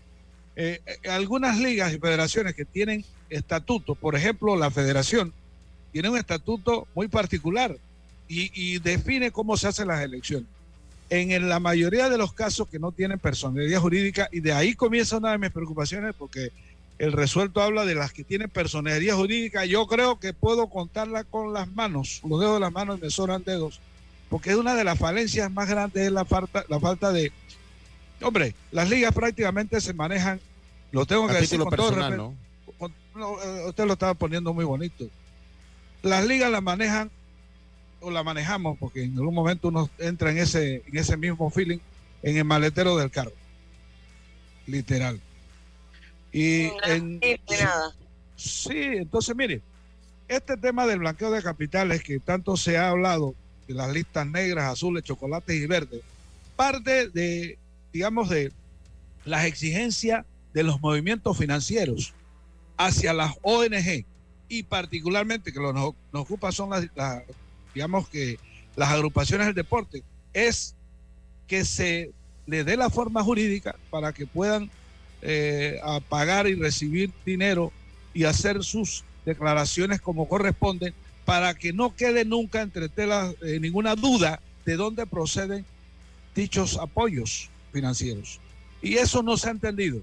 Eh, 0.55 0.79
eh, 0.85 1.09
algunas 1.09 1.57
ligas 1.57 1.91
y 1.91 1.97
federaciones 1.97 2.53
que 2.53 2.65
tienen 2.65 3.03
estatutos, 3.31 3.97
por 3.97 4.15
ejemplo, 4.15 4.55
la 4.55 4.69
federación 4.69 5.33
tiene 5.91 6.09
un 6.09 6.17
estatuto 6.19 6.87
muy 6.93 7.07
particular 7.07 7.75
y, 8.27 8.51
y 8.53 8.77
define 8.77 9.31
cómo 9.31 9.57
se 9.57 9.67
hacen 9.69 9.87
las 9.87 10.01
elecciones. 10.01 10.47
En, 11.09 11.49
la 11.49 11.59
mayoría 11.59 12.09
de 12.09 12.17
los 12.19 12.31
casos 12.33 12.67
que 12.67 12.77
no 12.79 12.91
tienen 12.91 13.17
personalidad 13.17 13.79
jurídica, 13.79 14.27
y 14.31 14.39
de 14.41 14.51
ahí 14.53 14.75
comienza 14.75 15.17
una 15.17 15.31
de 15.31 15.37
mis 15.37 15.51
preocupaciones, 15.51 16.13
porque 16.17 16.49
el 16.99 17.11
resuelto 17.11 17.61
habla 17.61 17.85
de 17.85 17.95
las 17.95 18.11
que 18.13 18.23
tienen 18.23 18.49
personalidad 18.49 19.15
jurídica, 19.15 19.65
yo 19.65 19.85
creo 19.87 20.19
que 20.19 20.33
puedo 20.33 20.67
contarla 20.67 21.23
con 21.23 21.53
las 21.53 21.67
manos, 21.73 22.21
los 22.27 22.39
dedos 22.39 22.55
de 22.55 22.59
las 22.61 22.71
manos 22.71 22.99
me 22.99 23.09
sobran 23.09 23.43
dedos, 23.43 23.79
porque 24.29 24.49
es 24.51 24.55
una 24.55 24.73
de 24.75 24.83
las 24.83 24.97
falencias 24.97 25.51
más 25.51 25.69
grandes 25.69 26.05
es 26.07 26.11
la 26.11 26.25
falta, 26.25 26.65
la 26.69 26.79
falta 26.79 27.11
de... 27.11 27.31
Hombre, 28.21 28.55
las 28.71 28.89
ligas 28.89 29.13
prácticamente 29.13 29.79
se 29.79 29.93
manejan, 29.93 30.39
lo 30.91 31.05
tengo 31.05 31.27
que 31.27 31.37
A 31.37 31.41
decir 31.41 31.59
con 31.59 31.69
todo 31.69 31.89
personal, 31.89 32.11
respeto, 32.11 32.35
¿no? 32.67 32.73
con- 32.77 32.93
no, 33.15 33.41
eh, 33.43 33.69
usted 33.69 33.85
lo 33.85 33.93
estaba 33.93 34.13
poniendo 34.15 34.53
muy 34.53 34.65
bonito. 34.65 35.05
Las 36.01 36.25
ligas 36.25 36.49
las 36.51 36.63
manejan 36.63 37.11
o 38.01 38.09
la 38.11 38.23
manejamos 38.23 38.77
porque 38.79 39.03
en 39.03 39.13
algún 39.17 39.33
momento 39.35 39.67
uno 39.67 39.89
entra 39.99 40.31
en 40.31 40.39
ese, 40.39 40.83
en 40.87 40.97
ese 40.97 41.15
mismo 41.17 41.49
feeling 41.51 41.79
en 42.23 42.37
el 42.37 42.43
maletero 42.45 42.97
del 42.97 43.11
carro. 43.11 43.33
Literal. 44.65 45.19
Y 46.37 46.71
en, 46.83 47.19
nada. 47.49 47.95
Sí, 48.35 48.77
entonces 48.77 49.35
mire, 49.35 49.63
este 50.27 50.55
tema 50.55 50.85
del 50.85 50.99
blanqueo 50.99 51.31
de 51.31 51.41
capitales 51.41 52.03
que 52.03 52.19
tanto 52.19 52.55
se 52.55 52.77
ha 52.77 52.89
hablado 52.89 53.33
de 53.67 53.73
las 53.73 53.91
listas 53.91 54.27
negras, 54.27 54.71
azules, 54.71 55.03
chocolates 55.03 55.55
y 55.55 55.65
verdes, 55.65 56.01
parte 56.55 57.09
de, 57.09 57.57
digamos, 57.91 58.29
de 58.29 58.51
las 59.25 59.45
exigencias 59.45 60.25
de 60.53 60.61
los 60.61 60.79
movimientos 60.79 61.35
financieros 61.35 62.13
hacia 62.77 63.13
las 63.13 63.33
ONG 63.41 64.05
y 64.47 64.61
particularmente 64.61 65.51
que 65.51 65.59
lo 65.59 65.73
nos, 65.73 65.95
nos 66.13 66.21
ocupa 66.21 66.51
son 66.51 66.69
las, 66.69 66.87
digamos 67.73 68.07
que 68.09 68.37
las 68.75 68.89
agrupaciones 68.89 69.47
del 69.47 69.55
deporte, 69.55 70.03
es 70.33 70.75
que 71.47 71.65
se 71.65 72.11
le 72.45 72.63
dé 72.63 72.77
la 72.77 72.91
forma 72.91 73.23
jurídica 73.23 73.75
para 73.89 74.13
que 74.13 74.27
puedan 74.27 74.69
eh, 75.21 75.79
pagar 76.09 76.47
y 76.47 76.55
recibir 76.55 77.11
dinero 77.25 77.71
y 78.13 78.25
hacer 78.25 78.63
sus 78.63 79.03
declaraciones 79.25 80.01
como 80.01 80.27
corresponden 80.27 80.93
para 81.25 81.53
que 81.53 81.73
no 81.73 81.95
quede 81.95 82.23
nunca 82.23 82.61
entre 82.61 82.87
telas 82.87 83.35
eh, 83.41 83.59
ninguna 83.59 83.95
duda 83.95 84.39
de 84.65 84.77
dónde 84.77 85.05
proceden 85.05 85.65
dichos 86.33 86.77
apoyos 86.77 87.49
financieros. 87.73 88.39
Y 88.81 88.95
eso 88.95 89.21
no 89.23 89.35
se 89.37 89.49
ha 89.49 89.51
entendido. 89.51 90.01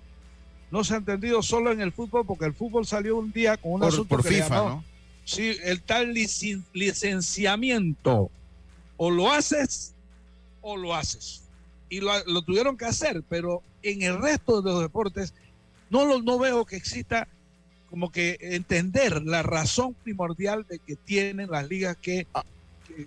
No 0.70 0.85
se 0.85 0.94
ha 0.94 0.98
entendido 0.98 1.42
solo 1.42 1.72
en 1.72 1.81
el 1.81 1.92
fútbol, 1.92 2.27
porque 2.27 2.44
el 2.46 2.55
fútbol 2.55 2.87
salió 2.87 3.16
un 3.16 3.33
día 3.33 3.57
con 3.57 3.72
un 3.72 3.85
asunto 3.85 4.09
por 4.09 4.24
FIFA, 4.24 4.57
¿no? 4.57 4.85
Sí, 5.24 5.57
el 5.64 5.81
tal 5.81 6.12
licenciamiento. 6.12 8.31
O 8.96 9.11
lo 9.11 9.33
haces 9.33 9.94
o 10.61 10.77
lo 10.77 10.94
haces. 10.94 11.42
Y 11.88 12.00
lo, 12.00 12.12
lo, 12.27 12.42
tuvieron 12.42 12.77
que 12.77 12.85
hacer, 12.85 13.24
pero 13.29 13.62
en 13.85 14.03
el 14.03 14.20
resto 14.20 14.62
de 14.62 14.73
los 14.73 14.83
deportes 14.83 15.35
no, 15.90 16.05
lo, 16.05 16.23
no 16.23 16.38
veo 16.38 16.64
que 16.64 16.77
exista 16.77 17.29
como 17.88 18.11
que 18.11 18.38
entender 18.40 19.23
la 19.23 19.42
razón 19.42 19.94
primordial 20.03 20.66
de 20.68 20.81
que 20.81 20.97
tienen 20.97 21.51
las 21.51 21.68
ligas 21.68 21.97
que, 21.97 22.27
ah. 22.35 22.42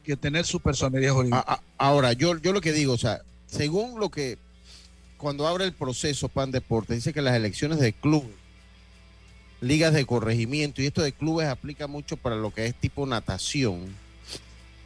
que, 0.03 0.15
tener 0.15 0.45
su 0.45 0.61
personalidad 0.61 1.13
jurídica. 1.13 1.43
Ah, 1.45 1.55
ah, 1.59 1.61
ahora, 1.77 2.13
yo, 2.13 2.37
yo 2.37 2.53
lo 2.53 2.61
que 2.61 2.71
digo, 2.71 2.93
o 2.93 2.97
sea, 2.97 3.21
según 3.47 3.99
lo 3.99 4.09
que 4.09 4.37
cuando 5.17 5.47
abre 5.47 5.65
el 5.65 5.73
proceso 5.73 6.29
PAN 6.29 6.51
Deporte, 6.51 6.93
dice 6.93 7.11
que 7.11 7.21
las 7.21 7.35
elecciones 7.35 7.79
de 7.79 7.91
clubes, 7.91 8.29
ligas 9.59 9.93
de 9.93 10.05
corregimiento, 10.05 10.81
y 10.81 10.85
esto 10.85 11.01
de 11.01 11.11
clubes 11.11 11.47
aplica 11.47 11.87
mucho 11.87 12.15
para 12.15 12.35
lo 12.35 12.53
que 12.53 12.67
es 12.67 12.75
tipo 12.75 13.05
natación, 13.05 13.87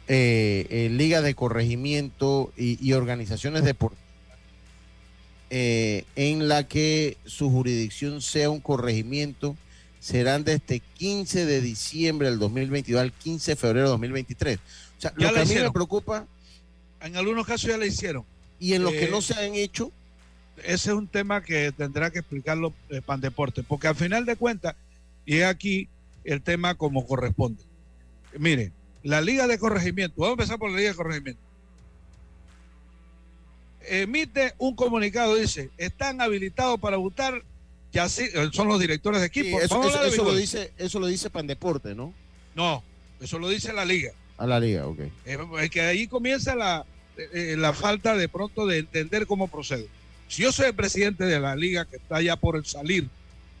eh, 0.08 0.66
eh, 0.70 0.88
ligas 0.90 1.22
de 1.22 1.34
corregimiento 1.34 2.52
y, 2.56 2.92
organizaciones 2.92 3.62
deportivas, 3.62 4.01
eh, 5.54 6.06
en 6.16 6.48
la 6.48 6.66
que 6.66 7.18
su 7.26 7.50
jurisdicción 7.50 8.22
sea 8.22 8.48
un 8.48 8.60
corregimiento, 8.60 9.54
serán 10.00 10.44
desde 10.44 10.80
15 10.80 11.44
de 11.44 11.60
diciembre 11.60 12.30
del 12.30 12.38
2022 12.38 13.02
al 13.02 13.12
15 13.12 13.50
de 13.50 13.56
febrero 13.56 13.82
del 13.82 13.92
2023. 13.92 14.56
O 14.56 14.60
sea, 15.00 15.12
lo 15.14 15.30
que 15.30 15.40
a 15.40 15.44
mí 15.44 15.54
me 15.54 15.70
preocupa... 15.70 16.26
En 17.02 17.16
algunos 17.18 17.46
casos 17.46 17.68
ya 17.68 17.76
le 17.76 17.86
hicieron. 17.86 18.24
Y 18.58 18.72
en 18.72 18.82
los 18.82 18.94
que 18.94 19.08
no 19.08 19.20
se 19.20 19.34
han 19.34 19.54
hecho, 19.54 19.92
ese 20.64 20.90
es 20.90 20.96
un 20.96 21.06
tema 21.06 21.42
que 21.42 21.70
tendrá 21.72 22.10
que 22.10 22.20
explicarlo 22.20 22.72
eh, 22.88 23.02
Pan 23.04 23.20
Deporte, 23.20 23.62
porque 23.62 23.88
al 23.88 23.96
final 23.96 24.24
de 24.24 24.36
cuentas, 24.36 24.74
y 25.26 25.38
es 25.38 25.44
aquí 25.44 25.86
el 26.24 26.40
tema 26.40 26.76
como 26.76 27.06
corresponde. 27.06 27.62
Mire, 28.38 28.72
la 29.02 29.20
Liga 29.20 29.46
de 29.46 29.58
Corregimiento, 29.58 30.14
vamos 30.16 30.30
a 30.30 30.42
empezar 30.42 30.58
por 30.58 30.70
la 30.70 30.78
Liga 30.78 30.92
de 30.92 30.96
Corregimiento. 30.96 31.42
Emite 33.88 34.54
un 34.58 34.74
comunicado, 34.74 35.34
dice, 35.36 35.70
están 35.76 36.20
habilitados 36.20 36.78
para 36.80 36.96
votar, 36.96 37.42
ya 37.92 38.08
sí, 38.08 38.24
eh, 38.32 38.50
son 38.52 38.68
los 38.68 38.80
directores 38.80 39.20
de 39.20 39.26
equipo. 39.26 39.60
eso, 39.60 40.24
lo 40.24 40.34
dice, 40.34 40.72
eso 40.78 41.00
lo 41.00 41.06
dice 41.06 41.30
Pan 41.30 41.46
Deporte, 41.46 41.94
¿no? 41.94 42.12
No, 42.54 42.82
eso 43.20 43.38
lo 43.38 43.48
dice 43.48 43.72
la 43.72 43.84
Liga. 43.84 44.12
A 44.38 44.46
la 44.46 44.60
Liga, 44.60 44.86
ok. 44.86 45.00
Es 45.60 45.70
que 45.70 45.80
ahí 45.80 46.06
comienza 46.06 46.54
la, 46.54 46.84
eh, 47.16 47.56
la 47.58 47.72
falta 47.72 48.16
de 48.16 48.28
pronto 48.28 48.66
de 48.66 48.78
entender 48.78 49.26
cómo 49.26 49.48
procede. 49.48 49.88
Si 50.28 50.42
yo 50.42 50.50
soy 50.50 50.66
el 50.68 50.74
presidente 50.74 51.24
de 51.24 51.38
la 51.38 51.54
liga 51.54 51.84
que 51.84 51.96
está 51.96 52.22
ya 52.22 52.36
por 52.36 52.64
salir 52.66 53.06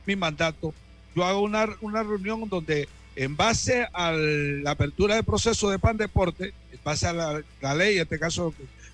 mi 0.06 0.16
mandato, 0.16 0.72
yo 1.14 1.24
hago 1.24 1.40
una, 1.40 1.68
una 1.82 2.02
reunión 2.02 2.48
donde 2.48 2.88
en 3.14 3.36
base 3.36 3.86
a 3.92 4.12
la 4.12 4.70
apertura 4.70 5.16
del 5.16 5.24
proceso 5.24 5.68
de 5.68 5.78
PAN 5.78 5.98
Deporte, 5.98 6.54
en 6.82 6.84
base 6.84 7.06
a 7.06 7.12
la, 7.12 7.74
ley, 7.74 7.96
en 7.96 8.02
este 8.02 8.18
caso 8.18 8.52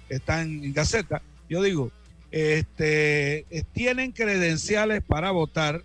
está 0.08 0.42
en, 0.42 0.72
Gaceta, 0.74 1.22
yo 1.48 1.62
digo, 1.62 1.90
este, 2.30 3.46
tienen 3.72 4.12
credenciales 4.12 5.02
para 5.02 5.30
votar, 5.30 5.82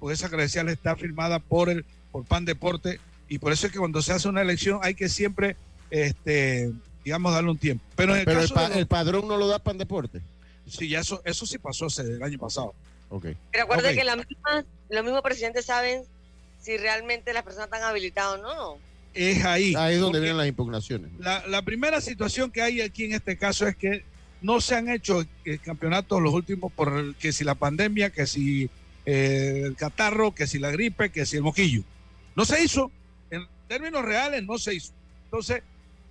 porque 0.00 0.14
esa 0.14 0.28
credencial 0.28 0.68
está 0.68 0.96
firmada 0.96 1.38
por 1.38 1.70
el 1.70 1.84
por 2.10 2.24
PAN 2.24 2.44
Deporte, 2.44 3.00
y 3.28 3.38
por 3.38 3.52
eso 3.52 3.66
es 3.66 3.72
que 3.72 3.78
cuando 3.78 4.02
se 4.02 4.12
hace 4.12 4.28
una 4.28 4.42
elección 4.42 4.80
hay 4.82 4.94
que 4.94 5.08
siempre, 5.08 5.56
este, 5.90 6.72
digamos, 7.04 7.32
darle 7.32 7.50
un 7.50 7.58
tiempo. 7.58 7.84
Pero, 7.94 8.16
el, 8.16 8.26
el 8.74 8.86
padrón 8.86 9.28
no 9.28 9.36
lo 9.36 9.46
da 9.46 9.58
PAN 9.58 9.78
Deporte. 9.78 10.20
Sí, 10.66 10.88
ya 10.88 11.00
eso, 11.00 11.22
eso 11.24 11.46
sí 11.46 11.58
pasó 11.58 11.86
hace 11.86 12.02
el 12.02 12.22
año 12.22 12.38
pasado. 12.38 12.74
Okay. 13.10 13.36
Pero 13.52 13.64
acuérdate 13.64 13.94
que 13.94 14.04
la 14.04 14.16
misma, 14.16 14.64
los 14.88 15.04
mismos 15.04 15.22
presidentes 15.22 15.64
saben 15.64 16.02
si 16.60 16.76
realmente 16.76 17.32
las 17.32 17.42
personas 17.42 17.66
están 17.68 17.82
habilitadas 17.84 18.38
o 18.38 18.42
no. 18.42 18.87
Es 19.14 19.44
ahí. 19.44 19.74
Ahí 19.76 19.94
es 19.94 20.00
donde 20.00 20.20
vienen 20.20 20.36
las 20.36 20.46
impugnaciones. 20.46 21.10
La, 21.18 21.46
la, 21.46 21.62
primera 21.62 22.00
situación 22.00 22.50
que 22.50 22.62
hay 22.62 22.80
aquí 22.80 23.04
en 23.04 23.14
este 23.14 23.36
caso 23.36 23.66
es 23.66 23.76
que 23.76 24.04
no 24.40 24.60
se 24.60 24.76
han 24.76 24.88
hecho 24.88 25.24
campeonatos 25.64 26.22
los 26.22 26.32
últimos 26.32 26.72
por 26.72 27.14
que 27.16 27.32
si 27.32 27.44
la 27.44 27.54
pandemia, 27.54 28.10
que 28.10 28.26
si 28.26 28.70
eh, 29.10 29.62
el 29.64 29.74
catarro, 29.74 30.34
que 30.34 30.46
si 30.46 30.58
la 30.58 30.70
gripe, 30.70 31.10
que 31.10 31.24
si 31.24 31.36
el 31.36 31.42
moquillo. 31.42 31.82
No 32.36 32.44
se 32.44 32.62
hizo. 32.62 32.90
En 33.30 33.46
términos 33.66 34.04
reales 34.04 34.44
no 34.44 34.58
se 34.58 34.74
hizo. 34.74 34.92
Entonces, 35.24 35.62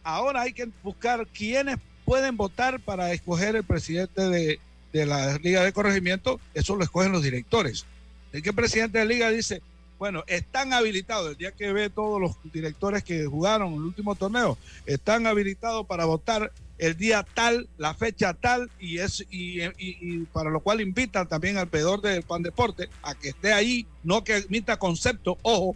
ahora 0.03 0.41
hay 0.41 0.53
que 0.53 0.67
buscar 0.83 1.27
quiénes 1.27 1.77
pueden 2.05 2.37
votar 2.37 2.79
para 2.79 3.13
escoger 3.13 3.55
el 3.55 3.63
presidente 3.63 4.21
de, 4.23 4.59
la 4.93 5.37
Liga 5.37 5.63
de 5.63 5.73
Corregimiento, 5.73 6.39
eso 6.55 6.75
lo 6.75 6.83
escogen 6.83 7.11
los 7.11 7.21
directores. 7.21 7.85
El 8.33 8.41
que 8.41 8.49
el 8.49 8.55
presidente 8.55 8.97
de 8.97 9.05
la 9.05 9.13
Liga 9.13 9.29
dice, 9.29 9.61
bueno, 9.97 10.23
están 10.27 10.73
habilitados, 10.73 11.31
el 11.31 11.37
día 11.37 11.51
que 11.51 11.73
ve 11.73 11.89
todos 11.89 12.21
los 12.21 12.35
directores 12.51 13.03
que 13.03 13.25
jugaron 13.25 13.73
el 13.73 13.81
último 13.81 14.15
torneo, 14.15 14.57
están 14.85 15.27
habilitados 15.27 15.85
para 15.87 16.05
votar 16.05 16.51
el 16.77 16.95
día 16.95 17.25
tal, 17.33 17.67
la 17.77 17.93
fecha 17.93 18.33
tal, 18.33 18.69
y, 18.79 18.99
es, 18.99 19.25
y, 19.31 20.19
para 20.31 20.49
lo 20.49 20.59
cual 20.59 20.81
invitan 20.81 21.27
también 21.27 21.57
al 21.57 21.67
pedor 21.67 22.01
del 22.01 22.23
Pan 22.23 22.43
Deporte 22.43 22.89
a 23.01 23.15
que 23.15 23.29
esté 23.29 23.53
ahí, 23.53 23.87
no 24.03 24.23
que 24.23 24.37
emita 24.37 24.77
concepto, 24.77 25.37
ojo, 25.41 25.75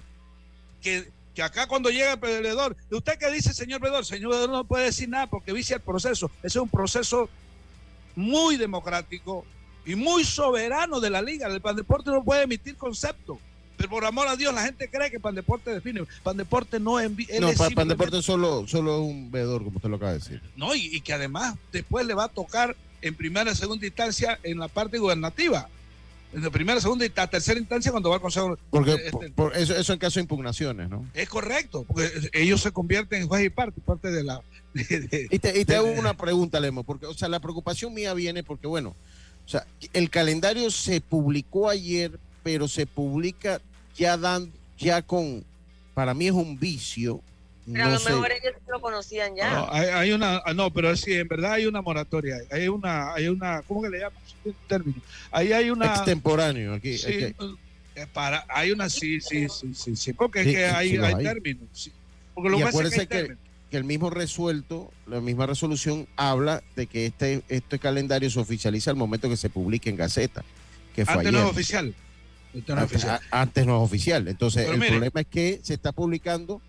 que 0.82 1.08
que 1.34 1.42
acá 1.44 1.68
cuando 1.68 1.90
llega 1.90 2.14
el 2.14 2.20
perdedor, 2.20 2.76
¿usted 2.90 3.18
qué 3.18 3.32
dice, 3.32 3.54
señor 3.54 3.80
perdedor? 3.80 4.06
Señor 4.06 4.32
perdedor 4.32 4.50
no 4.50 4.64
puede 4.66 4.86
decir 4.86 5.08
nada 5.08 5.28
porque 5.28 5.54
vicia 5.54 5.78
el 5.78 5.82
proceso. 5.82 6.30
Ese 6.40 6.58
es 6.60 6.62
un 6.62 6.70
proceso 6.70 7.30
muy 8.16 8.58
democrático 8.58 9.46
y 9.86 9.96
muy 9.96 10.26
soberano 10.26 11.00
de 11.00 11.10
la 11.10 11.22
liga. 11.22 11.48
El 11.48 11.62
Pandeporte 11.62 12.12
no 12.12 12.24
puede 12.24 12.44
emitir 12.44 12.76
conceptos. 12.76 13.38
Pero 13.82 13.90
por 13.90 14.06
amor 14.06 14.28
a 14.28 14.36
Dios, 14.36 14.54
la 14.54 14.64
gente 14.64 14.90
cree 14.90 15.10
que 15.10 15.20
Pandeporte 15.20 15.72
define. 15.72 16.04
Pandeporte 16.24 16.80
no 16.80 17.00
envía. 17.00 17.40
No, 17.40 17.52
Pandeporte 17.76 18.22
solo, 18.22 18.68
solo 18.68 18.96
es 18.96 19.02
un 19.02 19.32
veedor, 19.32 19.64
como 19.64 19.78
usted 19.78 19.90
lo 19.90 19.96
acaba 19.96 20.12
de 20.12 20.20
decir. 20.20 20.42
No, 20.56 20.76
y, 20.76 20.96
y 20.96 21.02
que 21.02 21.14
además 21.14 21.56
después 21.72 22.06
le 22.06 22.14
va 22.14 22.26
a 22.26 22.30
tocar 22.30 22.76
en 23.02 23.16
primera 23.16 23.52
y 23.52 23.56
segunda 23.56 23.86
instancia 23.86 24.40
en 24.44 24.60
la 24.60 24.68
parte 24.68 25.00
gubernativa 25.00 25.68
en 26.34 26.44
la 26.44 26.50
primera, 26.50 26.80
segunda 26.80 27.06
y 27.06 27.10
tercera 27.10 27.60
instancia 27.60 27.92
cuando 27.92 28.10
va 28.10 28.16
al 28.16 28.22
Consejo. 28.22 28.58
Porque 28.70 28.94
este, 28.94 29.34
eso, 29.56 29.76
eso 29.76 29.94
en 29.94 30.00
caso 30.00 30.20
de 30.20 30.22
impugnaciones, 30.22 30.90
¿no? 30.90 31.06
Es 31.14 31.28
correcto, 31.28 31.84
porque 31.88 32.10
ellos 32.34 32.62
se 32.62 32.72
convierten 32.72 33.24
en 33.24 33.28
juez 33.28 33.46
y 33.46 33.50
parte, 33.50 33.82
parte 33.82 34.12
de 34.12 34.24
la. 34.24 34.42
y 34.74 35.40
te, 35.40 35.76
hago 35.76 35.88
una 35.92 36.16
pregunta, 36.16 36.60
Lemo, 36.60 36.84
porque, 36.84 37.06
o 37.06 37.14
sea, 37.14 37.28
la 37.28 37.42
preocupación 37.42 37.94
mía 37.94 38.14
viene 38.14 38.44
porque, 38.44 38.68
bueno, 38.68 38.96
o 39.46 39.50
sea, 39.50 39.66
el 39.92 40.10
calendario 40.10 40.72
se 40.72 41.02
publicó 41.02 41.70
ayer, 41.70 42.18
pero 42.44 42.68
se 42.68 42.86
publica 42.86 43.60
ya 43.96 44.18
dan, 44.18 44.52
ya 44.78 45.02
con, 45.02 45.44
para 45.94 46.14
mí 46.14 46.28
es 46.28 46.34
un 46.34 46.60
vicio, 46.60 47.22
pero 47.72 47.86
a 47.86 47.90
lo 47.90 48.00
mejor 48.00 48.32
ellos 48.32 48.54
lo 48.68 48.82
conocían 48.82 49.36
ya. 49.36 49.54
No, 49.54 49.68
hay, 49.72 50.12
una, 50.12 50.42
ah, 50.46 50.54
no, 50.54 50.72
pero 50.74 50.96
sí, 50.96 51.14
en 51.14 51.28
verdad 51.28 51.54
hay 51.54 51.66
una 51.66 51.82
moratoria. 51.82 52.38
Hay 52.52 52.68
una, 52.68 53.14
hay 53.14 53.28
una, 53.28 53.62
¿cómo 53.62 53.84
que 53.84 53.90
le 53.90 54.00
llaman? 54.00 54.22
término. 54.68 55.00
Ahí 55.32 55.54
hay 55.54 55.70
una. 55.70 55.86
Extemporáneo, 55.88 56.74
aquí. 56.74 56.98
Sí, 56.98 57.36
eh, 57.96 58.08
para, 58.14 58.46
hay 58.50 58.72
una, 58.72 58.90
sí, 58.90 59.20
sí, 59.22 59.48
sí, 59.50 59.74
sí, 59.74 59.96
sí 59.96 60.14
porque 60.14 60.42
es 60.42 60.48
que 60.48 60.66
hay, 60.66 60.98
hay, 60.98 61.24
términos. 61.24 61.92
Porque 62.34 62.50
lo 62.50 62.60
y 62.60 62.64
acuérdense 62.64 63.06
que, 63.08 63.36
que, 63.70 63.78
el 63.78 63.84
mismo 63.84 64.10
resuelto, 64.10 64.92
la 65.06 65.22
misma 65.22 65.46
resolución 65.46 66.08
habla 66.16 66.64
de 66.76 66.88
que 66.88 67.06
este, 67.06 67.44
este 67.50 67.80
calendario 67.80 68.30
se 68.30 68.40
oficializa 68.40 68.92
al 68.92 68.98
momento 68.98 69.30
que 69.30 69.38
se 69.38 69.50
publique 69.50 69.90
en 69.90 69.98
Gaceta. 69.98 70.44
Que 70.96 71.06
fue 71.06 71.16
Antes 71.16 71.32
no 71.32 71.40
es 71.40 71.46
oficial. 71.46 71.94
Antes 72.54 72.76
no 72.76 72.82
es 72.82 72.84
oficial. 72.84 73.20
Antes 73.32 73.66
no 73.66 73.78
es 73.78 73.84
oficial. 73.84 74.28
Entonces, 74.28 74.70
el 74.70 74.80
problema 74.80 75.22
es 75.22 75.28
que 75.28 75.60
se 75.64 75.74
está 75.74 75.92
publicando 75.92 76.62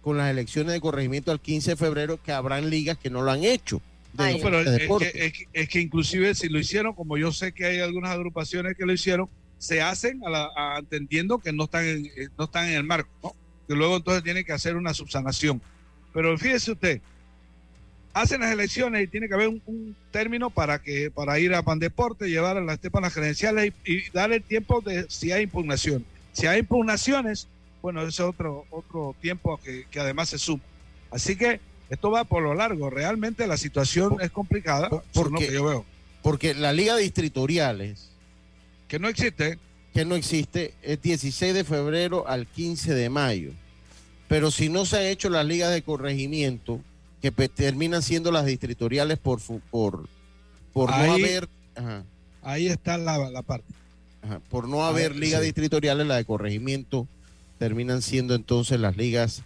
con 0.00 0.16
las 0.16 0.30
elecciones 0.30 0.72
de 0.72 0.80
corregimiento 0.80 1.30
al 1.30 1.40
15 1.40 1.70
de 1.70 1.76
febrero 1.76 2.22
que 2.22 2.32
habrán 2.32 2.70
ligas 2.70 2.98
que 2.98 3.10
no 3.10 3.22
lo 3.22 3.30
han 3.30 3.44
hecho. 3.44 3.82
pero 4.16 4.60
es 4.60 5.68
que, 5.68 5.80
inclusive 5.80 6.34
si 6.34 6.48
lo 6.48 6.58
hicieron, 6.58 6.94
como 6.94 7.16
yo 7.16 7.32
sé 7.32 7.52
que 7.52 7.66
hay 7.66 7.80
algunas 7.80 8.10
agrupaciones 8.10 8.76
que 8.76 8.86
lo 8.86 8.92
hicieron, 8.92 9.28
se 9.58 9.82
hacen 9.82 10.22
entendiendo 10.78 11.38
que 11.38 11.52
no 11.52 11.64
están, 11.64 11.84
en, 11.84 12.06
eh, 12.06 12.28
no 12.38 12.44
están 12.44 12.68
en 12.68 12.74
el 12.76 12.84
marco, 12.84 13.36
que 13.68 13.74
luego 13.74 13.96
entonces 13.96 14.22
tienen 14.24 14.44
que 14.44 14.52
hacer 14.52 14.74
una 14.74 14.94
subsanación. 14.94 15.60
Pero 16.14 16.36
fíjese 16.38 16.72
usted, 16.72 17.00
hacen 18.12 18.40
las 18.40 18.52
elecciones 18.52 19.04
y 19.04 19.06
tiene 19.06 19.28
que 19.28 19.34
haber 19.34 19.48
un, 19.48 19.96
término 20.10 20.50
para 20.50 20.82
que 20.82 21.10
para 21.10 21.38
ir 21.38 21.54
a 21.54 21.62
Pandeporte, 21.62 22.28
llevar 22.28 22.56
a 22.56 22.60
las 22.60 22.78
las 22.82 23.14
credenciales 23.14 23.72
y, 23.84 24.10
dar 24.10 24.32
el 24.32 24.42
tiempo 24.42 24.80
de 24.80 25.06
si 25.08 25.32
hay 25.32 25.44
impugnación. 25.44 26.04
Si 26.32 26.46
hay 26.46 26.60
impugnaciones, 26.60 27.48
bueno, 27.82 28.00
ese 28.00 28.08
es 28.08 28.20
otro, 28.20 28.66
otro 28.70 29.14
tiempo 29.20 29.58
que, 29.58 29.86
que 29.90 30.00
además 30.00 30.30
se 30.30 30.38
suma. 30.38 30.62
Así 31.10 31.36
que 31.36 31.60
esto 31.90 32.10
va 32.10 32.24
por 32.24 32.42
lo 32.42 32.54
largo. 32.54 32.88
Realmente 32.88 33.46
la 33.46 33.56
situación 33.56 34.16
es 34.20 34.30
complicada, 34.30 34.88
por, 34.88 35.32
lo 35.32 35.38
que 35.38 35.52
yo 35.52 35.64
veo. 35.64 35.84
Porque 36.22 36.54
la 36.54 36.72
Liga 36.72 36.96
Distritoriales. 36.96 38.10
Que 38.88 38.98
no 38.98 39.08
existe. 39.08 39.58
Que 39.92 40.04
no 40.04 40.14
existe, 40.14 40.74
es 40.82 41.02
16 41.02 41.52
de 41.52 41.64
febrero 41.64 42.28
al 42.28 42.46
15 42.46 42.94
de 42.94 43.10
mayo. 43.10 43.50
Pero 44.28 44.52
si 44.52 44.68
no 44.68 44.86
se 44.86 44.98
han 44.98 45.06
hecho 45.06 45.28
las 45.28 45.44
ligas 45.44 45.72
de 45.72 45.82
corregimiento, 45.82 46.80
que 47.20 47.30
terminan 47.30 48.02
siendo 48.02 48.32
las 48.32 48.46
distritoriales 48.46 49.18
por, 49.18 49.40
por, 49.70 50.08
por 50.72 50.90
no 50.90 51.12
haber... 51.12 51.48
Ahí 52.42 52.68
está 52.68 52.96
la, 52.96 53.42
parte. 53.42 53.72
por 54.48 54.66
no 54.66 54.84
haber 54.84 55.14
ligas 55.14 55.42
distritoriales, 55.42 56.06
la 56.06 56.16
de 56.16 56.24
corregimiento 56.24 57.06
terminan 57.58 58.00
siendo 58.00 58.34
entonces 58.34 58.80
las 58.80 58.96
ligas 58.96 59.42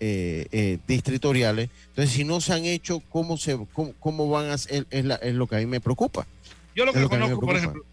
eh, 0.00 0.46
eh, 0.52 0.78
distritoriales. 0.86 1.68
Entonces, 1.88 2.14
si 2.14 2.24
no 2.24 2.40
se 2.40 2.54
han 2.54 2.64
hecho, 2.64 3.00
¿cómo, 3.10 3.36
se, 3.36 3.58
cómo, 4.00 4.30
van 4.30 4.50
a 4.50 4.56
ser? 4.56 4.86
Es, 4.90 5.34
lo 5.34 5.46
que 5.46 5.56
a 5.56 5.58
mí 5.58 5.66
me 5.66 5.80
preocupa. 5.80 6.26
Yo 6.74 6.86
lo 6.86 6.92
que, 6.92 7.06
conozco, 7.06 7.40
por 7.40 7.56
ejemplo, 7.56 7.84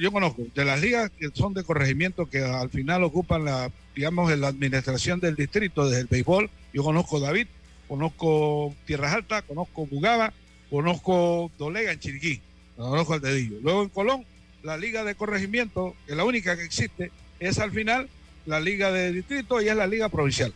yo 0.00 0.12
conozco 0.12 0.42
de 0.54 0.64
las 0.64 0.80
ligas 0.80 1.10
que 1.18 1.30
son 1.32 1.54
de 1.54 1.64
corregimiento 1.64 2.26
que 2.26 2.42
al 2.42 2.68
final 2.68 3.04
ocupan 3.04 3.44
la, 3.44 3.70
digamos, 3.94 4.36
la 4.36 4.48
administración 4.48 5.20
del 5.20 5.36
distrito 5.36 5.86
desde 5.86 6.02
el 6.02 6.06
béisbol. 6.08 6.50
Yo 6.74 6.82
conozco 6.82 7.20
David, 7.20 7.46
conozco 7.92 8.74
Tierras 8.86 9.12
Altas, 9.12 9.42
conozco 9.42 9.84
Bugaba, 9.84 10.32
conozco 10.70 11.50
Dolega 11.58 11.92
en 11.92 12.00
Chiriquí, 12.00 12.40
conozco 12.74 13.16
el 13.16 13.20
dedillo. 13.20 13.58
Luego 13.62 13.82
en 13.82 13.90
Colón, 13.90 14.24
la 14.62 14.78
liga 14.78 15.04
de 15.04 15.14
corregimiento, 15.14 15.94
que 16.06 16.12
es 16.12 16.16
la 16.16 16.24
única 16.24 16.56
que 16.56 16.64
existe, 16.64 17.12
es 17.38 17.58
al 17.58 17.70
final 17.70 18.08
la 18.46 18.60
liga 18.60 18.90
de 18.90 19.12
distrito 19.12 19.60
y 19.60 19.68
es 19.68 19.76
la 19.76 19.86
liga 19.86 20.08
provincial. 20.08 20.54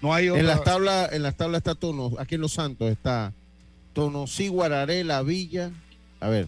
No 0.00 0.14
hay 0.14 0.28
En 0.28 0.46
las 0.46 0.62
tablas, 0.62 1.12
en 1.12 1.24
las 1.24 1.36
tablas 1.36 1.58
está 1.58 1.74
Tono, 1.74 2.12
aquí 2.20 2.36
en 2.36 2.42
Los 2.42 2.52
Santos 2.52 2.88
está 2.88 3.32
Tonosí, 3.92 4.46
Guararé, 4.46 5.02
La 5.02 5.22
Villa. 5.22 5.72
A 6.20 6.28
ver, 6.28 6.46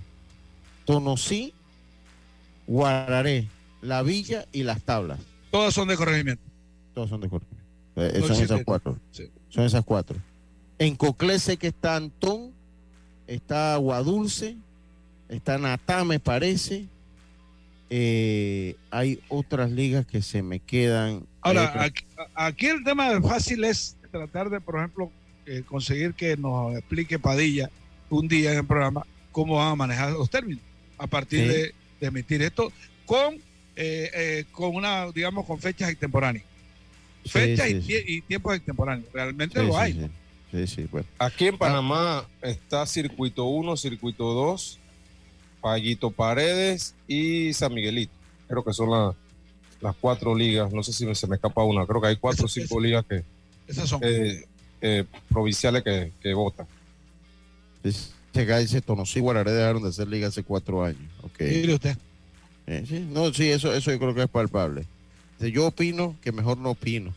Tonosí, 0.84 1.52
Guararé, 2.68 3.48
La 3.82 4.04
Villa 4.04 4.46
y 4.52 4.62
las 4.62 4.82
tablas. 4.82 5.18
Todas 5.50 5.74
son 5.74 5.88
de 5.88 5.96
corregimiento. 5.96 6.44
Todas 6.94 7.10
son 7.10 7.20
de 7.20 7.28
corregimiento. 7.28 7.64
Eh, 7.96 8.22
son 8.24 8.40
esas 8.40 8.62
cuatro. 8.64 8.98
Sí. 9.10 9.28
Son 9.54 9.64
esas 9.64 9.84
cuatro. 9.84 10.18
En 10.80 10.96
Coclé 10.96 11.38
sé 11.38 11.56
que 11.56 11.68
está 11.68 11.94
Antón, 11.94 12.50
está 13.28 13.74
Aguadulce, 13.74 14.56
está 15.28 15.58
Natá, 15.58 16.02
me 16.02 16.18
parece. 16.18 16.88
Eh, 17.88 18.74
hay 18.90 19.20
otras 19.28 19.70
ligas 19.70 20.06
que 20.06 20.22
se 20.22 20.42
me 20.42 20.58
quedan. 20.58 21.24
Ahora, 21.40 21.88
aquí, 22.34 22.66
el 22.66 22.82
tema 22.82 23.20
fácil 23.22 23.62
es 23.62 23.96
tratar 24.10 24.50
de, 24.50 24.60
por 24.60 24.74
ejemplo, 24.76 25.12
eh, 25.46 25.62
conseguir 25.64 26.14
que 26.14 26.36
nos 26.36 26.76
explique 26.76 27.20
Padilla 27.20 27.70
un 28.10 28.26
día 28.26 28.50
en 28.50 28.58
el 28.58 28.66
programa 28.66 29.06
cómo 29.30 29.56
van 29.56 29.68
a 29.68 29.76
manejar 29.76 30.10
los 30.10 30.30
términos 30.30 30.64
a 30.98 31.06
partir 31.06 31.46
de, 31.46 31.74
emitir 32.00 32.42
esto 32.42 32.72
con, 33.06 33.36
eh, 33.76 34.46
con 34.50 34.74
una, 34.74 35.12
digamos, 35.12 35.46
con 35.46 35.60
fechas 35.60 35.90
extemporáneas. 35.90 36.44
Fechas 37.24 37.68
y, 37.68 38.20
tiempos 38.22 38.56
extemporáneos. 38.56 39.08
Realmente 39.12 39.62
lo 39.62 39.76
hay. 39.76 40.10
Sí, 40.50 40.66
sí, 40.66 40.86
pues. 40.90 41.04
Aquí 41.18 41.48
en 41.48 41.58
Panamá 41.58 42.28
está 42.42 42.86
Circuito 42.86 43.44
1, 43.44 43.76
Circuito 43.76 44.32
2, 44.32 44.78
Payito 45.60 46.10
Paredes 46.10 46.94
y 47.08 47.52
San 47.54 47.74
Miguelito. 47.74 48.12
Creo 48.46 48.62
que 48.62 48.72
son 48.72 49.14
las 49.80 49.96
cuatro 49.96 50.34
ligas. 50.34 50.72
No 50.72 50.82
sé 50.82 50.92
si 50.92 51.12
se 51.14 51.26
me 51.26 51.36
escapa 51.36 51.64
una. 51.64 51.86
Creo 51.86 52.00
que 52.00 52.08
hay 52.08 52.16
cuatro 52.16 52.46
o 52.46 52.48
cinco 52.48 52.80
ligas 52.80 53.04
que 53.06 53.24
esas 53.66 53.88
son 53.88 54.00
eh, 54.04 54.44
eh, 54.80 55.04
provinciales 55.28 55.82
que, 55.82 56.12
que 56.20 56.34
votan. 56.34 56.66
Dice, 57.82 58.10
dice 58.32 58.80
Tonosí 58.80 59.20
Guararé 59.20 59.52
dejaron 59.52 59.82
de 59.82 59.92
ser 59.92 60.08
liga 60.08 60.28
hace 60.28 60.42
cuatro 60.42 60.84
años. 60.84 61.10
Okay. 61.22 61.62
Mire 61.62 61.74
usted. 61.74 61.96
Eh, 62.66 62.84
sí, 62.86 63.06
no, 63.10 63.32
sí, 63.32 63.50
eso, 63.50 63.74
eso 63.74 63.90
yo 63.90 63.98
creo 63.98 64.14
que 64.14 64.22
es 64.22 64.28
palpable. 64.28 64.86
Yo 65.50 65.66
opino 65.66 66.16
que 66.22 66.32
mejor 66.32 66.58
no 66.58 66.70
opino. 66.70 67.14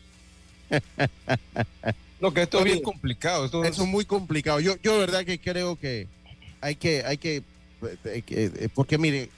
no, 2.20 2.32
que 2.32 2.42
esto 2.42 2.58
es 2.58 2.64
bien 2.64 2.82
complicado. 2.82 3.44
Esto 3.44 3.64
es... 3.64 3.78
muy 3.78 4.04
complicado. 4.04 4.60
Yo, 4.60 4.76
yo 4.82 4.98
verdad 4.98 5.24
que 5.24 5.38
creo 5.38 5.76
que 5.76 6.06
hay 6.60 6.76
que, 6.76 7.04
hay 7.04 7.18
que, 7.18 7.36
eh, 7.82 8.22
eh, 8.28 8.68
porque 8.74 8.98
mire, 8.98 9.30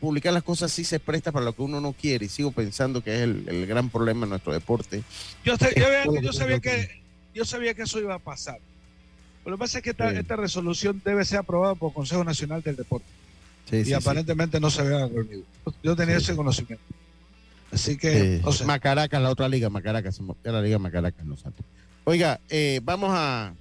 publicar 0.00 0.32
las 0.32 0.42
cosas 0.42 0.72
sí 0.72 0.84
se 0.84 0.98
presta 0.98 1.32
para 1.32 1.44
lo 1.44 1.54
que 1.54 1.62
uno 1.62 1.80
no 1.80 1.92
quiere 1.92 2.26
y 2.26 2.28
sigo 2.28 2.50
pensando 2.52 3.02
que 3.02 3.14
es 3.14 3.20
el, 3.22 3.66
gran 3.66 3.90
problema 3.90 4.26
de 4.26 4.30
nuestro 4.30 4.52
deporte. 4.52 5.02
Yo, 5.44 5.56
sabía 5.56 6.60
que 6.60 7.00
yo 7.34 7.44
sabía 7.44 7.74
que 7.74 7.82
eso 7.82 7.98
iba 7.98 8.14
a 8.14 8.18
pasar. 8.18 8.58
Lo 9.44 9.56
que 9.56 9.58
pasa 9.60 9.78
es 9.78 9.84
que 9.84 9.90
esta, 9.90 10.10
esta 10.10 10.36
resolución 10.36 11.00
debe 11.04 11.24
ser 11.24 11.38
aprobada 11.38 11.74
por 11.74 11.90
el 11.90 11.94
Consejo 11.94 12.24
Nacional 12.24 12.62
del 12.62 12.76
Deporte. 12.76 13.06
y 13.70 13.92
aparentemente 13.92 14.60
no 14.60 14.70
se 14.70 14.82
había 14.82 15.06
reunido. 15.06 15.44
Yo 15.82 15.96
tenía 15.96 16.16
ese 16.16 16.34
conocimiento. 16.34 16.82
Así 17.72 17.96
que. 17.96 18.40
Macaracas, 18.66 19.22
la 19.22 19.30
otra 19.30 19.48
liga, 19.48 19.68
Macaracas, 19.68 20.20
la 20.42 20.62
liga 20.62 20.78
Macaracas, 20.78 21.24
no 21.24 21.36
Oiga, 22.04 22.40
eh, 22.48 22.80
vamos 22.82 23.10
a. 23.12 23.54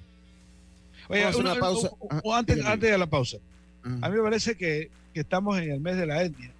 Oiga, 1.09 1.35
una, 1.37 1.55
pausa. 1.55 1.89
antes, 2.33 2.65
antes 2.65 2.91
de 2.91 2.97
la 2.97 3.07
pausa. 3.07 3.37
A 4.01 4.09
mí 4.09 4.17
me 4.17 4.23
parece 4.23 4.55
que, 4.55 4.89
estamos 5.13 5.57
en 5.57 5.71
el 5.71 5.79
mes 5.79 5.97
de 5.97 6.05
la 6.05 6.23
etnia. 6.23 6.51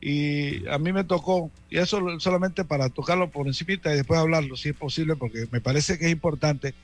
Y 0.00 0.66
a 0.68 0.78
mí 0.78 0.92
me 0.92 1.04
tocó, 1.04 1.50
y 1.70 1.78
eso 1.78 2.00
solamente 2.18 2.64
para 2.64 2.88
tocarlo 2.88 3.30
por 3.30 3.46
encima 3.46 3.74
y 3.74 3.76
después 3.76 4.18
hablarlo, 4.18 4.56
si 4.56 4.70
es 4.70 4.74
posible, 4.74 5.14
porque 5.14 5.46
me 5.50 5.60
parece 5.60 5.98
que 5.98 6.06
es 6.06 6.12
importante. 6.12 6.74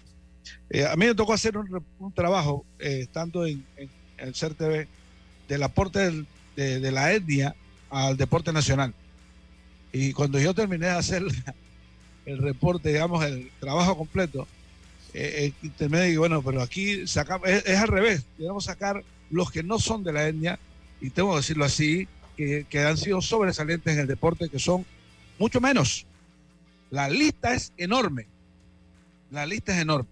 Eh, 0.71 0.87
a 0.87 0.95
mí 0.97 1.07
me 1.07 1.15
tocó 1.15 1.33
hacer 1.33 1.57
un, 1.57 2.13
trabajo, 2.15 2.65
eh, 2.79 3.01
estando 3.03 3.47
en, 3.47 3.65
el 4.19 4.35
CERTV, 4.35 4.87
del 5.49 5.63
aporte 5.63 6.25
de 6.57 6.93
la 6.93 7.13
etnia 7.13 7.55
al 7.91 8.17
deporte 8.17 8.53
nacional. 8.53 8.93
Y 9.93 10.13
cuando 10.13 10.39
yo 10.39 10.55
terminé 10.55 10.87
de 10.87 10.93
hacer 10.93 11.23
el 12.27 12.39
reporte, 12.39 12.91
digamos, 12.91 13.25
el 13.25 13.51
trabajo 13.61 13.97
completo, 13.97 14.47
eh, 15.15 15.53
eh 15.63 15.89
me 15.89 16.05
digo, 16.05 16.21
bueno, 16.21 16.43
pero 16.43 16.63
aquí 16.63 17.07
sacamos, 17.07 17.49
es, 17.49 17.79
al 17.79 17.89
revés, 17.89 18.25
debemos 18.37 18.65
sacar 18.65 19.03
los 19.31 19.51
que 19.51 19.63
no 19.63 19.79
son 19.79 20.05
de 20.05 20.13
la 20.13 20.29
etnia, 20.29 20.59
y 21.01 21.11
tengo 21.11 21.31
que 21.31 21.37
decirlo 21.39 21.65
así, 21.65 22.09
que, 22.37 22.67
que, 22.69 22.81
han 22.81 22.97
sido 22.97 23.21
sobresalientes 23.21 23.95
en 23.95 24.01
el 24.01 24.07
deporte, 24.07 24.49
que 24.49 24.59
son 24.59 24.85
mucho 25.39 25.61
menos. 25.61 26.07
La 26.91 27.09
lista 27.09 27.55
es 27.55 27.73
enorme. 27.77 28.27
La 29.31 29.47
lista 29.47 29.75
es 29.75 29.83
enorme. 29.83 30.09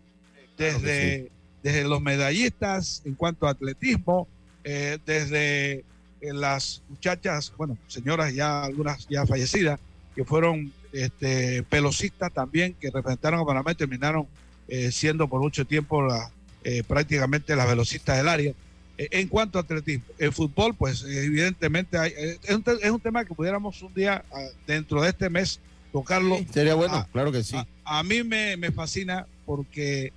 Desde, 0.57 1.31
desde 1.63 1.85
los 1.85 2.01
medallistas 2.01 3.03
en 3.05 3.15
cuanto 3.15 3.47
a 3.47 3.51
atletismo, 3.51 4.29
eh, 4.65 4.99
desde 5.05 5.85
las 6.33 6.83
muchachas, 6.89 7.53
bueno, 7.57 7.77
señoras 7.87 8.35
ya, 8.35 8.65
algunas 8.65 9.07
ya 9.09 9.27
fallecidas, 9.27 9.79
que 10.15 10.25
fueron 10.25 10.73
este, 10.93 11.65
también, 12.33 12.75
que 12.81 12.91
representaron 12.91 13.41
a 13.41 13.45
Panamá 13.45 13.73
y 13.73 13.75
terminaron 13.75 14.27
eh, 14.69 14.91
siendo 14.91 15.29
por 15.29 15.41
mucho 15.41 15.65
tiempo 15.65 16.03
la, 16.03 16.31
eh, 16.65 16.83
prácticamente 16.83 17.55
las 17.55 17.69
velocistas 17.69 18.17
del 18.17 18.29
área. 18.29 18.53
Eh, 18.99 19.09
en 19.11 19.29
cuanto 19.29 19.59
a 19.59 19.63
atletismo, 19.63 20.07
el 20.19 20.33
fútbol, 20.33 20.75
pues 20.75 21.05
evidentemente 21.05 21.99
hay, 21.99 22.13
es, 22.17 22.91
un, 22.91 23.01
tema 23.01 23.25
que 23.25 23.35
pudiéramos 23.35 23.83
un 23.83 23.93
día, 23.95 24.25
ah, 24.33 24.39
dentro 24.67 25.03
de 25.03 25.11
este 25.11 25.29
mes, 25.29 25.61
tocarlo. 25.93 26.39
sería 26.51 26.75
bueno, 26.75 26.95
ah, 26.95 27.09
claro 27.13 27.31
que 27.31 27.45
sí. 27.45 27.57
A, 27.85 28.03
mí 28.03 28.25
me, 28.25 28.57
me, 28.57 28.73
fascina 28.73 29.27
porque 29.45 30.13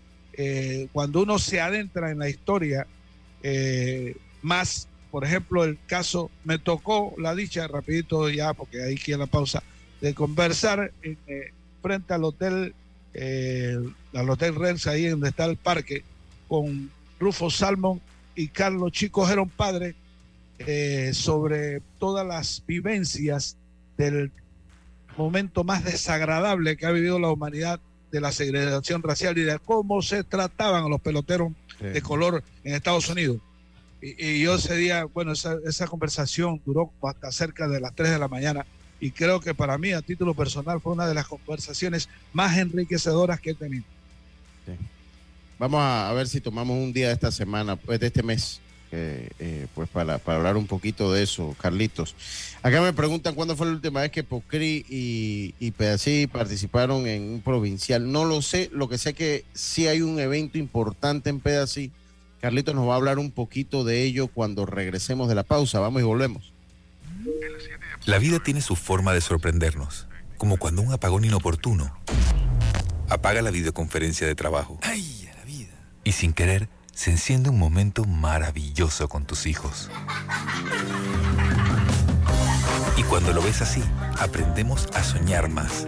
cuando 0.93 1.21
uno 1.23 1.37
se 1.37 1.59
adentra 1.59 2.11
en 2.11 2.19
la 2.19 2.29
historia, 2.29 2.87
más 4.41 4.87
por 5.11 5.25
ejemplo, 5.25 5.63
el 5.63 5.77
caso, 5.87 6.29
me 6.43 6.59
tocó 6.59 7.13
la 7.17 7.33
dicha, 7.33 7.67
rapidito 7.67 8.29
ya, 8.29 8.53
porque 8.53 8.83
ahí 8.83 8.95
quiero 8.95 9.21
la 9.21 9.25
pausa, 9.27 9.63
de 10.01 10.13
conversar 10.13 10.91
en, 11.01 11.17
eh, 11.27 11.51
frente 11.81 12.13
al 12.13 12.23
hotel, 12.23 12.75
eh, 13.13 13.77
al 14.13 14.29
hotel 14.29 14.55
Renz, 14.55 14.87
ahí 14.87 15.07
donde 15.07 15.29
está 15.29 15.45
el 15.45 15.57
parque, 15.57 16.03
con 16.47 16.91
Rufo 17.19 17.49
Salmon 17.49 17.99
y 18.35 18.47
Carlos 18.49 18.91
Chico 18.91 19.25
Gerón 19.25 19.49
Padre, 19.49 19.95
eh, 20.59 21.11
sobre 21.13 21.81
todas 21.99 22.25
las 22.25 22.63
vivencias 22.67 23.57
del 23.97 24.31
momento 25.17 25.63
más 25.63 25.83
desagradable 25.83 26.77
que 26.77 26.85
ha 26.85 26.91
vivido 26.91 27.19
la 27.19 27.29
humanidad 27.29 27.79
de 28.11 28.21
la 28.21 28.31
segregación 28.31 29.01
racial 29.03 29.37
y 29.37 29.43
de 29.43 29.59
cómo 29.59 30.01
se 30.01 30.23
trataban 30.23 30.83
a 30.85 30.89
los 30.89 31.01
peloteros 31.01 31.51
de 31.79 32.01
color 32.01 32.43
en 32.63 32.75
Estados 32.75 33.09
Unidos. 33.09 33.37
Y, 34.01 34.41
yo 34.41 34.55
ese 34.55 34.75
día, 34.75 35.05
bueno, 35.05 35.33
esa, 35.33 35.57
esa, 35.65 35.87
conversación 35.87 36.61
duró 36.65 36.91
hasta 37.03 37.31
cerca 37.31 37.67
de 37.67 37.81
las 37.81 37.93
3 37.95 38.11
de 38.11 38.19
la 38.19 38.27
mañana 38.27 38.65
y 38.99 39.11
creo 39.11 39.39
que 39.39 39.53
para 39.53 39.77
mí, 39.77 39.91
a 39.91 40.01
título 40.01 40.33
personal, 40.33 40.81
fue 40.81 40.93
una 40.93 41.07
de 41.07 41.13
las 41.13 41.27
conversaciones 41.27 42.09
más 42.33 42.57
enriquecedoras 42.57 43.39
que 43.39 43.51
he 43.51 43.55
tenido. 43.55 43.85
vamos 45.57 45.81
a, 45.81 46.11
ver 46.13 46.27
si 46.27 46.41
tomamos 46.41 46.77
un 46.77 46.91
día 46.91 47.07
de 47.07 47.13
esta 47.13 47.31
semana, 47.31 47.75
pues 47.75 47.99
de 47.99 48.07
este 48.07 48.23
mes, 48.23 48.59
eh, 48.91 49.67
pues 49.73 49.87
para, 49.89 50.17
para, 50.17 50.37
hablar 50.37 50.57
un 50.57 50.67
poquito 50.67 51.13
de 51.13 51.23
eso, 51.23 51.55
Carlitos. 51.61 52.15
Acá 52.61 52.81
me 52.81 52.91
preguntan 52.91 53.35
cuándo 53.35 53.55
fue 53.55 53.67
la 53.67 53.73
última 53.73 54.01
vez 54.01 54.11
que 54.11 54.23
Pocri 54.23 54.85
y, 54.89 55.53
y 55.59 55.71
Pedací 55.71 56.27
participaron 56.27 57.07
en 57.07 57.23
un 57.23 57.41
provincial. 57.41 58.11
No 58.11 58.25
lo 58.25 58.41
sé, 58.41 58.69
lo 58.73 58.89
que 58.89 58.97
sé 58.97 59.13
que 59.13 59.45
sí 59.53 59.87
hay 59.87 60.01
un 60.01 60.19
evento 60.19 60.57
importante 60.57 61.29
en 61.29 61.39
Pedací. 61.39 61.91
Carlitos 62.41 62.73
nos 62.73 62.87
va 62.87 62.93
a 62.93 62.97
hablar 62.97 63.19
un 63.19 63.31
poquito 63.31 63.83
de 63.83 64.03
ello 64.03 64.27
cuando 64.27 64.65
regresemos 64.65 65.27
de 65.27 65.35
la 65.35 65.43
pausa. 65.43 65.79
Vamos 65.79 66.01
y 66.01 66.05
volvemos. 66.05 66.53
La 68.05 68.17
vida 68.17 68.39
tiene 68.39 68.61
su 68.61 68.75
forma 68.75 69.13
de 69.13 69.21
sorprendernos, 69.21 70.07
como 70.37 70.57
cuando 70.57 70.81
un 70.81 70.93
apagón 70.93 71.25
inoportuno 71.25 71.99
apaga 73.09 73.41
la 73.41 73.51
videoconferencia 73.51 74.25
de 74.25 74.35
trabajo. 74.35 74.79
¡Ay, 74.83 75.29
la 75.37 75.43
vida! 75.43 75.73
Y 76.03 76.13
sin 76.13 76.31
querer, 76.31 76.69
se 76.93 77.11
enciende 77.11 77.49
un 77.49 77.59
momento 77.59 78.05
maravilloso 78.05 79.09
con 79.09 79.25
tus 79.25 79.45
hijos. 79.45 79.89
Y 82.97 83.03
cuando 83.03 83.33
lo 83.33 83.41
ves 83.41 83.61
así, 83.61 83.81
aprendemos 84.17 84.87
a 84.93 85.03
soñar 85.03 85.49
más, 85.49 85.87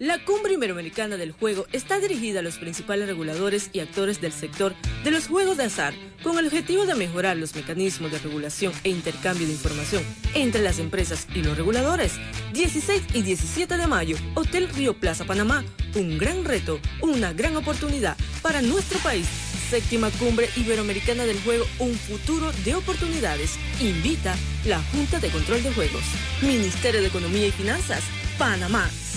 La 0.00 0.18
Cumbre 0.24 0.54
Iberoamericana 0.54 1.18
del 1.18 1.32
Juego 1.32 1.66
está 1.72 2.00
dirigida 2.00 2.40
a 2.40 2.42
los 2.42 2.56
principales 2.56 3.06
reguladores 3.06 3.68
y 3.74 3.80
actores 3.80 4.18
del 4.18 4.32
sector 4.32 4.74
de 5.04 5.10
los 5.10 5.26
juegos 5.26 5.58
de 5.58 5.64
azar 5.64 5.92
con 6.22 6.38
el 6.38 6.46
objetivo 6.46 6.86
de 6.86 6.94
mejorar 6.94 7.36
los 7.36 7.54
mecanismos 7.54 8.10
de 8.10 8.18
regulación 8.18 8.72
e 8.82 8.88
intercambio 8.88 9.46
de 9.46 9.52
información 9.52 10.02
entre 10.32 10.62
las 10.62 10.78
empresas 10.78 11.26
y 11.34 11.42
los 11.42 11.54
reguladores. 11.54 12.14
16 12.54 13.08
y 13.12 13.20
17 13.20 13.76
de 13.76 13.86
mayo, 13.86 14.16
Hotel 14.36 14.70
Río 14.70 14.98
Plaza 14.98 15.26
Panamá, 15.26 15.66
un 15.94 16.16
gran 16.16 16.46
reto, 16.46 16.80
una 17.02 17.34
gran 17.34 17.54
oportunidad 17.58 18.16
para 18.40 18.62
nuestro 18.62 18.98
país. 19.00 19.26
Séptima 19.68 20.10
Cumbre 20.12 20.48
Iberoamericana 20.56 21.26
del 21.26 21.38
Juego, 21.42 21.66
un 21.78 21.92
futuro 21.92 22.50
de 22.64 22.74
oportunidades. 22.74 23.58
Invita 23.82 24.34
la 24.64 24.82
Junta 24.94 25.20
de 25.20 25.28
Control 25.28 25.62
de 25.62 25.74
Juegos. 25.74 26.04
Ministerio 26.40 27.02
de 27.02 27.08
Economía 27.08 27.48
y 27.48 27.52
Finanzas, 27.52 28.02
Panamá 28.38 28.88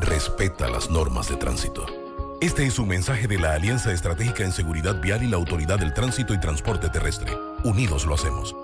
Respeta 0.00 0.68
las 0.68 0.90
normas 0.90 1.28
de 1.28 1.36
tránsito. 1.36 1.84
Este 2.40 2.64
es 2.64 2.78
un 2.78 2.86
mensaje 2.86 3.26
de 3.26 3.38
la 3.38 3.54
Alianza 3.54 3.92
Estratégica 3.92 4.44
en 4.44 4.52
Seguridad 4.52 5.00
Vial 5.00 5.24
y 5.24 5.26
la 5.26 5.36
Autoridad 5.36 5.78
del 5.78 5.92
Tránsito 5.92 6.34
y 6.34 6.40
Transporte 6.40 6.88
Terrestre. 6.88 7.36
Unidos 7.64 8.06
lo 8.06 8.14
hacemos. 8.14 8.54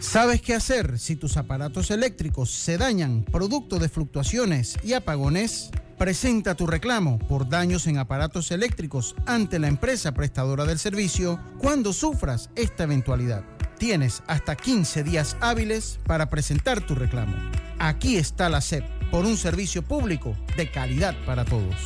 ¿Sabes 0.00 0.40
qué 0.40 0.54
hacer 0.54 0.98
si 0.98 1.14
tus 1.14 1.36
aparatos 1.36 1.90
eléctricos 1.90 2.50
se 2.50 2.78
dañan 2.78 3.22
producto 3.22 3.78
de 3.78 3.90
fluctuaciones 3.90 4.76
y 4.82 4.94
apagones? 4.94 5.70
Presenta 5.98 6.54
tu 6.54 6.66
reclamo 6.66 7.18
por 7.18 7.50
daños 7.50 7.86
en 7.86 7.98
aparatos 7.98 8.50
eléctricos 8.50 9.14
ante 9.26 9.58
la 9.58 9.68
empresa 9.68 10.12
prestadora 10.12 10.64
del 10.64 10.78
servicio 10.78 11.38
cuando 11.58 11.92
sufras 11.92 12.48
esta 12.56 12.84
eventualidad. 12.84 13.44
Tienes 13.78 14.22
hasta 14.26 14.56
15 14.56 15.04
días 15.04 15.36
hábiles 15.42 16.00
para 16.06 16.30
presentar 16.30 16.80
tu 16.80 16.94
reclamo. 16.94 17.36
Aquí 17.78 18.16
está 18.16 18.48
la 18.48 18.62
SEP 18.62 18.84
por 19.10 19.26
un 19.26 19.36
servicio 19.36 19.82
público 19.82 20.34
de 20.56 20.70
calidad 20.70 21.14
para 21.26 21.44
todos. 21.44 21.76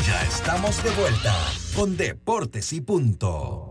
Ya 0.07 0.23
estamos 0.23 0.81
de 0.85 0.91
vuelta 0.91 1.35
con 1.75 1.97
Deportes 1.97 2.73
y 2.73 2.81
Punto. 2.81 3.68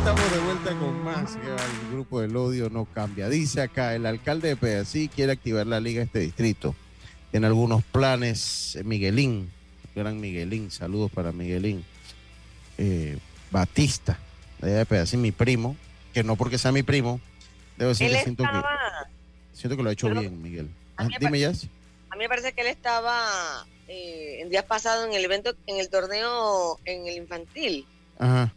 Estamos 0.00 0.32
de 0.32 0.38
vuelta 0.38 0.70
con 0.78 1.04
más. 1.04 1.36
El 1.36 1.92
grupo 1.92 2.22
del 2.22 2.34
odio 2.34 2.70
no 2.70 2.86
cambia. 2.86 3.28
Dice 3.28 3.60
acá, 3.60 3.94
el 3.94 4.06
alcalde 4.06 4.48
de 4.48 4.56
Pedací 4.56 5.08
quiere 5.08 5.32
activar 5.32 5.66
la 5.66 5.78
liga 5.78 6.02
este 6.02 6.20
distrito. 6.20 6.74
Tiene 7.30 7.46
algunos 7.46 7.84
planes. 7.84 8.76
Eh, 8.76 8.84
Miguelín, 8.84 9.50
gran 9.94 10.18
Miguelín, 10.18 10.70
saludos 10.70 11.10
para 11.12 11.32
Miguelín. 11.32 11.84
Eh, 12.78 13.18
Batista, 13.50 14.18
de 14.60 14.86
Pedací, 14.86 15.18
mi 15.18 15.32
primo, 15.32 15.76
que 16.14 16.24
no 16.24 16.34
porque 16.36 16.56
sea 16.56 16.72
mi 16.72 16.82
primo, 16.82 17.20
debo 17.76 17.90
decir 17.90 18.10
que 18.10 18.22
siento, 18.22 18.44
que 18.44 18.58
siento 19.52 19.76
que 19.76 19.82
lo 19.82 19.90
ha 19.90 19.92
hecho 19.92 20.08
bien, 20.08 20.40
Miguel. 20.40 20.70
Ah, 20.96 21.08
dime, 21.20 21.40
ya. 21.40 21.50
A 21.50 22.16
mí 22.16 22.20
me 22.20 22.28
parece 22.28 22.54
que 22.54 22.62
él 22.62 22.68
estaba 22.68 23.66
eh, 23.86 24.38
el 24.40 24.48
día 24.48 24.66
pasado 24.66 25.04
en 25.04 25.12
el 25.12 25.22
evento, 25.22 25.54
en 25.66 25.78
el 25.78 25.90
torneo, 25.90 26.80
en 26.86 27.06
el 27.06 27.16
infantil. 27.16 27.86
Ajá 28.18 28.54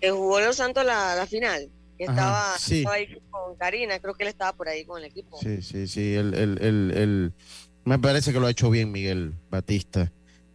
que 0.00 0.10
jugó 0.10 0.40
Los 0.40 0.56
Santos 0.56 0.84
la, 0.84 1.26
final. 1.28 1.68
Que 1.98 2.04
estaba, 2.04 2.54
ahí 2.92 3.20
con 3.30 3.56
Karina, 3.56 3.98
creo 3.98 4.14
que 4.14 4.22
él 4.22 4.30
estaba 4.30 4.54
por 4.54 4.68
ahí 4.68 4.86
con 4.86 4.98
el 4.98 5.04
equipo. 5.04 5.38
Sí, 5.38 5.60
sí, 5.60 5.86
sí. 5.86 6.14
El, 6.14 6.32
el, 6.32 6.58
el, 6.62 7.32
me 7.84 7.98
parece 7.98 8.32
que 8.32 8.40
lo 8.40 8.46
ha 8.46 8.50
hecho 8.50 8.70
bien 8.70 8.90
Miguel 8.90 9.34
Batista. 9.50 10.10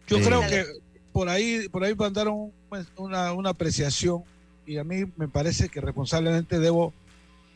Yo 0.08 0.20
creo 0.22 0.44
eh, 0.44 0.48
que 0.50 0.66
por 1.12 1.30
ahí, 1.30 1.70
por 1.70 1.84
ahí 1.84 1.94
mandaron 1.94 2.52
una, 2.98 3.34
una 3.34 3.50
apreciación 3.52 4.24
y 4.66 4.78
a 4.78 4.84
mí 4.84 5.06
me 5.18 5.28
parece 5.28 5.70
que 5.70 5.82
responsablemente 5.82 6.60
debo 6.60 6.94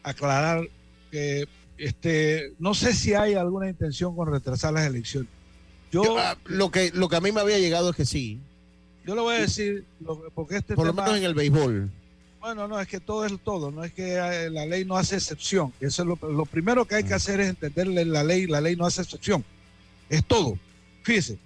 aclarar 0.04 0.68
que 1.12 1.48
este 1.78 2.54
no 2.60 2.74
sé 2.74 2.94
si 2.94 3.14
hay 3.14 3.34
alguna 3.34 3.70
intención 3.70 4.16
con 4.16 4.32
retrasar 4.32 4.74
las 4.74 4.86
elecciones. 4.86 5.30
Yo, 5.92 6.20
ah, 6.20 6.38
lo 6.46 6.70
que 6.70 6.92
lo 6.94 7.10
que 7.10 7.16
a 7.16 7.22
mí 7.22 7.32
me 7.32 7.42
había 7.42 7.58
llegado 7.58 7.90
es 7.90 7.96
que 7.96 8.06
sí, 8.06 8.40
yo 9.10 9.16
le 9.16 9.22
voy 9.22 9.36
a 9.38 9.40
decir, 9.40 9.86
porque 10.36 10.58
este 10.58 10.76
Por 10.76 10.86
lo 10.86 10.94
menos 10.94 11.18
en 11.18 11.24
el 11.24 11.34
béisbol. 11.34 11.90
Bueno, 12.40 12.68
no, 12.68 12.80
es 12.80 12.88
que 12.88 13.00
todo 13.00 13.26
es 13.26 13.34
todo, 13.44 13.72
no 13.72 13.84
es 13.84 13.92
que 13.92 14.14
eh, 14.14 14.52
la 14.52 14.68
ley 14.68 14.86
no 14.86 14.98
hace 14.98 15.16
excepción. 15.16 15.74
Eso 15.80 16.04
es 16.04 16.08
lo, 16.22 16.46
primero 16.46 16.86
que 16.86 16.94
hay 16.94 17.04
que 17.04 17.16
hacer 17.16 17.40
es 17.40 17.50
entenderle 17.50 18.06
la 18.06 18.24
ley, 18.24 18.46
la 18.46 18.62
ley 18.62 18.76
no 18.76 18.86
hace 18.86 19.02
excepción. 19.02 19.44
Es 20.12 20.24
todo. 20.24 20.60
Fíjese, 21.02 21.40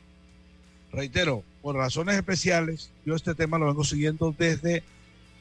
reitero, 0.91 1.41
por 1.61 1.77
razones 1.77 2.17
especiales, 2.17 2.91
yo 3.05 3.15
este 3.15 3.33
tema 3.33 3.57
lo 3.57 3.67
vengo 3.67 3.85
siguiendo 3.85 4.35
desde, 4.37 4.83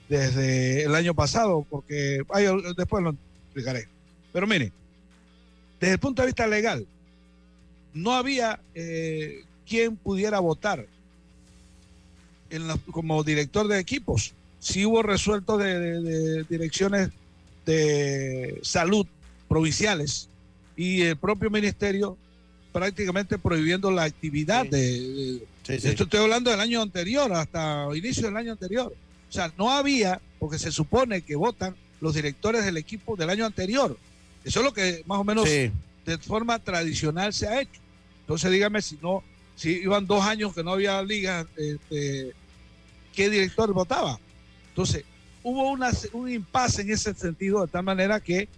desde 0.09 0.85
el 0.85 0.95
año 0.95 1.15
pasado, 1.15 1.67
porque 1.69 2.23
después 2.77 3.03
lo 3.03 3.17
explicaré. 3.47 3.89
Pero 4.33 4.47
mire, 4.47 4.71
desde 5.81 5.95
el 5.95 5.99
punto 5.99 6.23
de 6.23 6.27
vista 6.27 6.47
legal, 6.47 6.87
no 7.95 8.13
había 8.13 8.61
eh, 8.77 9.43
quien 9.67 9.97
pudiera 9.97 10.39
votar 10.39 10.87
en 12.53 12.69
como 12.93 13.25
director 13.25 13.67
de 13.67 13.79
equipos. 13.79 14.35
Sí 14.61 14.87
hubo 14.87 15.03
resuelto 15.03 15.59
de, 15.59 16.45
direcciones 16.49 17.09
de 17.67 18.61
salud 18.63 19.07
provinciales 19.49 20.29
y 20.77 21.03
el 21.03 21.17
propio 21.17 21.51
ministerio 21.51 22.17
prácticamente 22.73 23.39
prohibiendo 23.39 23.91
la 23.91 24.05
actividad 24.05 24.65
de, 24.67 25.43
esto 25.67 26.05
estoy 26.05 26.21
hablando 26.21 26.51
del 26.51 26.61
año 26.61 26.81
anterior 26.81 27.33
hasta 27.33 27.87
inicio 27.95 28.27
del 28.27 28.37
año 28.37 28.53
anterior. 28.53 28.95
O 29.29 29.33
sea 29.33 29.53
no 29.59 29.71
había 29.71 30.21
porque 30.39 30.59
se 30.59 30.71
supone 30.71 31.23
que 31.23 31.37
votan 31.37 31.75
los 32.01 32.15
directores 32.15 32.65
del 32.65 32.77
equipo 32.77 33.17
del 33.17 33.31
año 33.31 33.47
anterior. 33.47 33.97
Eso 34.45 34.61
es 34.61 34.65
lo 34.65 34.73
que 34.73 35.03
más 35.07 35.19
o 35.19 35.25
menos 35.25 35.45
de 35.45 36.19
forma 36.21 36.59
tradicional 36.59 37.33
se 37.33 37.47
ha 37.47 37.61
hecho. 37.61 37.81
Entonces 38.21 38.51
dígame 38.51 38.83
si 38.83 38.99
no 39.03 39.23
si 39.57 39.71
iban 39.71 40.07
dos 40.07 40.25
años 40.25 40.55
que 40.55 40.65
no 40.65 40.73
había 40.73 41.03
liga 41.03 41.47
este, 41.57 42.33
qué 43.13 43.31
director 43.31 43.73
votaba 43.73 44.19
entonces 44.69 45.05
hubo 45.43 45.71
una, 45.71 45.91
un 46.13 46.31
impasse 46.31 46.83
en 46.83 46.91
ese 46.91 47.15
sentido 47.15 47.63
de 47.63 47.69
tal 47.69 47.85
manera 47.85 48.21
que 48.21 48.49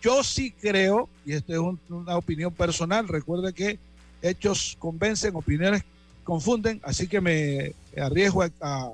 yo 0.00 0.22
sí 0.22 0.52
creo, 0.52 1.08
y 1.26 1.32
esto 1.32 1.52
es 1.52 1.78
una 1.88 2.16
opinión 2.16 2.52
personal, 2.52 3.08
recuerde 3.08 3.52
que 3.52 3.78
hechos 4.22 4.76
convencen, 4.78 5.34
opiniones 5.34 5.82
confunden, 6.24 6.80
así 6.84 7.08
que 7.08 7.20
me 7.20 7.72
arriesgo 8.00 8.44
a, 8.60 8.92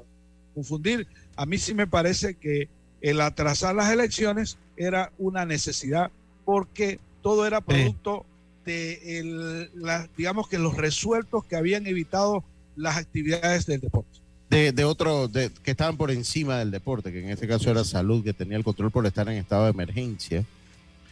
confundir. 0.55 1.09
A 1.35 1.47
mí 1.47 1.59
sí 1.59 1.75
me 1.75 1.89
parece 1.89 2.35
que 2.35 2.69
el 3.01 3.21
atrasar 3.21 3.75
las 3.75 3.91
elecciones 3.91 4.57
era 4.77 5.11
una 5.19 5.45
necesidad 5.45 6.13
porque 6.45 7.01
todo 7.23 7.45
era 7.45 7.61
producto 7.61 8.25
de, 8.65 9.19
el, 9.19 9.71
digamos 10.17 10.49
que 10.49 10.59
los 10.59 10.77
resueltos 10.77 11.45
que 11.45 11.57
habían 11.57 11.89
evitado 11.89 12.45
las 12.77 12.97
actividades 12.97 13.67
del 13.67 13.81
deporte. 13.81 14.21
De, 14.55 14.73
de 14.73 14.85
otro, 14.85 15.29
de, 15.29 15.51
que 15.63 15.73
estaban 15.73 15.97
por 15.97 16.11
encima 16.11 16.59
del 16.59 16.71
deporte, 16.71 17.13
que 17.13 17.21
en 17.21 17.31
este 17.31 17.49
caso 17.49 17.71
era 17.71 17.85
salud, 17.85 18.23
que 18.23 18.33
tenía 18.33 18.57
el 18.57 18.65
control 18.65 18.91
por 18.91 19.05
estar 19.07 19.29
en 19.29 19.37
estado 19.37 19.65
de 19.65 19.71
emergencia 19.71 20.45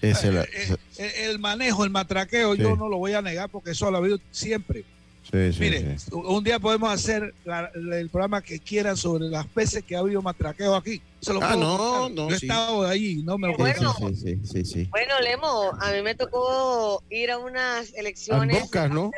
eh, 0.02 0.14
eh, 0.24 0.76
eh, 0.98 1.12
el, 1.30 1.38
manejo, 1.38 1.84
el 1.84 1.90
matraqueo, 1.90 2.56
yo 2.56 2.74
no 2.74 2.88
lo 2.88 2.98
voy 2.98 3.12
a 3.12 3.22
negar 3.22 3.48
porque 3.48 3.70
eso 3.70 3.88
lo 3.88 3.98
ha 3.98 4.00
habido 4.00 4.18
siempre. 4.32 4.84
Mire, 5.32 5.96
un 6.10 6.42
día 6.42 6.58
podemos 6.58 6.92
hacer 6.92 7.32
el 7.44 8.10
programa 8.10 8.42
que 8.42 8.58
quieran 8.58 8.96
sobre 8.96 9.28
las 9.28 9.52
veces 9.54 9.84
que 9.84 9.94
ha 9.94 10.00
habido 10.00 10.20
matraqueo 10.20 10.74
aquí. 10.74 11.00
ah, 11.40 11.54
no, 11.56 12.08
no. 12.08 12.28
Yo 12.28 12.34
he 12.34 12.36
estado 12.36 12.86
ahí, 12.86 13.22
no 13.22 13.38
me 13.38 13.48
lo 13.48 13.56
bueno, 13.56 13.94
bueno, 13.96 15.20
Lemo, 15.22 15.70
a 15.80 15.92
mí 15.92 16.02
me 16.02 16.16
tocó 16.16 17.04
ir 17.08 17.30
a 17.30 17.38
unas 17.38 17.94
elecciones. 17.94 18.68
¿no? 18.90 19.12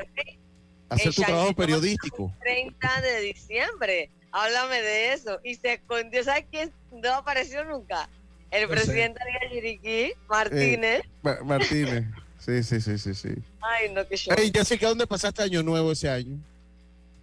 Hacer 0.88 1.14
tu 1.14 1.22
trabajo 1.22 1.54
periodístico. 1.54 2.32
30 2.40 3.00
de 3.00 3.20
diciembre. 3.20 4.10
Háblame 4.32 4.82
de 4.82 5.12
eso. 5.12 5.40
Y 5.44 5.54
se 5.54 5.74
escondió, 5.74 6.22
¿sabes 6.24 6.46
quién 6.50 6.72
no 6.92 7.14
apareció 7.14 7.64
nunca? 7.64 8.08
El 8.50 8.68
presidente 8.68 9.20
de 9.24 9.50
Chiriquí, 9.50 10.12
Martínez. 10.28 11.02
Eh, 11.24 11.36
Martínez. 11.44 12.04
Sí, 12.38 12.62
sí, 12.62 12.80
sí, 12.80 12.98
sí, 12.98 13.14
sí. 13.14 13.34
Ay, 13.60 13.90
no, 13.92 14.06
que 14.06 14.16
show. 14.16 14.34
Hey, 14.36 14.52
Jessica, 14.54 14.88
¿dónde 14.88 15.06
pasaste 15.06 15.42
año 15.42 15.62
nuevo 15.62 15.92
ese 15.92 16.10
año? 16.10 16.38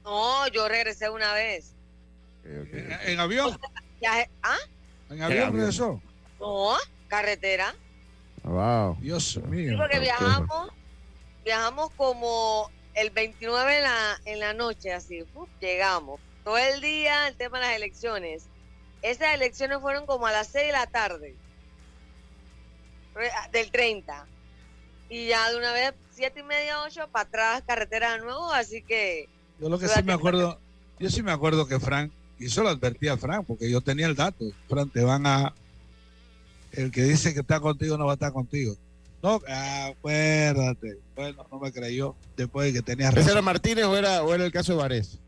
No, 0.04 0.48
yo 0.48 0.68
regresé 0.68 1.10
una 1.10 1.34
vez. 1.34 1.74
¿En, 2.44 3.20
avión? 3.20 3.58
¿Ah? 4.42 4.58
¿En 5.10 5.22
avión 5.22 5.54
regresó? 5.54 6.02
No, 6.40 6.76
carretera. 7.08 7.76
Wow. 8.44 8.98
Dios 9.00 9.38
mío. 9.48 9.72
Sí, 9.72 9.78
porque 9.78 10.00
viajamos, 10.00 10.72
viajamos 11.46 11.92
como 11.92 12.72
el 12.94 13.10
29 13.10 13.78
en 13.78 13.84
la, 13.84 14.22
en 14.26 14.40
la 14.40 14.54
noche, 14.54 14.94
así, 14.94 15.24
llegamos. 15.60 16.20
Todo 16.44 16.58
el 16.58 16.82
día, 16.82 17.28
el 17.28 17.36
tema 17.36 17.60
de 17.60 17.68
las 17.68 17.76
elecciones. 17.76 18.44
Esas 19.02 19.34
elecciones 19.34 19.80
fueron 19.80 20.06
como 20.06 20.28
a 20.28 20.32
las 20.32 20.48
6 20.48 20.68
de 20.68 20.72
la 20.72 20.88
tarde, 20.88 21.36
del 23.52 23.72
30. 23.72 24.28
Y 25.10 25.28
ya 25.28 25.50
de 25.50 25.58
una 25.58 25.74
vez, 25.74 25.94
siete 26.12 26.40
y 26.42 26.44
media, 26.44 26.84
8, 26.84 27.10
para 27.12 27.28
atrás, 27.28 27.64
carretera 27.66 28.14
de 28.14 28.20
nuevo, 28.20 28.52
así 28.52 28.82
que... 28.82 29.28
Yo 29.60 29.70
lo 29.70 29.78
que 29.78 29.88
sí 29.88 30.04
me 30.04 30.14
acuerdo, 30.14 30.60
yo 31.00 31.10
sí 31.10 31.22
me 31.22 31.32
acuerdo 31.32 31.68
que 31.68 31.80
Frank, 31.80 32.12
y 32.40 32.46
eso 32.46 32.64
lo 32.64 32.70
advertía 32.70 33.18
Frank, 33.18 33.46
porque 33.46 33.70
yo 33.70 33.82
tenía 33.82 34.08
el 34.08 34.16
dato, 34.16 34.46
Frank, 34.68 34.92
te 34.94 35.04
van 35.04 35.26
a... 35.26 35.54
El 36.72 36.92
que 36.92 37.04
dice 37.04 37.34
que 37.34 37.42
está 37.42 37.60
contigo 37.60 37.98
no 37.98 38.06
va 38.06 38.14
a 38.14 38.16
estar 38.16 38.32
contigo. 38.32 38.78
No, 39.24 39.40
acuérdate. 39.88 40.98
Bueno, 41.16 41.46
no 41.52 41.60
me 41.60 41.72
creyó 41.72 42.16
después 42.36 42.68
de 42.68 42.80
que 42.80 42.82
tenía 42.82 43.12
razón. 43.12 43.24
¿Ese 43.24 43.32
era 43.32 43.42
Martínez 43.42 43.86
o 43.86 43.96
era, 43.96 44.24
o 44.24 44.34
era 44.34 44.46
el 44.46 44.52
caso 44.52 44.72
de 44.74 44.80
Varés? 44.80 45.20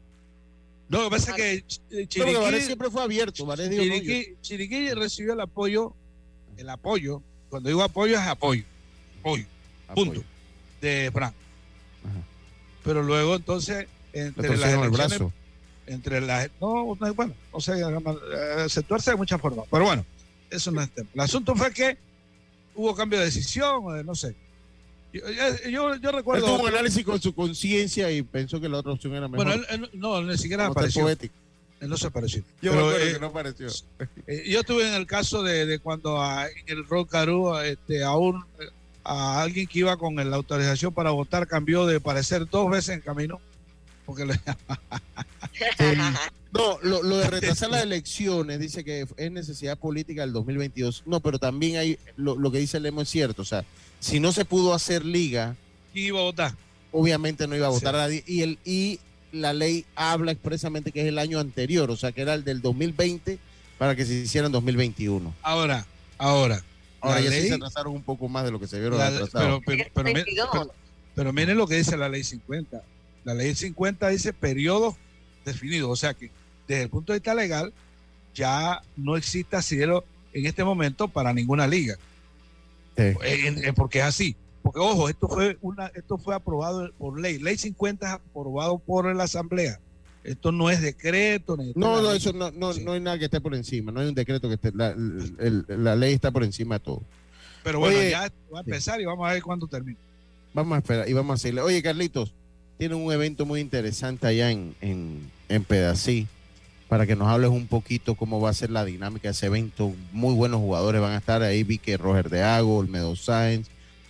No, 0.90 1.00
lo 1.00 1.10
que 1.10 1.16
pasa 1.16 1.36
es 1.36 1.38
que 1.38 2.08
Chiriquí, 2.08 2.62
siempre 2.62 2.90
fue 2.90 3.04
abierto. 3.04 3.48
Chiriquí, 4.42 4.90
recibió 4.94 5.34
el 5.34 5.42
apoyo, 5.42 5.94
el 6.58 6.70
apoyo, 6.70 7.22
cuando 7.50 7.70
digo 7.70 7.82
apoyo 7.82 8.16
es 8.16 8.28
apoyo, 8.28 8.64
apoyo, 9.22 9.46
punto, 9.96 10.24
de 10.82 11.10
Frank. 11.14 11.34
Pero 12.84 13.02
luego 13.02 13.36
entonces, 13.36 13.88
entre 14.12 14.58
las 14.58 14.74
elecciones, 14.74 15.34
entre 15.88 16.22
las, 16.22 16.50
no, 16.60 16.96
bueno, 16.96 17.34
o 17.52 17.62
sea, 17.62 17.78
se 18.68 18.84
tuerce 18.84 19.12
de 19.12 19.18
muchas 19.18 19.40
formas, 19.40 19.66
pero 19.72 19.86
bueno, 19.86 20.06
eso 20.50 20.70
no 20.72 20.82
es 20.82 20.92
tema. 20.92 21.10
El 21.14 21.22
asunto 21.22 21.56
fue 21.56 21.74
que 21.74 21.98
hubo 22.76 22.96
cambio 22.96 23.20
de 23.20 23.26
decisión, 23.26 24.06
no 24.06 24.16
sé, 24.16 24.36
yo, 25.70 25.96
yo, 25.98 26.12
recuerdo. 26.12 26.48
tuvo 26.48 26.64
un 26.64 26.70
análisis 26.70 27.06
con 27.06 27.22
su 27.22 27.36
conciencia 27.36 28.12
y 28.12 28.24
pensó 28.24 28.60
que 28.60 28.68
la 28.68 28.80
otra 28.80 28.94
opción 28.94 29.14
era 29.14 29.28
mejor. 29.28 29.46
Bueno, 29.46 29.64
él, 29.70 29.90
no, 29.94 30.22
ni 30.24 30.38
siquiera 30.38 30.66
apareció. 30.66 31.08
Él 31.08 31.90
no 31.90 31.98
se 31.98 32.08
apareció. 32.08 32.42
Yo 32.62 32.72
Pero, 32.72 32.98
eh, 32.98 33.14
que 33.14 33.20
no 33.20 33.28
apareció. 33.28 33.68
Eh, 34.26 34.44
yo 34.48 34.62
estuve 34.62 34.88
en 34.88 34.94
el 34.94 35.06
caso 35.06 35.44
de, 35.44 35.66
de 35.66 35.80
cuando 35.80 36.22
a, 36.22 36.48
en 36.48 36.54
el 36.68 36.88
Rock 36.88 37.12
Caru, 37.12 37.58
este, 37.58 38.04
a, 38.04 38.16
un, 38.16 38.44
a 39.04 39.42
alguien 39.42 39.68
que 39.68 39.80
iba 39.80 39.98
con 39.98 40.16
la 40.16 40.36
autorización 40.36 40.94
para 40.94 41.12
votar 41.12 41.46
cambió 41.46 41.86
de 41.86 42.00
parecer 42.00 42.50
dos 42.50 42.72
veces 42.72 42.96
en 42.96 43.02
camino. 43.02 43.40
Porque 44.06 44.26
le... 44.26 44.40
No, 46.54 46.78
lo, 46.84 47.02
lo, 47.02 47.18
de 47.18 47.28
retrasar 47.30 47.72
las 47.72 47.82
elecciones 47.82 48.60
dice 48.60 48.84
que 48.84 49.08
es 49.18 49.32
necesidad 49.32 49.78
política 49.78 50.22
del 50.22 50.34
2022. 50.34 51.04
No, 51.08 51.20
pero 51.20 51.40
también 51.40 51.78
hay 51.78 51.98
lo, 52.16 52.36
lo 52.36 52.52
que 52.52 52.60
dice 52.60 52.80
Lemo 52.80 53.02
es 53.02 53.10
cierto. 53.10 53.42
O 53.42 53.46
sea, 53.46 53.66
si 54.00 54.20
no 54.20 54.32
se 54.32 54.46
pudo 54.46 54.74
hacer 54.74 55.04
liga, 55.04 55.56
¿quién 55.94 56.08
iba 56.08 56.20
a 56.20 56.24
votar? 56.24 56.54
Obviamente 56.92 57.48
no 57.48 57.56
iba 57.56 57.68
a 57.68 57.72
votar 57.72 57.96
a 57.96 58.00
nadie. 58.00 58.24
Y, 58.28 58.42
el, 58.42 58.60
y 58.64 59.00
la 59.32 59.52
ley 59.54 59.86
habla 59.96 60.32
expresamente 60.32 60.92
que 60.92 61.02
es 61.02 61.08
el 61.08 61.18
año 61.18 61.40
anterior, 61.40 61.90
o 61.90 61.96
sea, 61.96 62.12
que 62.12 62.22
era 62.22 62.36
el 62.36 62.44
del 62.44 62.62
2020 62.62 63.40
para 63.80 63.96
que 63.96 64.06
se 64.06 64.14
hiciera 64.14 64.46
en 64.46 64.54
2021. 64.54 65.34
Ahora, 65.42 65.86
ahora. 66.18 66.64
Ahora 67.02 67.20
ya 67.20 67.32
se 67.32 67.54
atrasaron 67.54 67.94
un 67.94 68.04
poco 68.04 68.30
más 68.30 68.46
de 68.46 68.52
lo 68.52 68.60
que 68.60 68.68
se 68.68 68.80
vieron 68.80 69.02
atrasados. 69.02 69.62
Pero, 69.66 69.84
pero, 69.94 70.72
pero, 71.16 71.34
miren 71.34 71.58
lo 71.58 71.68
que 71.68 71.76
dice 71.76 71.98
la 71.98 72.08
ley 72.08 72.24
50. 72.24 72.82
La 73.24 73.34
ley 73.34 73.56
50 73.56 74.08
dice 74.10 74.34
periodo 74.34 74.98
definido, 75.46 75.90
o 75.90 75.96
sea 75.96 76.14
que 76.14 76.32
desde 76.68 76.84
el 76.84 76.90
punto 76.90 77.14
de 77.14 77.20
vista 77.20 77.34
legal 77.34 77.74
ya 78.34 78.82
no 78.96 79.16
existe 79.16 79.56
asidero 79.56 80.04
en 80.34 80.46
este 80.46 80.64
momento 80.64 81.08
para 81.08 81.34
ninguna 81.34 81.68
liga. 81.68 81.98
porque 83.76 84.00
es 84.00 84.06
así. 84.06 84.36
Porque 84.62 84.80
ojo, 84.80 85.10
esto 85.10 85.28
fue 85.28 85.58
una, 85.62 85.88
esto 85.88 86.18
fue 86.18 86.34
aprobado 86.36 86.90
por 86.98 87.20
ley. 87.20 87.38
Ley 87.38 87.58
50 87.58 88.08
es 88.08 88.14
aprobado 88.14 88.78
por 88.80 89.14
la 89.14 89.26
Asamblea. 89.26 89.80
Esto 90.24 90.54
no 90.54 90.70
es 90.70 90.82
decreto. 90.82 91.58
no, 91.76 92.02
no, 92.02 92.14
eso 92.14 92.32
no, 92.32 92.50
no, 92.52 92.74
no 92.74 92.94
hay 92.94 93.02
nada 93.02 93.20
que 93.20 93.26
esté 93.26 93.42
por 93.42 93.54
encima. 93.56 93.92
No 93.92 94.00
hay 94.00 94.08
un 94.08 94.16
decreto 94.16 94.48
que 94.48 94.56
esté. 94.56 94.72
La, 94.74 94.96
la 94.96 95.96
ley 95.98 96.14
está 96.14 96.32
por 96.32 96.46
encima 96.46 96.76
de 96.76 96.80
todo. 96.80 97.04
Pero 97.62 97.80
bueno, 97.80 98.02
ya 98.02 98.32
va 98.54 98.60
a 98.60 98.62
empezar 98.62 99.02
y 99.02 99.06
vamos 99.06 99.30
a 99.30 99.34
ver 99.34 99.44
cuándo 99.44 99.68
termina. 99.68 100.00
Vamos 100.54 100.76
a 100.76 100.80
esperar 100.80 101.10
y 101.10 101.14
vamos 101.14 101.34
a 101.34 101.38
seguirle. 101.38 101.62
Oye, 101.62 101.84
Carlitos, 101.84 102.34
tiene 102.84 102.96
un 102.96 103.14
evento 103.14 103.46
muy 103.46 103.62
interesante 103.62 104.28
allá 104.28 104.52
en, 104.52 104.76
en, 104.82 105.32
en 105.48 105.64
Pedací 105.64 106.28
para 106.90 107.08
que 107.08 107.16
nos 107.16 107.30
hables 107.30 107.50
un 107.50 107.66
poquito 107.66 108.16
cómo 108.16 108.42
va 108.42 108.50
a 108.50 108.54
ser 108.54 108.72
la 108.72 108.84
dinámica 108.84 109.30
de 109.30 109.32
ese 109.32 109.46
evento. 109.46 109.94
Muy 110.12 110.34
buenos 110.34 110.60
jugadores 110.60 111.00
van 111.00 111.14
a 111.14 111.18
estar 111.18 111.44
ahí. 111.44 111.64
Vi 111.64 111.78
que 111.78 111.96
Roger 111.96 112.30
de 112.30 112.44
Ago, 112.44 112.76
Olmedo 112.76 113.16
Sáenz, 113.16 113.70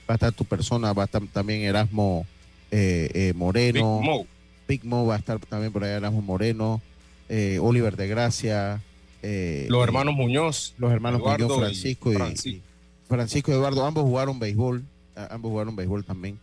va 0.10 0.14
a 0.14 0.14
estar 0.16 0.32
tu 0.32 0.44
persona, 0.44 0.92
va 0.92 1.04
a 1.04 1.06
estar 1.06 1.22
también 1.32 1.62
Erasmo 1.62 2.26
eh, 2.72 3.12
eh, 3.14 3.34
Moreno. 3.36 4.26
Big 4.68 4.84
Mo. 4.84 5.06
va 5.06 5.18
a 5.18 5.20
estar 5.20 5.40
también 5.42 5.72
por 5.72 5.84
ahí 5.84 5.92
Erasmo 5.92 6.24
Moreno, 6.24 6.82
eh, 7.30 7.60
Oliver 7.62 7.96
de 7.96 8.08
Gracia. 8.08 8.82
los 9.22 9.84
hermanos 9.84 10.16
Muñoz. 10.16 10.74
Los 10.80 10.92
hermanos 10.92 11.22
Muñoz, 11.22 11.60
Francisco 11.60 12.12
y, 12.12 12.16
Francisco. 13.08 13.52
y 13.52 13.54
Eduardo. 13.54 13.86
Ambos 13.86 14.04
jugaron 14.04 14.40
béisbol. 14.40 14.84
Ambos 15.30 15.52
jugaron 15.52 15.76
béisbol 15.76 16.04
también. 16.06 16.40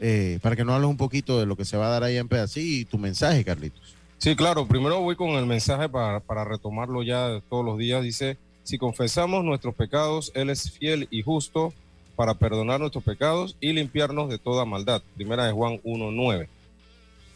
Eh, 0.00 0.38
para 0.42 0.56
que 0.56 0.64
nos 0.64 0.74
hables 0.74 0.90
un 0.90 0.96
poquito 0.96 1.38
de 1.38 1.46
lo 1.46 1.56
que 1.56 1.64
se 1.64 1.76
va 1.76 1.86
a 1.86 1.90
dar 1.90 2.04
ahí 2.04 2.16
en 2.16 2.28
Pedací 2.28 2.80
y 2.80 2.84
tu 2.84 2.98
mensaje, 2.98 3.44
Carlitos. 3.44 3.94
Sí, 4.18 4.36
claro. 4.36 4.66
Primero 4.66 5.00
voy 5.00 5.16
con 5.16 5.30
el 5.30 5.46
mensaje 5.46 5.88
para, 5.88 6.20
para 6.20 6.44
retomarlo 6.44 7.02
ya 7.02 7.40
todos 7.48 7.64
los 7.64 7.78
días. 7.78 8.02
Dice, 8.02 8.38
si 8.62 8.78
confesamos 8.78 9.44
nuestros 9.44 9.74
pecados, 9.74 10.32
Él 10.34 10.50
es 10.50 10.70
fiel 10.70 11.08
y 11.10 11.22
justo 11.22 11.72
para 12.16 12.34
perdonar 12.34 12.80
nuestros 12.80 13.04
pecados 13.04 13.56
y 13.60 13.72
limpiarnos 13.72 14.28
de 14.28 14.38
toda 14.38 14.64
maldad. 14.64 15.02
Primera 15.16 15.44
de 15.46 15.52
Juan 15.52 15.80
1.9. 15.82 16.48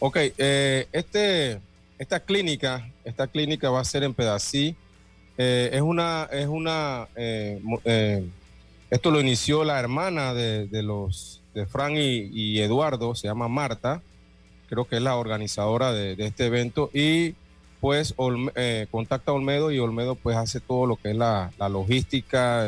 Ok, 0.01 0.17
eh, 0.39 0.87
este, 0.93 1.61
esta 1.99 2.21
clínica, 2.21 2.89
esta 3.05 3.27
clínica 3.27 3.71
va 3.71 3.81
a 3.81 3.85
ser 3.85 4.05
en 4.05 4.15
Pedací. 4.15 4.77
Eh, 5.37 5.71
es 5.73 5.81
una, 5.81 6.29
es 6.31 6.47
una, 6.47 7.09
eh, 7.17 8.29
esto 8.91 9.11
lo 9.11 9.21
inició 9.21 9.65
la 9.65 9.79
hermana 9.79 10.35
de, 10.35 10.83
los, 10.83 11.38
de 11.59 11.67
Fran 11.67 11.95
y, 11.97 12.61
Eduardo, 12.61 13.15
se 13.15 13.29
llama 13.29 13.49
Marta, 13.49 14.03
creo 14.69 14.87
que 14.87 14.97
es 14.97 15.03
la 15.03 15.17
organizadora 15.17 15.93
de, 15.93 16.15
este 16.19 16.47
evento 16.47 16.91
y 16.93 17.35
pues 17.81 18.15
contacta 18.91 19.31
a 19.31 19.35
Olmedo 19.35 19.71
y 19.71 19.79
Olmedo 19.79 20.15
pues 20.17 20.37
hace 20.37 20.61
todo 20.61 20.87
lo 20.87 20.97
que 20.97 21.11
es 21.11 21.17
la, 21.17 21.51
logística 21.71 22.67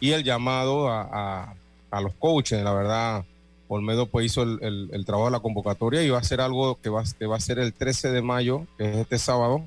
y 0.00 0.12
el 0.12 0.24
llamado 0.24 0.88
a, 0.88 1.54
a 1.90 2.00
los 2.00 2.14
coaches, 2.14 2.62
la 2.62 2.72
verdad 2.72 3.24
Olmedo 3.68 4.06
pues 4.06 4.26
hizo 4.26 4.42
el, 4.42 5.04
trabajo 5.06 5.26
de 5.26 5.32
la 5.32 5.40
convocatoria 5.40 6.02
y 6.02 6.08
va 6.08 6.18
a 6.18 6.24
ser 6.24 6.40
algo 6.40 6.80
que 6.80 6.88
va, 6.88 7.04
que 7.18 7.26
va 7.26 7.36
a 7.36 7.40
ser 7.40 7.58
el 7.58 7.74
13 7.74 8.10
de 8.10 8.22
mayo, 8.22 8.66
que 8.78 8.90
es 8.90 8.96
este 8.96 9.18
sábado. 9.18 9.66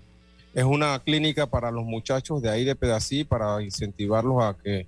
Es 0.54 0.64
una 0.66 1.00
clínica 1.00 1.46
para 1.46 1.72
los 1.72 1.86
muchachos 1.86 2.42
de 2.42 2.50
ahí 2.50 2.66
de 2.66 2.76
Pedací 2.76 3.24
para 3.24 3.62
incentivarlos 3.62 4.44
a 4.44 4.58
que 4.62 4.88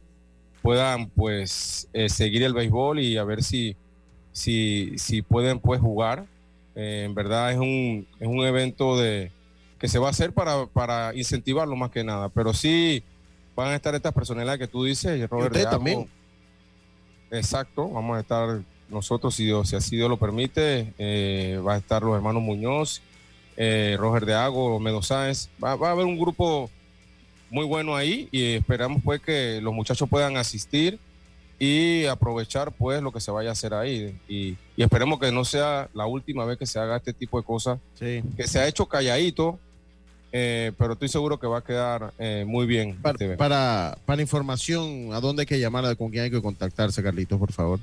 puedan 0.63 1.09
pues 1.09 1.87
eh, 1.93 2.09
seguir 2.09 2.41
el 2.41 2.53
béisbol 2.53 2.99
y 2.99 3.17
a 3.17 3.23
ver 3.23 3.43
si, 3.43 3.75
si, 4.31 4.93
si 4.97 5.21
pueden 5.21 5.59
pues 5.59 5.79
jugar. 5.79 6.25
Eh, 6.75 7.03
en 7.05 7.13
verdad 7.13 7.51
es 7.51 7.57
un, 7.59 8.07
es 8.19 8.27
un 8.27 8.43
evento 8.43 8.97
de, 8.97 9.31
que 9.77 9.87
se 9.87 9.99
va 9.99 10.07
a 10.07 10.11
hacer 10.11 10.31
para, 10.31 10.65
para 10.65 11.13
incentivarlo 11.13 11.75
más 11.75 11.91
que 11.91 12.03
nada, 12.03 12.29
pero 12.29 12.53
sí 12.53 13.03
van 13.55 13.67
a 13.67 13.75
estar 13.75 13.93
estas 13.93 14.13
personalidades 14.13 14.59
que 14.59 14.67
tú 14.67 14.85
dices, 14.85 15.29
Robert. 15.29 15.53
usted 15.55 15.69
también. 15.69 16.09
Exacto, 17.29 17.89
vamos 17.89 18.17
a 18.17 18.21
estar 18.21 18.61
nosotros, 18.89 19.35
si, 19.35 19.45
Dios, 19.45 19.69
si 19.69 19.75
así 19.75 19.95
Dios 19.95 20.09
lo 20.09 20.17
permite, 20.17 20.93
eh, 20.97 21.59
va 21.65 21.73
a 21.73 21.77
estar 21.77 22.01
los 22.01 22.15
hermanos 22.15 22.41
Muñoz, 22.41 23.01
eh, 23.57 23.97
Roger 23.99 24.25
de 24.25 24.35
Ago, 24.35 24.79
Medo 24.79 25.01
Sáenz. 25.01 25.49
Va, 25.63 25.71
a 25.71 25.91
haber 25.91 26.05
un 26.05 26.17
grupo 26.17 26.69
muy 27.53 27.65
bueno 27.65 27.95
ahí 27.95 28.27
y 28.31 28.55
esperamos 28.55 29.01
pues 29.03 29.21
que 29.21 29.61
los 29.61 29.73
muchachos 29.73 30.09
puedan 30.09 30.35
asistir 30.37 30.99
y 31.59 32.05
aprovechar 32.05 32.71
pues 32.71 33.01
lo 33.01 33.11
que 33.11 33.21
se 33.21 33.31
vaya 33.31 33.49
a 33.49 33.53
hacer 33.53 33.73
ahí. 33.73 34.19
Y, 34.27 34.57
esperemos 34.75 35.19
que 35.19 35.31
no 35.31 35.45
sea 35.45 35.87
la 35.93 36.05
última 36.05 36.43
vez 36.45 36.57
que 36.57 36.65
se 36.65 36.79
haga 36.79 36.97
este 36.97 37.13
tipo 37.13 37.39
de 37.39 37.45
cosas. 37.45 37.79
Que 37.99 38.47
se 38.47 38.59
ha 38.59 38.67
hecho 38.67 38.87
calladito 38.87 39.59
eh, 40.35 40.71
pero 40.79 40.93
estoy 40.93 41.09
seguro 41.09 41.39
que 41.39 41.45
va 41.45 41.59
a 41.59 41.63
quedar 41.63 42.11
muy 42.47 42.65
bien 42.65 42.97
para, 42.99 43.13
este 43.13 43.37
para, 43.37 43.95
para 44.03 44.19
información 44.19 45.13
a 45.13 45.19
dónde 45.19 45.43
hay 45.43 45.45
que 45.45 45.59
llamar 45.59 45.95
con 45.95 46.09
quién 46.09 46.23
hay 46.23 46.31
que 46.31 46.41
contactarse 46.41 47.03
Carlitos 47.03 47.37
por 47.37 47.51
favor 47.51 47.79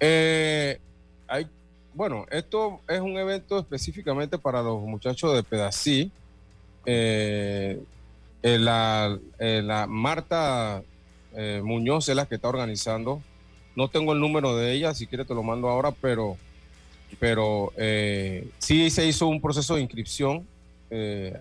eh, 0.00 0.78
hay, 1.26 1.46
bueno, 1.94 2.26
esto 2.30 2.80
es 2.88 3.00
un 3.00 3.16
evento 3.18 3.58
específicamente 3.58 4.38
para 4.38 4.62
los 4.62 4.80
muchachos 4.82 5.34
de 5.34 5.42
Pedací. 5.42 6.12
Eh, 8.42 8.54
eh, 8.54 8.58
la, 8.58 9.18
la, 9.38 9.86
Marta 9.86 10.82
Muñoz 11.62 12.08
es 12.08 12.16
la 12.16 12.26
que 12.26 12.36
está 12.36 12.48
organizando. 12.48 13.22
No 13.76 13.88
tengo 13.88 14.12
el 14.12 14.20
número 14.20 14.56
de 14.56 14.72
ella, 14.72 14.94
si 14.94 15.06
quieres 15.06 15.26
te 15.26 15.34
lo 15.34 15.42
mando 15.42 15.68
ahora, 15.68 15.92
pero, 15.92 16.36
pero 17.20 17.72
sí 18.58 18.90
se 18.90 19.06
hizo 19.06 19.28
un 19.28 19.40
proceso 19.40 19.76
de 19.76 19.82
inscripción. 19.82 20.46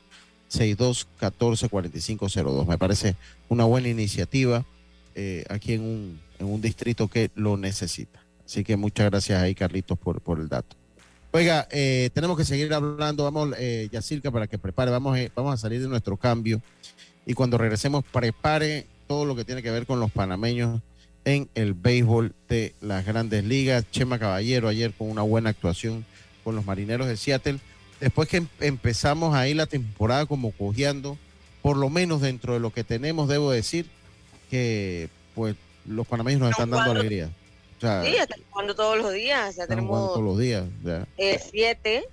6214-4502. 0.51 2.67
Me 2.67 2.77
parece 2.77 3.15
una 3.47 3.65
buena 3.65 3.89
iniciativa 3.89 4.65
eh, 5.15 5.45
aquí 5.49 5.73
en 5.73 5.81
un, 5.81 6.19
en 6.39 6.47
un 6.47 6.61
distrito 6.61 7.07
que 7.07 7.31
lo 7.35 7.57
necesita. 7.57 8.19
Así 8.45 8.63
que 8.63 8.77
muchas 8.77 9.09
gracias 9.09 9.41
ahí, 9.41 9.53
Carlitos, 9.53 9.97
por, 9.97 10.21
por 10.21 10.39
el 10.39 10.49
dato. 10.49 10.79
Oiga, 11.31 11.67
eh, 11.69 12.09
tenemos 12.13 12.35
que 12.35 12.43
seguir 12.43 12.73
hablando. 12.73 13.23
Vamos, 13.23 13.53
eh, 13.59 13.87
Yacirca, 13.91 14.31
para 14.31 14.47
que 14.47 14.57
prepare. 14.57 14.89
Vamos, 14.89 15.15
eh, 15.17 15.31
vamos 15.35 15.53
a 15.53 15.57
salir 15.57 15.79
de 15.79 15.87
nuestro 15.87 16.17
cambio 16.17 16.59
y 17.27 17.35
cuando 17.35 17.59
regresemos 17.59 18.03
prepare 18.03 18.87
todo 19.07 19.25
lo 19.25 19.35
que 19.35 19.45
tiene 19.45 19.61
que 19.61 19.69
ver 19.69 19.85
con 19.85 19.99
los 19.99 20.09
panameños 20.09 20.81
en 21.25 21.47
el 21.53 21.75
béisbol 21.75 22.33
de 22.47 22.73
las 22.81 23.05
grandes 23.05 23.43
ligas. 23.43 23.85
Chema 23.91 24.17
Caballero 24.17 24.67
ayer 24.67 24.91
con 24.93 25.11
una 25.11 25.21
buena 25.21 25.51
actuación 25.51 26.03
con 26.43 26.55
los 26.55 26.65
marineros 26.65 27.07
de 27.07 27.17
Seattle. 27.17 27.59
Después 27.99 28.27
que 28.29 28.37
em-, 28.37 28.47
empezamos 28.59 29.35
ahí 29.35 29.53
la 29.53 29.65
temporada 29.65 30.25
como 30.25 30.51
cojeando, 30.51 31.17
por 31.61 31.77
lo 31.77 31.89
menos 31.89 32.21
dentro 32.21 32.53
de 32.53 32.59
lo 32.59 32.71
que 32.71 32.83
tenemos, 32.83 33.27
debo 33.27 33.51
decir 33.51 33.89
que 34.49 35.09
pues 35.35 35.55
los 35.85 36.07
panameños 36.07 36.41
nos 36.41 36.51
están 36.51 36.69
dando 36.69 36.91
alegría. 36.91 37.29
sí, 37.79 38.15
están 38.15 38.39
jugando 38.49 38.75
todos 38.75 38.97
los 38.97 39.13
días. 39.13 39.55
Ya 39.55 39.67
tenemos 39.67 40.13
todos 40.13 40.23
los 40.23 40.37
días. 40.37 40.65
Eh, 41.17 41.39
siete. 41.51 42.05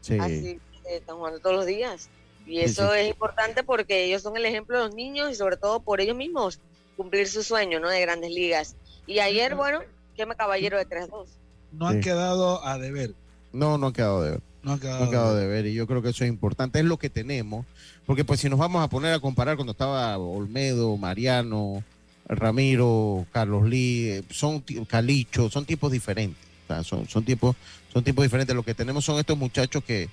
Sí. 0.00 0.18
Así 0.18 0.60
están 0.96 1.16
jugando 1.16 1.40
todos 1.40 1.56
los 1.56 1.66
días. 1.66 2.08
Y 2.46 2.60
eso 2.60 2.94
es 2.94 3.08
importante 3.08 3.62
porque 3.62 4.04
ellos 4.04 4.22
son 4.22 4.36
el 4.36 4.44
ejemplo 4.44 4.78
de 4.78 4.84
los 4.84 4.94
niños 4.94 5.30
y 5.30 5.34
sobre 5.34 5.56
todo 5.56 5.80
por 5.80 6.00
ellos 6.00 6.16
mismos 6.16 6.58
cumplir 6.96 7.28
su 7.28 7.42
sueño, 7.42 7.80
¿no? 7.80 7.88
De 7.88 8.00
grandes 8.00 8.30
ligas. 8.30 8.76
Y 9.06 9.20
ayer, 9.20 9.54
bueno, 9.54 9.80
quema 10.16 10.34
caballero 10.34 10.76
de 10.78 10.86
3-2. 10.86 11.26
No 11.72 11.86
han 11.86 12.00
quedado 12.00 12.64
a 12.64 12.78
deber. 12.78 13.14
No, 13.52 13.78
no 13.78 13.88
han 13.88 13.92
quedado 13.92 14.20
a 14.20 14.24
deber. 14.24 14.40
No 14.62 14.72
han 14.72 14.80
quedado, 14.80 15.30
a 15.30 15.34
deber. 15.34 15.66
Y 15.66 15.74
yo 15.74 15.86
creo 15.86 16.02
que 16.02 16.10
eso 16.10 16.24
es 16.24 16.30
importante. 16.30 16.78
Es 16.78 16.84
lo 16.84 16.98
que 16.98 17.10
tenemos. 17.10 17.66
Porque 18.06 18.24
pues 18.24 18.40
si 18.40 18.48
nos 18.48 18.58
vamos 18.58 18.82
a 18.82 18.88
poner 18.88 19.12
a 19.12 19.20
comparar 19.20 19.56
cuando 19.56 19.72
estaba 19.72 20.16
Olmedo, 20.18 20.96
Mariano, 20.96 21.82
Ramiro, 22.28 23.26
Carlos 23.32 23.68
Lee, 23.68 24.08
eh, 24.08 24.22
son 24.30 24.60
Calicho, 24.86 25.50
son 25.50 25.64
tipos 25.64 25.90
diferentes. 25.90 26.42
son, 26.84 27.08
son, 27.08 27.24
tipos, 27.24 27.56
son 27.92 28.04
tipos 28.04 28.22
diferentes. 28.22 28.54
Lo 28.54 28.62
que 28.62 28.74
tenemos 28.74 29.04
son 29.04 29.18
estos 29.18 29.38
muchachos 29.38 29.82
que 29.84 30.04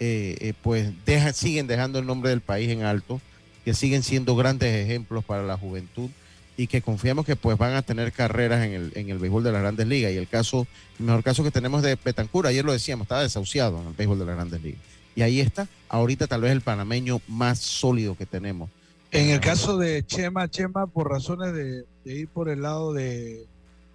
eh, 0.00 0.36
eh, 0.40 0.52
pues 0.62 0.92
deja, 1.04 1.32
siguen 1.32 1.66
dejando 1.66 1.98
el 1.98 2.06
nombre 2.06 2.30
del 2.30 2.40
país 2.40 2.68
en 2.70 2.82
alto, 2.82 3.20
que 3.64 3.74
siguen 3.74 4.02
siendo 4.02 4.36
grandes 4.36 4.84
ejemplos 4.84 5.24
para 5.24 5.42
la 5.42 5.56
juventud 5.56 6.10
y 6.56 6.66
que 6.66 6.82
confiamos 6.82 7.26
que 7.26 7.36
pues 7.36 7.58
van 7.58 7.74
a 7.74 7.82
tener 7.82 8.12
carreras 8.12 8.64
en 8.64 8.72
el, 8.72 8.92
en 8.94 9.08
el 9.08 9.18
béisbol 9.18 9.42
de 9.42 9.52
las 9.52 9.60
grandes 9.60 9.86
ligas. 9.86 10.12
Y 10.12 10.16
el 10.16 10.28
caso, 10.28 10.66
el 10.98 11.06
mejor 11.06 11.22
caso 11.22 11.42
que 11.42 11.50
tenemos 11.50 11.82
de 11.82 11.96
Petancura, 11.96 12.50
ayer 12.50 12.64
lo 12.64 12.72
decíamos, 12.72 13.06
estaba 13.06 13.22
desahuciado 13.22 13.80
en 13.80 13.88
el 13.88 13.92
béisbol 13.94 14.18
de 14.18 14.26
las 14.26 14.36
grandes 14.36 14.62
ligas. 14.62 14.80
Y 15.16 15.22
ahí 15.22 15.40
está, 15.40 15.68
ahorita 15.88 16.26
tal 16.26 16.42
vez 16.42 16.52
el 16.52 16.60
panameño 16.60 17.20
más 17.28 17.58
sólido 17.58 18.16
que 18.16 18.26
tenemos. 18.26 18.70
En 19.10 19.30
el 19.30 19.40
caso 19.40 19.78
de 19.78 20.04
Chema, 20.04 20.48
Chema, 20.48 20.86
por 20.88 21.08
razones 21.08 21.54
de, 21.54 21.84
ir 22.04 22.28
por 22.28 22.48
el 22.48 22.62
lado 22.62 22.92
de, 22.92 23.46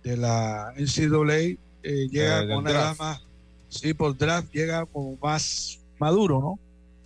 de 0.03 0.15
la 0.15 0.73
NCAA, 0.77 1.57
eh, 1.83 2.07
llega 2.09 2.47
con 2.47 2.59
una 2.59 2.93
más, 2.97 3.21
sí, 3.67 3.93
por 3.93 4.17
draft 4.17 4.51
llega 4.53 4.85
como 4.85 5.17
más 5.21 5.79
maduro, 5.99 6.39
¿no? 6.39 6.59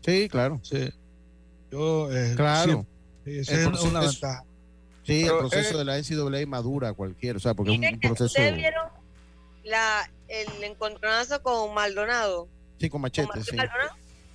Sí, 0.05 0.27
claro. 0.29 0.59
Sí. 0.61 0.89
Yo, 1.71 2.11
eh, 2.11 2.33
claro. 2.35 2.85
Sí, 3.25 3.37
esa 3.37 3.61
es 3.61 3.81
una 3.81 4.01
ventaja. 4.01 4.43
Sí, 5.03 5.23
el 5.23 5.37
proceso 5.37 5.77
de 5.77 5.85
la 5.85 5.97
NCAA 5.97 6.45
madura 6.47 6.93
cualquier, 6.93 7.37
o 7.37 7.39
sea, 7.39 7.53
porque 7.53 7.73
es 7.73 7.93
un 7.93 7.99
proceso. 7.99 8.25
¿Ustedes 8.25 8.55
vieron 8.55 8.87
la, 9.63 10.09
el 10.27 10.63
encontronazo 10.63 11.41
con 11.41 11.73
Maldonado? 11.73 12.47
Sí, 12.79 12.89
con 12.89 13.01
Machete, 13.01 13.43
sí. 13.43 13.57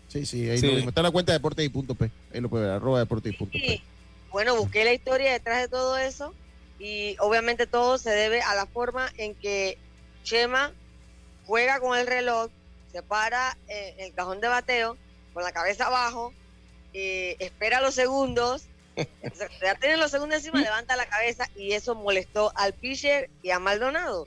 Sí, 0.09 0.25
sí, 0.25 0.49
ahí 0.49 0.61
Lo 0.61 0.89
Está 0.89 1.01
en 1.01 1.05
la 1.05 1.11
cuenta 1.11 1.33
de 1.33 1.39
Deportes 1.39 1.65
y 1.67 1.69
punto 1.69 1.95
P. 1.95 2.11
Ahí 2.33 2.41
lo 2.41 2.49
puede 2.49 2.65
ver, 2.65 2.75
arroba 2.75 2.99
Deportes 2.99 3.35
y 3.35 3.37
punto 3.37 3.53
P. 3.53 3.83
Bueno, 4.31 4.57
busqué 4.57 4.85
la 4.85 4.93
historia 4.93 5.33
detrás 5.33 5.61
de 5.61 5.69
todo 5.69 5.97
eso 5.99 6.35
y 6.79 7.17
obviamente 7.19 7.67
todo 7.67 7.99
se 7.99 8.11
debe 8.11 8.41
a 8.43 8.55
la 8.55 8.67
forma 8.67 9.11
en 9.17 9.35
que 9.35 9.79
Chema 10.23 10.73
juega 11.47 11.81
con 11.81 11.99
el 11.99 12.07
reloj, 12.07 12.51
se 12.93 13.03
para 13.03 13.57
en 13.69 14.01
el 14.01 14.13
cajón 14.15 14.41
de 14.41 14.49
bateo 14.49 14.97
con 15.35 15.43
la 15.43 15.53
cabeza 15.53 15.87
abajo, 15.87 16.33
y 16.93 17.37
espera 17.39 17.81
los 17.81 17.95
segundos, 17.95 18.65
ya 19.63 19.75
tiene 19.77 19.97
los 19.97 20.11
segundos 20.11 20.39
encima, 20.39 20.61
levanta 20.61 20.97
la 20.97 21.07
cabeza 21.07 21.49
y 21.57 21.73
eso 21.73 21.95
molestó 21.95 22.53
al 22.55 22.73
pitcher 22.75 23.31
y 23.43 23.51
a 23.51 23.59
Maldonado. 23.59 24.27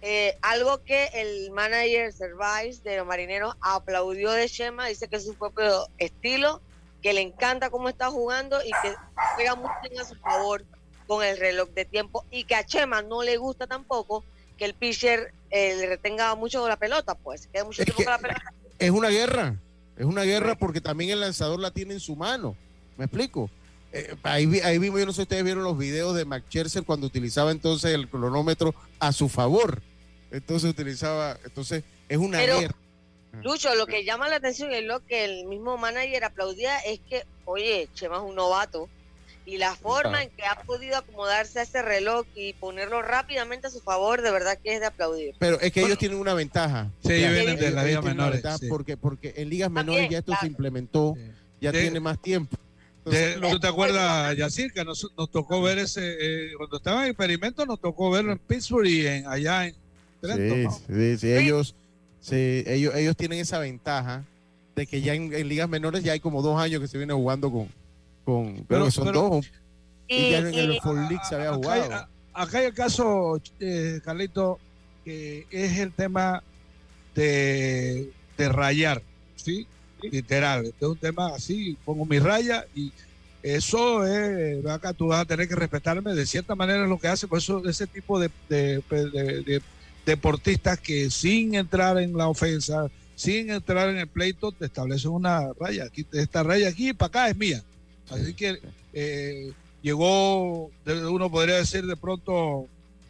Eh, 0.00 0.38
algo 0.42 0.84
que 0.84 1.06
el 1.14 1.50
manager 1.50 2.12
Servais 2.12 2.84
de 2.84 2.98
los 2.98 3.06
marineros 3.06 3.56
aplaudió 3.60 4.30
de 4.30 4.46
Shema, 4.46 4.86
dice 4.86 5.08
que 5.08 5.16
es 5.16 5.24
su 5.24 5.34
propio 5.34 5.88
estilo, 5.98 6.60
que 7.02 7.12
le 7.12 7.20
encanta 7.20 7.70
cómo 7.70 7.88
está 7.88 8.10
jugando 8.10 8.58
y 8.64 8.70
que 8.82 8.94
juega 9.34 9.54
muy 9.56 9.70
bien 9.82 10.00
a 10.00 10.04
su 10.04 10.14
favor 10.16 10.64
con 11.06 11.24
el 11.24 11.36
reloj 11.38 11.70
de 11.70 11.84
tiempo 11.84 12.24
y 12.30 12.44
que 12.44 12.54
a 12.54 12.64
Chema 12.64 13.02
no 13.02 13.22
le 13.22 13.38
gusta 13.38 13.66
tampoco 13.66 14.24
que 14.56 14.64
el 14.64 14.74
pitcher 14.74 15.32
eh, 15.50 15.76
le 15.76 15.86
retenga 15.86 16.34
mucho 16.34 16.68
la 16.68 16.76
pelota, 16.76 17.14
pues, 17.14 17.48
quede 17.48 17.64
mucho 17.64 17.84
tiempo 17.84 18.04
con 18.04 18.12
la 18.12 18.18
pelota. 18.18 18.52
Es 18.78 18.90
una 18.90 19.08
guerra, 19.08 19.56
es 19.96 20.04
una 20.04 20.22
guerra 20.22 20.54
porque 20.56 20.80
también 20.80 21.10
el 21.10 21.20
lanzador 21.20 21.58
la 21.58 21.72
tiene 21.72 21.94
en 21.94 22.00
su 22.00 22.14
mano. 22.14 22.56
¿Me 22.96 23.06
explico? 23.06 23.50
Eh, 23.92 24.14
ahí, 24.22 24.60
ahí 24.60 24.78
vimos, 24.78 25.00
yo 25.00 25.06
no 25.06 25.12
sé 25.12 25.16
si 25.16 25.22
ustedes 25.22 25.44
vieron 25.44 25.64
los 25.64 25.78
videos 25.78 26.14
de 26.14 26.24
McCherser 26.24 26.82
cuando 26.84 27.06
utilizaba 27.06 27.50
entonces 27.50 27.92
el 27.94 28.08
cronómetro 28.08 28.74
a 28.98 29.12
su 29.12 29.28
favor. 29.28 29.82
Entonces 30.30 30.70
utilizaba, 30.70 31.38
entonces 31.44 31.84
es 32.08 32.18
una 32.18 32.38
Pero- 32.38 32.60
guerra. 32.60 32.74
Lucho, 33.42 33.74
lo 33.74 33.86
que 33.86 34.04
llama 34.04 34.28
la 34.28 34.36
atención 34.36 34.72
y 34.72 34.80
lo 34.80 35.04
que 35.04 35.24
el 35.24 35.44
mismo 35.46 35.76
manager 35.76 36.24
aplaudía 36.24 36.78
es 36.78 36.98
que, 37.08 37.24
oye, 37.44 37.88
Chema 37.94 38.16
es 38.16 38.22
un 38.22 38.34
novato 38.34 38.88
y 39.44 39.58
la 39.58 39.74
forma 39.76 40.22
en 40.22 40.30
que 40.30 40.44
ha 40.44 40.62
podido 40.62 40.96
acomodarse 40.96 41.60
a 41.60 41.62
ese 41.62 41.82
reloj 41.82 42.26
y 42.34 42.54
ponerlo 42.54 43.00
rápidamente 43.02 43.66
a 43.66 43.70
su 43.70 43.80
favor, 43.80 44.22
de 44.22 44.30
verdad 44.30 44.58
que 44.62 44.74
es 44.74 44.80
de 44.80 44.86
aplaudir. 44.86 45.34
Pero 45.38 45.60
es 45.60 45.72
que 45.72 45.82
ellos 45.82 45.98
tienen 45.98 46.18
una 46.18 46.34
ventaja. 46.34 46.90
Sí, 47.02 47.12
ellos 47.12 47.32
vienen 47.32 47.56
de 47.56 47.70
tienen 47.70 47.98
una 47.98 48.00
menores, 48.02 48.42
sí. 48.60 48.66
Porque, 48.68 48.96
porque 48.96 49.34
en 49.36 49.50
ligas 49.50 49.70
menores 49.70 50.02
También, 50.02 50.10
ya 50.10 50.18
esto 50.18 50.34
se 50.40 50.46
implementó, 50.46 51.14
ya 51.60 51.70
tiene 51.70 52.00
más 52.00 52.20
tiempo. 52.20 52.56
De- 53.10 53.32
Entonces, 53.34 53.52
¿Tú 53.52 53.60
te 53.60 53.66
acuerdas, 53.68 54.36
Yacir, 54.36 54.72
que 54.72 54.84
nos, 54.84 55.06
nos 55.16 55.30
tocó 55.30 55.60
ver 55.62 55.78
ese, 55.78 56.16
eh, 56.20 56.50
cuando 56.56 56.76
estaba 56.78 57.02
en 57.04 57.10
experimento, 57.10 57.64
nos 57.66 57.80
tocó 57.80 58.10
verlo 58.10 58.32
en 58.32 58.38
Pittsburgh 58.38 58.86
y 58.86 59.06
en, 59.06 59.26
allá 59.26 59.66
en 59.66 59.74
Trenton, 60.20 60.58
Sí, 60.58 60.64
¿no? 60.88 60.96
sí, 60.98 61.16
sí, 61.18 61.32
ellos, 61.32 61.74
sí, 62.20 62.64
ellos, 62.66 62.94
ellos 62.94 63.16
tienen 63.16 63.38
esa 63.40 63.58
ventaja 63.58 64.24
de 64.76 64.86
que 64.86 65.00
ya 65.00 65.14
en, 65.14 65.32
en 65.32 65.48
ligas 65.48 65.68
menores 65.68 66.02
ya 66.04 66.12
hay 66.12 66.20
como 66.20 66.40
dos 66.42 66.60
años 66.60 66.80
que 66.80 66.88
se 66.88 66.98
viene 66.98 67.12
jugando 67.14 67.50
con, 67.50 67.68
con 68.24 68.64
Pero- 68.68 68.84
que 68.86 68.90
son 68.90 69.06
pero- 69.06 69.22
dos. 69.30 69.46
Y, 70.08 70.16
Y- 70.16 70.30
ya 70.30 70.38
en 70.38 70.46
el 70.54 70.72
y- 70.74 70.80
Fall 70.80 70.96
League 71.08 71.20
se 71.28 71.34
había 71.34 71.48
Acá 71.48 71.56
jugado. 71.56 71.82
hay, 71.84 71.90
a- 71.90 72.08
acá 72.42 72.58
hay 72.58 72.66
el 72.66 72.74
caso, 72.74 73.40
eh, 73.60 74.00
Carlito, 74.04 74.58
que 75.04 75.46
es 75.50 75.78
el 75.78 75.92
tema 75.92 76.42
de, 77.14 78.10
de 78.36 78.48
rayar, 78.48 79.02
¿sí? 79.36 79.66
Literal, 80.02 80.64
este 80.66 80.84
es 80.84 80.88
un 80.90 80.98
tema 80.98 81.28
así, 81.34 81.76
pongo 81.84 82.04
mi 82.06 82.18
raya 82.18 82.64
y 82.74 82.92
eso 83.42 84.04
es, 84.06 84.64
acá 84.66 84.92
tú 84.92 85.08
vas 85.08 85.20
a 85.20 85.24
tener 85.24 85.48
que 85.48 85.54
respetarme, 85.54 86.14
de 86.14 86.26
cierta 86.26 86.54
manera 86.54 86.86
lo 86.86 86.98
que 86.98 87.08
hace, 87.08 87.26
por 87.28 87.38
eso 87.38 87.62
ese 87.68 87.86
tipo 87.86 88.18
de, 88.18 88.30
de- 88.48 88.82
de- 88.90 89.42
de 89.42 89.62
deportistas 90.04 90.78
que 90.80 91.10
sin 91.10 91.54
entrar 91.54 91.98
en 91.98 92.16
la 92.16 92.28
ofensa, 92.28 92.86
sin 93.14 93.50
entrar 93.50 93.88
en 93.90 93.98
el 93.98 94.08
pleito, 94.08 94.52
te 94.52 94.66
establecen 94.66 95.10
una 95.10 95.52
raya, 95.58 95.86
esta 96.12 96.42
raya 96.42 96.68
aquí 96.68 96.92
para 96.92 97.08
acá 97.08 97.28
es 97.28 97.36
mía. 97.36 97.62
Así 98.10 98.32
que 98.34 98.58
eh, 98.92 99.52
llegó, 99.82 100.70
uno 100.86 101.30
podría 101.30 101.56
decir 101.56 101.84
de 101.86 101.96
pronto, 101.96 102.66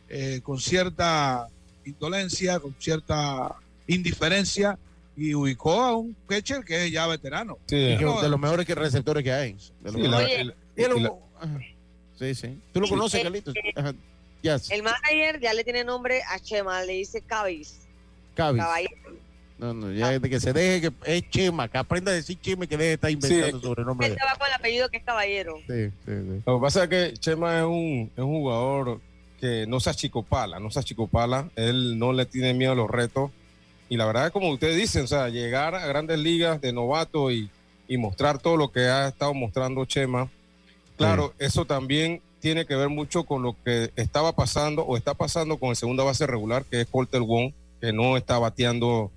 eh, 0.09 0.41
con 0.43 0.59
cierta 0.59 1.47
indolencia, 1.85 2.59
con 2.59 2.75
cierta 2.79 3.55
indiferencia, 3.87 4.79
y 5.19 5.35
ubicó 5.35 5.73
a 5.83 5.97
un 5.97 6.15
pitcher 6.29 6.65
que 6.65 6.85
es 6.87 6.93
ya 6.93 7.07
veterano. 7.07 7.59
Sí. 7.67 7.97
No, 8.01 8.23
de 8.23 8.29
los 8.29 8.39
mejores 8.39 8.65
que 8.67 8.75
receptores 8.75 9.25
que 9.25 9.33
hay. 9.33 9.53
De 9.81 9.93
los 9.93 9.95
Sí, 9.95 10.03
la- 10.09 10.23
el- 10.23 10.55
él- 10.77 11.11
sí, 12.19 12.35
sí. 12.35 12.59
¿Tú 12.73 12.81
lo 12.81 12.89
conoces, 12.89 13.21
Eh, 13.21 13.23
Carlitos? 13.25 13.55
Ajá. 13.77 13.95
Yes. 14.43 14.71
El 14.71 14.83
manager 14.85 15.41
ya 15.41 15.53
le 15.53 15.65
tiene 15.65 15.83
nombre 15.85 16.23
a 16.23 16.39
Chema, 16.39 16.83
le 16.85 16.93
dice 16.95 17.21
Cabis. 17.23 17.81
caballero. 18.37 18.95
No, 19.59 19.75
no, 19.75 19.91
ya 19.93 20.17
de 20.21 20.31
que 20.31 20.39
se 20.39 20.53
deje 20.53 20.81
que 20.89 20.93
es 21.17 21.31
Chema, 21.31 21.67
que 21.67 21.79
aprenda 21.79 22.13
a 22.13 22.15
decir 22.15 22.39
Chema 22.41 22.65
y 22.65 22.69
que 22.69 22.77
deje 22.77 22.89
de 22.91 22.95
estar 22.95 23.11
inventando 23.11 23.59
Sí. 23.59 23.67
sobrenombre. 23.67 24.07
Él 24.07 24.13
se 24.17 24.25
va 24.25 24.37
con 24.39 24.47
el 24.47 24.53
apellido 24.53 24.89
que 24.89 24.99
es 24.99 25.03
caballero. 25.05 25.57
Sí, 25.67 25.89
sí, 25.89 25.93
sí. 26.07 26.43
Lo 26.47 26.59
que 26.59 26.63
pasa 26.63 26.85
es 26.85 26.89
que 26.89 27.15
Chema 27.15 27.59
es 27.59 27.65
un, 27.65 28.13
es 28.17 28.23
un 28.23 28.31
jugador 28.39 29.01
que 29.41 29.67
no 29.67 29.81
se 29.81 29.91
achicopala, 29.91 30.61
no 30.61 30.71
se 30.71 30.79
achicopala, 30.79 31.51
él 31.57 31.99
no 31.99 32.13
le 32.13 32.27
tiene 32.27 32.55
miedo 32.55 32.73
a 32.73 32.77
los 32.77 32.89
retos. 32.89 33.33
Y 33.89 33.97
la 33.97 34.07
verdad 34.07 34.33
como 34.33 34.51
ustedes 34.51 34.77
dicen, 34.77 35.05
o 35.05 35.07
sea, 35.07 35.29
llegar 35.29 35.75
a 35.75 35.87
grandes 35.87 36.19
ligas 36.19 36.61
de 36.61 36.73
novato 36.73 37.31
y, 37.31 37.51
y 37.89 37.97
mostrar 37.97 38.39
todo 38.39 38.57
lo 38.57 38.71
que 38.71 38.81
ha 38.81 39.09
estado 39.09 39.33
mostrando 39.35 39.85
Chema, 39.85 40.29
claro, 40.97 41.33
eso 41.39 41.65
también 41.65 42.21
tiene 42.41 42.67
que 42.67 42.77
ver 42.77 42.89
mucho 42.89 43.25
con 43.25 43.43
lo 43.43 43.57
que 43.65 43.91
estaba 43.97 44.33
pasando 44.33 44.83
o 44.83 44.97
está 44.97 45.15
pasando 45.15 45.57
con 45.57 45.71
el 45.71 45.77
segunda 45.77 46.05
base 46.05 46.27
regular, 46.27 46.65
que 46.65 46.83
es 46.83 46.87
Colter 46.87 47.23
Wong, 47.23 47.53
que 47.81 47.93
no 47.93 48.17
está 48.17 48.39
bateando 48.39 49.11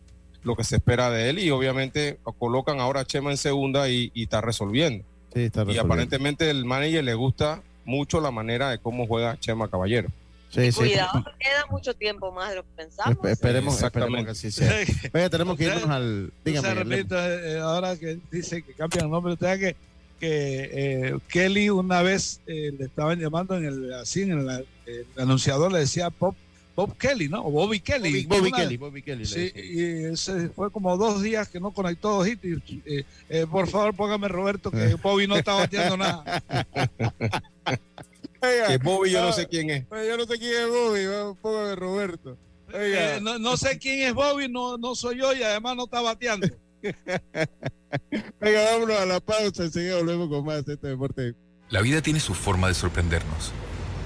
lo 0.43 0.55
que 0.55 0.63
se 0.63 0.77
espera 0.77 1.11
de 1.11 1.29
él 1.29 1.37
y 1.39 1.51
obviamente 1.51 2.17
colocan 2.39 2.79
ahora 2.79 3.01
a 3.01 3.05
Chema 3.05 3.29
en 3.29 3.37
segunda 3.37 3.89
y, 3.89 4.11
y 4.15 4.23
está 4.23 4.41
resolviendo. 4.41 5.03
Sí, 5.33 5.41
está 5.41 5.61
Y 5.61 5.65
resolviendo. 5.65 5.81
aparentemente 5.93 6.49
el 6.49 6.65
manager 6.65 7.03
le 7.03 7.13
gusta 7.13 7.61
mucho 7.85 8.21
la 8.21 8.31
manera 8.31 8.69
de 8.69 8.79
cómo 8.79 9.05
juega 9.05 9.37
Chema 9.39 9.67
Caballero. 9.69 10.09
Sí. 10.53 10.69
Cuidado, 10.73 11.23
que 11.23 11.31
queda 11.45 11.65
mucho 11.69 11.93
tiempo 11.93 12.31
más 12.31 12.49
de 12.49 12.55
lo 12.57 12.63
que 12.63 12.69
pensamos. 12.75 13.17
Espe- 13.17 13.31
esperemos, 13.31 13.81
esperemos 13.81 14.25
que 14.25 14.31
así 14.31 14.51
sea. 14.51 14.73
Venga, 15.13 15.29
tenemos 15.29 15.57
que 15.57 15.63
irnos 15.63 15.85
al. 15.89 16.25
O 16.25 16.27
sea, 16.27 16.41
Dígame, 16.43 16.73
repito, 16.83 17.15
eh, 17.17 17.59
ahora 17.59 17.95
que 17.95 18.19
dice 18.29 18.61
que 18.61 18.73
cambian 18.73 19.05
el 19.05 19.11
nombre, 19.11 19.33
usted 19.33 19.47
sabe 19.47 19.59
que, 19.59 19.75
que 20.19 20.69
eh, 20.73 21.17
Kelly 21.29 21.69
una 21.69 22.01
vez 22.01 22.41
eh, 22.47 22.73
le 22.77 22.85
estaban 22.85 23.17
llamando 23.19 23.55
en 23.55 23.63
el 23.65 23.93
así 23.93 24.23
en 24.23 24.31
el, 24.39 24.65
el 24.85 25.05
anunciador 25.17 25.71
le 25.71 25.79
decía 25.79 26.09
Bob, 26.19 26.35
Bob 26.75 26.97
Kelly, 26.97 27.27
¿no? 27.29 27.45
O 27.45 27.49
Bobby 27.51 27.79
Kelly. 27.79 28.25
Bobby, 28.25 28.39
Bobby 28.39 28.49
Una- 28.49 28.57
Kelly, 28.57 28.77
Bobby 28.77 29.01
Kelly. 29.01 29.25
Sí, 29.25 29.51
y 29.55 30.05
ese 30.05 30.49
fue 30.49 30.69
como 30.69 30.95
dos 30.97 31.21
días 31.21 31.47
que 31.47 31.59
no 31.61 31.71
conectó 31.71 32.09
dos 32.17 32.27
hits. 32.27 32.43
y, 32.43 32.81
eh, 32.85 33.05
eh, 33.29 33.47
por 33.49 33.67
favor, 33.69 33.95
póngame 33.95 34.27
Roberto, 34.27 34.69
que 34.69 34.95
Bobby 35.01 35.27
no 35.27 35.37
está 35.37 35.53
bateando 35.53 35.95
nada. 35.97 36.43
Oiga, 38.41 38.67
Que 38.67 38.77
Bobby 38.77 39.11
yo 39.11 39.21
no 39.21 39.31
sé 39.31 39.47
quién 39.47 39.69
es. 39.69 39.85
Yo 39.89 40.17
no 40.17 40.25
sé 40.25 40.39
quién 40.39 40.63
es 40.63 40.69
Bobby, 40.69 41.05
va, 41.05 41.33
póngame 41.35 41.75
Roberto. 41.75 42.37
Oiga. 42.73 43.17
Eh, 43.17 43.21
no, 43.21 43.37
no 43.37 43.57
sé 43.57 43.77
quién 43.77 44.01
es 44.01 44.13
Bobby, 44.13 44.47
no, 44.49 44.77
no 44.77 44.95
soy 44.95 45.19
yo 45.19 45.33
y 45.33 45.43
además 45.43 45.75
no 45.75 45.83
está 45.85 46.01
bateando. 46.01 46.47
Venga, 48.39 48.63
vámonos 48.71 48.97
a 48.97 49.05
la 49.05 49.19
pausa, 49.19 49.63
enseguida 49.63 49.97
volvemos 49.97 50.29
con 50.29 50.45
más 50.45 50.65
de 50.65 50.73
este 50.73 50.87
deporte. 50.87 51.35
La 51.69 51.81
vida 51.81 52.01
tiene 52.01 52.19
su 52.19 52.33
forma 52.33 52.67
de 52.67 52.73
sorprendernos. 52.73 53.51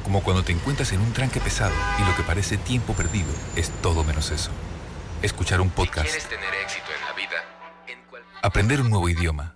Como 0.04 0.22
cuando 0.24 0.44
te 0.44 0.52
encuentras 0.52 0.92
en 0.92 1.02
un 1.02 1.14
tranque 1.14 1.40
pesado 1.40 1.74
y 2.00 2.08
lo 2.08 2.16
que 2.16 2.24
parece 2.24 2.58
tiempo 2.58 2.94
perdido 2.94 3.30
es 3.56 3.72
todo 3.82 4.04
menos 4.04 4.30
eso. 4.32 4.52
Escuchar 5.22 5.62
un 5.62 5.72
podcast. 5.72 6.12
tener 6.30 6.54
éxito 6.64 6.86
en 6.96 7.06
la 7.08 7.14
vida, 7.14 7.38
Aprender 8.44 8.82
un 8.82 8.90
nuevo 8.92 9.10
idioma. 9.10 9.56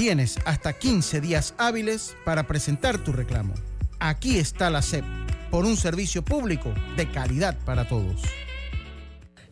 Tienes 0.00 0.38
hasta 0.46 0.72
15 0.72 1.20
días 1.20 1.52
hábiles 1.58 2.16
para 2.24 2.46
presentar 2.46 2.96
tu 3.04 3.12
reclamo. 3.12 3.52
Aquí 3.98 4.38
está 4.38 4.70
la 4.70 4.80
SEP, 4.80 5.04
por 5.50 5.66
un 5.66 5.76
servicio 5.76 6.24
público 6.24 6.72
de 6.96 7.06
calidad 7.06 7.54
para 7.66 7.86
todos. 7.86 8.22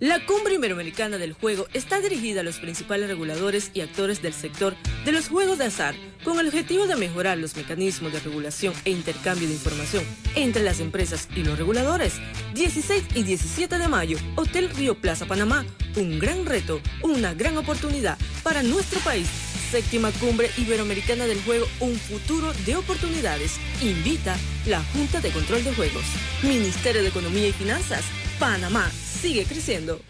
La 0.01 0.24
Cumbre 0.24 0.55
Iberoamericana 0.55 1.18
del 1.18 1.34
Juego 1.34 1.66
está 1.74 2.01
dirigida 2.01 2.40
a 2.40 2.44
los 2.44 2.61
principales 2.61 3.11
reguladores 3.11 3.72
y 3.74 3.82
actores 3.82 4.22
del 4.22 4.32
sector 4.32 4.74
de 5.05 5.12
los 5.12 5.28
juegos 5.28 5.59
de 5.59 5.66
azar 5.66 5.94
con 6.24 6.40
el 6.40 6.49
objetivo 6.49 6.86
de 6.86 6.96
mejorar 6.96 7.36
los 7.36 7.55
mecanismos 7.55 8.14
de 8.14 8.20
regulación 8.20 8.72
e 8.86 8.90
intercambio 8.90 9.49
de 9.49 9.53
información 9.53 10.03
entre 10.34 10.62
las 10.62 10.80
empresas 10.80 11.28
y 11.36 11.42
los 11.42 11.59
reguladores. 11.59 12.14
16 12.55 13.05
y 13.14 13.22
17 13.22 13.76
de 13.76 13.88
mayo, 13.88 14.16
Hotel 14.36 14.70
Río 14.70 14.99
Plaza 14.99 15.26
Panamá. 15.26 15.66
Un 15.96 16.18
gran 16.18 16.46
reto, 16.46 16.80
una 17.03 17.34
gran 17.34 17.59
oportunidad 17.59 18.16
para 18.42 18.62
nuestro 18.62 18.99
país. 19.01 19.28
Séptima 19.71 20.11
Cumbre 20.12 20.51
Iberoamericana 20.57 21.27
del 21.27 21.43
Juego, 21.43 21.66
un 21.81 21.95
futuro 21.97 22.53
de 22.64 22.77
oportunidades. 22.77 23.53
Invita 23.83 24.37
la 24.66 24.83
Junta 24.93 25.21
de 25.21 25.31
Control 25.31 25.62
de 25.62 25.75
Juegos. 25.75 26.05
Ministerio 26.43 27.03
de 27.03 27.09
Economía 27.09 27.49
y 27.49 27.53
Finanzas. 27.53 28.05
Panamá 28.39 28.91
sigue 28.91 29.45
creciendo. 29.45 30.01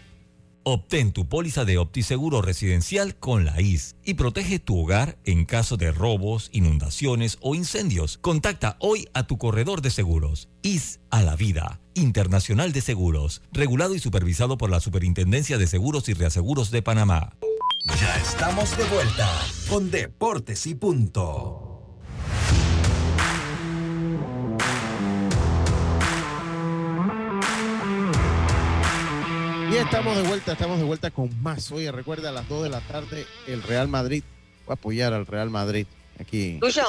Obtén 0.63 1.13
tu 1.13 1.27
póliza 1.27 1.65
de 1.65 1.77
OptiSeguro 1.77 2.41
residencial 2.41 3.15
con 3.15 3.43
la 3.43 3.59
IS 3.59 3.95
y 4.05 4.13
protege 4.13 4.59
tu 4.59 4.79
hogar 4.79 5.17
en 5.25 5.45
caso 5.45 5.77
de 5.77 5.91
robos, 5.91 6.49
inundaciones 6.53 7.37
o 7.41 7.55
incendios. 7.55 8.17
Contacta 8.19 8.77
hoy 8.79 9.09
a 9.13 9.25
tu 9.25 9.37
corredor 9.37 9.81
de 9.81 9.89
seguros. 9.89 10.47
IS 10.61 10.99
a 11.09 11.21
la 11.21 11.35
vida. 11.35 11.81
Internacional 11.95 12.71
de 12.71 12.81
Seguros. 12.81 13.41
Regulado 13.51 13.95
y 13.95 13.99
supervisado 13.99 14.57
por 14.57 14.69
la 14.69 14.79
Superintendencia 14.79 15.57
de 15.57 15.67
Seguros 15.67 16.07
y 16.07 16.13
Reaseguros 16.13 16.71
de 16.71 16.81
Panamá. 16.81 17.33
Ya 17.85 18.15
estamos 18.17 18.75
de 18.77 18.83
vuelta 18.85 19.29
con 19.69 19.89
Deportes 19.91 20.67
y 20.67 20.75
Punto. 20.75 21.65
Y 29.71 29.75
estamos 29.75 30.15
de 30.17 30.23
vuelta, 30.23 30.53
estamos 30.53 30.79
de 30.79 30.83
vuelta 30.85 31.11
con 31.11 31.29
más. 31.43 31.71
Oye, 31.71 31.91
recuerda 31.91 32.29
a 32.29 32.31
las 32.31 32.47
2 32.49 32.63
de 32.63 32.69
la 32.69 32.81
tarde 32.81 33.25
el 33.47 33.61
Real 33.61 33.87
Madrid. 33.87 34.23
Voy 34.65 34.71
a 34.71 34.73
apoyar 34.73 35.13
al 35.13 35.25
Real 35.27 35.49
Madrid 35.49 35.85
aquí. 36.19 36.57
Lucho, 36.61 36.81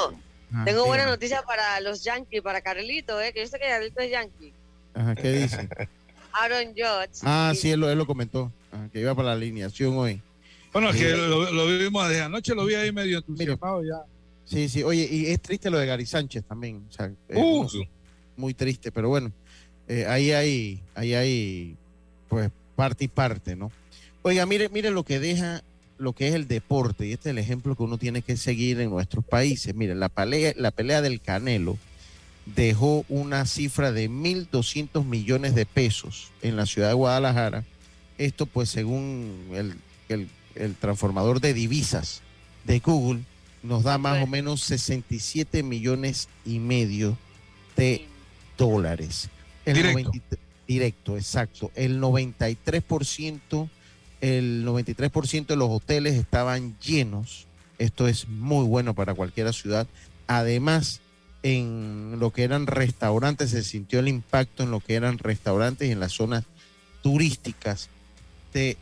Ajá, 0.51 0.65
tengo 0.65 0.85
buena 0.85 1.03
dígame. 1.03 1.11
noticia 1.11 1.43
para 1.43 1.79
los 1.81 2.03
Yankees, 2.03 2.41
para 2.41 2.61
Carlito, 2.61 3.21
¿eh? 3.21 3.33
que 3.33 3.41
yo 3.41 3.47
sé 3.47 3.59
que 3.59 3.67
Carlito 3.67 4.01
es 4.01 4.11
Yankee. 4.11 4.53
Ajá, 4.95 5.15
¿qué 5.15 5.31
dice? 5.31 5.69
Aaron 6.33 6.69
Judge. 6.69 7.19
Ah, 7.23 7.53
sí, 7.55 7.71
él 7.71 7.79
lo, 7.81 7.89
él 7.89 7.97
lo 7.97 8.07
comentó, 8.07 8.51
ajá, 8.71 8.89
que 8.91 8.99
iba 8.99 9.13
para 9.13 9.27
la 9.29 9.33
alineación 9.33 9.95
hoy. 9.97 10.21
Bueno, 10.73 10.89
es 10.89 10.95
que 10.95 11.09
lo, 11.11 11.51
lo 11.51 11.65
vimos 11.67 12.07
desde 12.07 12.21
anoche, 12.21 12.55
lo 12.55 12.65
vi 12.65 12.75
ahí 12.75 12.91
medio 12.91 13.17
entusiasmado 13.17 13.83
ya. 13.83 14.03
Sí, 14.45 14.67
sí, 14.69 14.83
oye, 14.83 15.07
y 15.09 15.27
es 15.27 15.41
triste 15.41 15.69
lo 15.69 15.77
de 15.77 15.85
Gary 15.85 16.05
Sánchez 16.05 16.43
también. 16.45 16.83
O 16.89 16.91
sea, 16.91 17.11
Uh. 17.35 17.67
muy, 18.37 18.53
triste, 18.53 18.91
pero 18.91 19.09
bueno, 19.09 19.31
eh, 19.87 20.05
ahí 20.07 20.31
hay, 20.31 20.81
ahí 20.95 21.13
hay, 21.13 21.75
pues, 22.27 22.49
parte 22.75 23.05
y 23.05 23.07
parte, 23.07 23.55
¿no? 23.55 23.71
Oiga, 24.23 24.45
mire, 24.45 24.69
mire 24.69 24.91
lo 24.91 25.03
que 25.03 25.19
deja 25.19 25.63
lo 25.97 26.13
que 26.13 26.27
es 26.27 26.33
el 26.33 26.47
deporte, 26.47 27.05
y 27.05 27.11
este 27.13 27.29
es 27.29 27.31
el 27.33 27.37
ejemplo 27.37 27.75
que 27.75 27.83
uno 27.83 27.97
tiene 27.99 28.23
que 28.23 28.35
seguir 28.35 28.79
en 28.81 28.89
nuestros 28.89 29.23
países. 29.23 29.75
Mire, 29.75 29.93
la 29.93 30.09
pelea, 30.09 30.53
la 30.57 30.71
pelea 30.71 31.01
del 31.03 31.21
Canelo 31.21 31.77
dejó 32.55 33.05
una 33.07 33.45
cifra 33.45 33.91
de 33.91 34.09
1.200 34.09 35.05
millones 35.05 35.53
de 35.53 35.67
pesos 35.67 36.31
en 36.41 36.55
la 36.55 36.65
ciudad 36.65 36.87
de 36.87 36.95
Guadalajara. 36.95 37.65
Esto, 38.17 38.47
pues, 38.47 38.69
según 38.69 39.49
el, 39.53 39.75
el- 40.09 40.27
el 40.55 40.75
transformador 40.75 41.39
de 41.41 41.53
divisas 41.53 42.21
de 42.65 42.79
Google, 42.79 43.21
nos 43.63 43.83
da 43.83 43.97
más 43.97 44.23
o 44.23 44.27
menos 44.27 44.61
67 44.61 45.63
millones 45.63 46.29
y 46.45 46.59
medio 46.59 47.17
de 47.75 48.05
dólares. 48.57 49.29
El 49.65 49.75
Directo. 49.75 49.99
93 49.99 50.51
directo, 50.71 51.17
exacto. 51.17 51.71
El 51.75 51.99
93%, 51.99 53.69
el 54.21 54.65
93% 54.65 55.45
de 55.47 55.55
los 55.55 55.69
hoteles 55.69 56.15
estaban 56.15 56.77
llenos. 56.79 57.47
Esto 57.77 58.07
es 58.07 58.27
muy 58.29 58.65
bueno 58.65 58.93
para 58.93 59.13
cualquier 59.13 59.53
ciudad. 59.53 59.87
Además, 60.27 61.01
en 61.43 62.19
lo 62.19 62.31
que 62.31 62.43
eran 62.43 62.67
restaurantes, 62.67 63.49
se 63.49 63.63
sintió 63.63 63.99
el 63.99 64.07
impacto 64.07 64.63
en 64.63 64.71
lo 64.71 64.79
que 64.79 64.95
eran 64.95 65.17
restaurantes 65.17 65.89
y 65.89 65.91
en 65.91 65.99
las 65.99 66.13
zonas 66.13 66.45
turísticas 67.03 67.89
de 68.53 68.77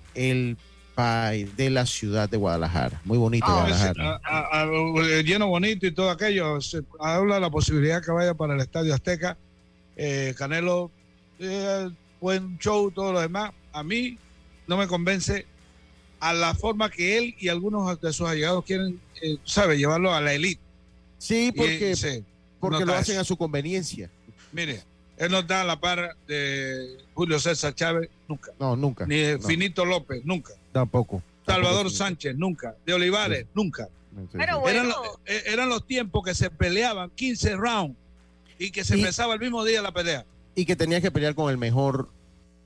de 1.04 1.70
la 1.70 1.86
ciudad 1.86 2.30
de 2.30 2.38
Guadalajara. 2.38 3.02
Muy 3.06 3.18
bonito 3.18 3.46
Ah, 3.48 3.54
Guadalajara. 3.68 3.92
ese, 3.92 4.26
a- 4.26 4.40
a- 4.40 4.62
a- 4.64 5.22
lleno 5.22 5.48
bonito 5.48 5.86
y 5.88 5.92
todo 5.92 6.10
aquello. 6.10 6.60
Se 6.62 6.82
habla 7.00 7.36
de 7.36 7.42
la 7.42 7.50
posibilidad 7.50 8.04
que 8.04 8.12
vaya 8.12 8.34
para 8.34 8.54
el 8.56 8.60
Estadio 8.62 8.94
Azteca. 8.94 9.38
Eh, 9.96 10.34
Canelo, 10.38 10.92
eh, 11.40 11.90
buen 12.22 12.58
show, 12.60 12.92
todo 12.92 13.14
lo 13.14 13.20
demás. 13.22 13.52
A 13.74 13.84
mí 13.84 14.18
no 14.68 14.78
me 14.78 14.88
convence 14.88 15.46
a 16.20 16.34
la 16.34 16.54
forma 16.54 16.90
que 16.90 17.18
él 17.18 17.36
y 17.40 17.48
algunos 17.50 18.00
de 18.02 18.14
sus 18.14 18.28
allegados 18.28 18.66
quieren, 18.66 19.00
eh, 19.22 19.38
¿sabe? 19.46 19.78
Llevarlo 19.78 20.14
a 20.14 20.22
la 20.22 20.34
elite. 20.34 20.62
Sí, 21.18 21.52
porque, 21.56 21.94
Y, 21.94 22.24
porque 22.60 22.86
lo 22.86 22.94
hacen 22.94 23.14
eso. 23.16 23.22
a 23.22 23.26
su 23.26 23.38
conveniencia. 23.38 24.10
Mire, 24.52 24.84
él 25.18 25.32
no 25.32 25.40
está 25.40 25.62
a 25.62 25.66
la 25.66 25.80
par 25.80 26.16
de 26.28 26.98
Julio 27.14 27.40
César 27.40 27.76
Chávez, 27.76 28.10
nunca. 28.28 28.52
No, 28.60 28.76
nunca. 28.76 29.06
Ni 29.06 29.18
de 29.18 29.38
No, 29.38 29.46
Finito 29.48 29.84
López, 29.86 30.22
nunca. 30.24 30.54
Tampoco. 30.72 31.22
Salvador 31.46 31.78
Tampoco. 31.86 31.96
Sánchez, 31.96 32.36
nunca. 32.36 32.76
De 32.86 32.94
Olivares, 32.94 33.46
nunca. 33.54 33.88
Pero 34.32 34.44
Eran, 34.44 34.60
bueno, 34.62 34.84
lo- 34.84 35.20
eh, 35.26 35.44
eran 35.48 35.70
los 35.70 35.86
tiempos 35.86 36.24
que 36.24 36.34
se 36.36 36.50
peleaban 36.50 37.10
15 37.12 37.56
rounds 37.56 37.96
y 38.58 38.72
que 38.72 38.84
se 38.84 38.96
Y- 38.98 39.00
empezaba 39.00 39.34
el 39.34 39.40
mismo 39.40 39.64
día 39.64 39.82
la 39.82 39.92
pelea. 39.92 40.26
Y 40.56 40.66
que 40.66 40.76
tenías 40.76 41.02
que 41.02 41.12
pelear 41.12 41.36
con 41.36 41.50
el 41.50 41.58
mejor 41.58 42.10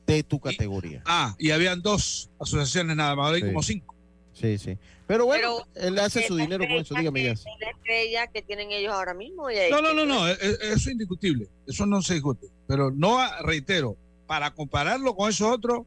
de 0.07 0.23
tu 0.23 0.39
categoría. 0.39 1.01
Ah, 1.05 1.35
y 1.37 1.51
habían 1.51 1.81
dos 1.81 2.29
asociaciones 2.39 2.95
nada 2.95 3.15
más, 3.15 3.25
ahora 3.25 3.35
hay 3.37 3.41
Sí. 3.43 3.47
como 3.47 3.63
cinco. 3.63 3.95
Sí, 4.33 4.57
sí. 4.57 4.77
Pero 5.05 5.25
bueno, 5.25 5.57
Pero 5.73 5.87
él 5.87 5.99
hace 5.99 6.25
su 6.25 6.35
dinero 6.35 6.65
con 6.65 6.77
eso, 6.77 6.95
dígame 6.95 7.23
ya. 7.23 7.31
es 7.33 7.43
la 7.59 7.69
estrella 7.69 8.27
que 8.27 8.41
tienen 8.41 8.71
ellos 8.71 8.93
ahora 8.93 9.13
mismo. 9.13 9.51
y 9.51 9.55
No, 9.69 9.81
no, 9.81 9.93
no, 9.93 10.05
no, 10.05 10.27
e- 10.27 10.31
e- 10.41 10.57
eso 10.61 10.73
es 10.73 10.87
indiscutible, 10.87 11.47
eso 11.67 11.85
no 11.85 12.01
se 12.01 12.15
discute. 12.15 12.47
Pero 12.67 12.89
no, 12.89 13.19
reitero, 13.43 13.95
para 14.25 14.51
compararlo 14.51 15.13
con 15.15 15.29
esos 15.29 15.47
otros, 15.51 15.81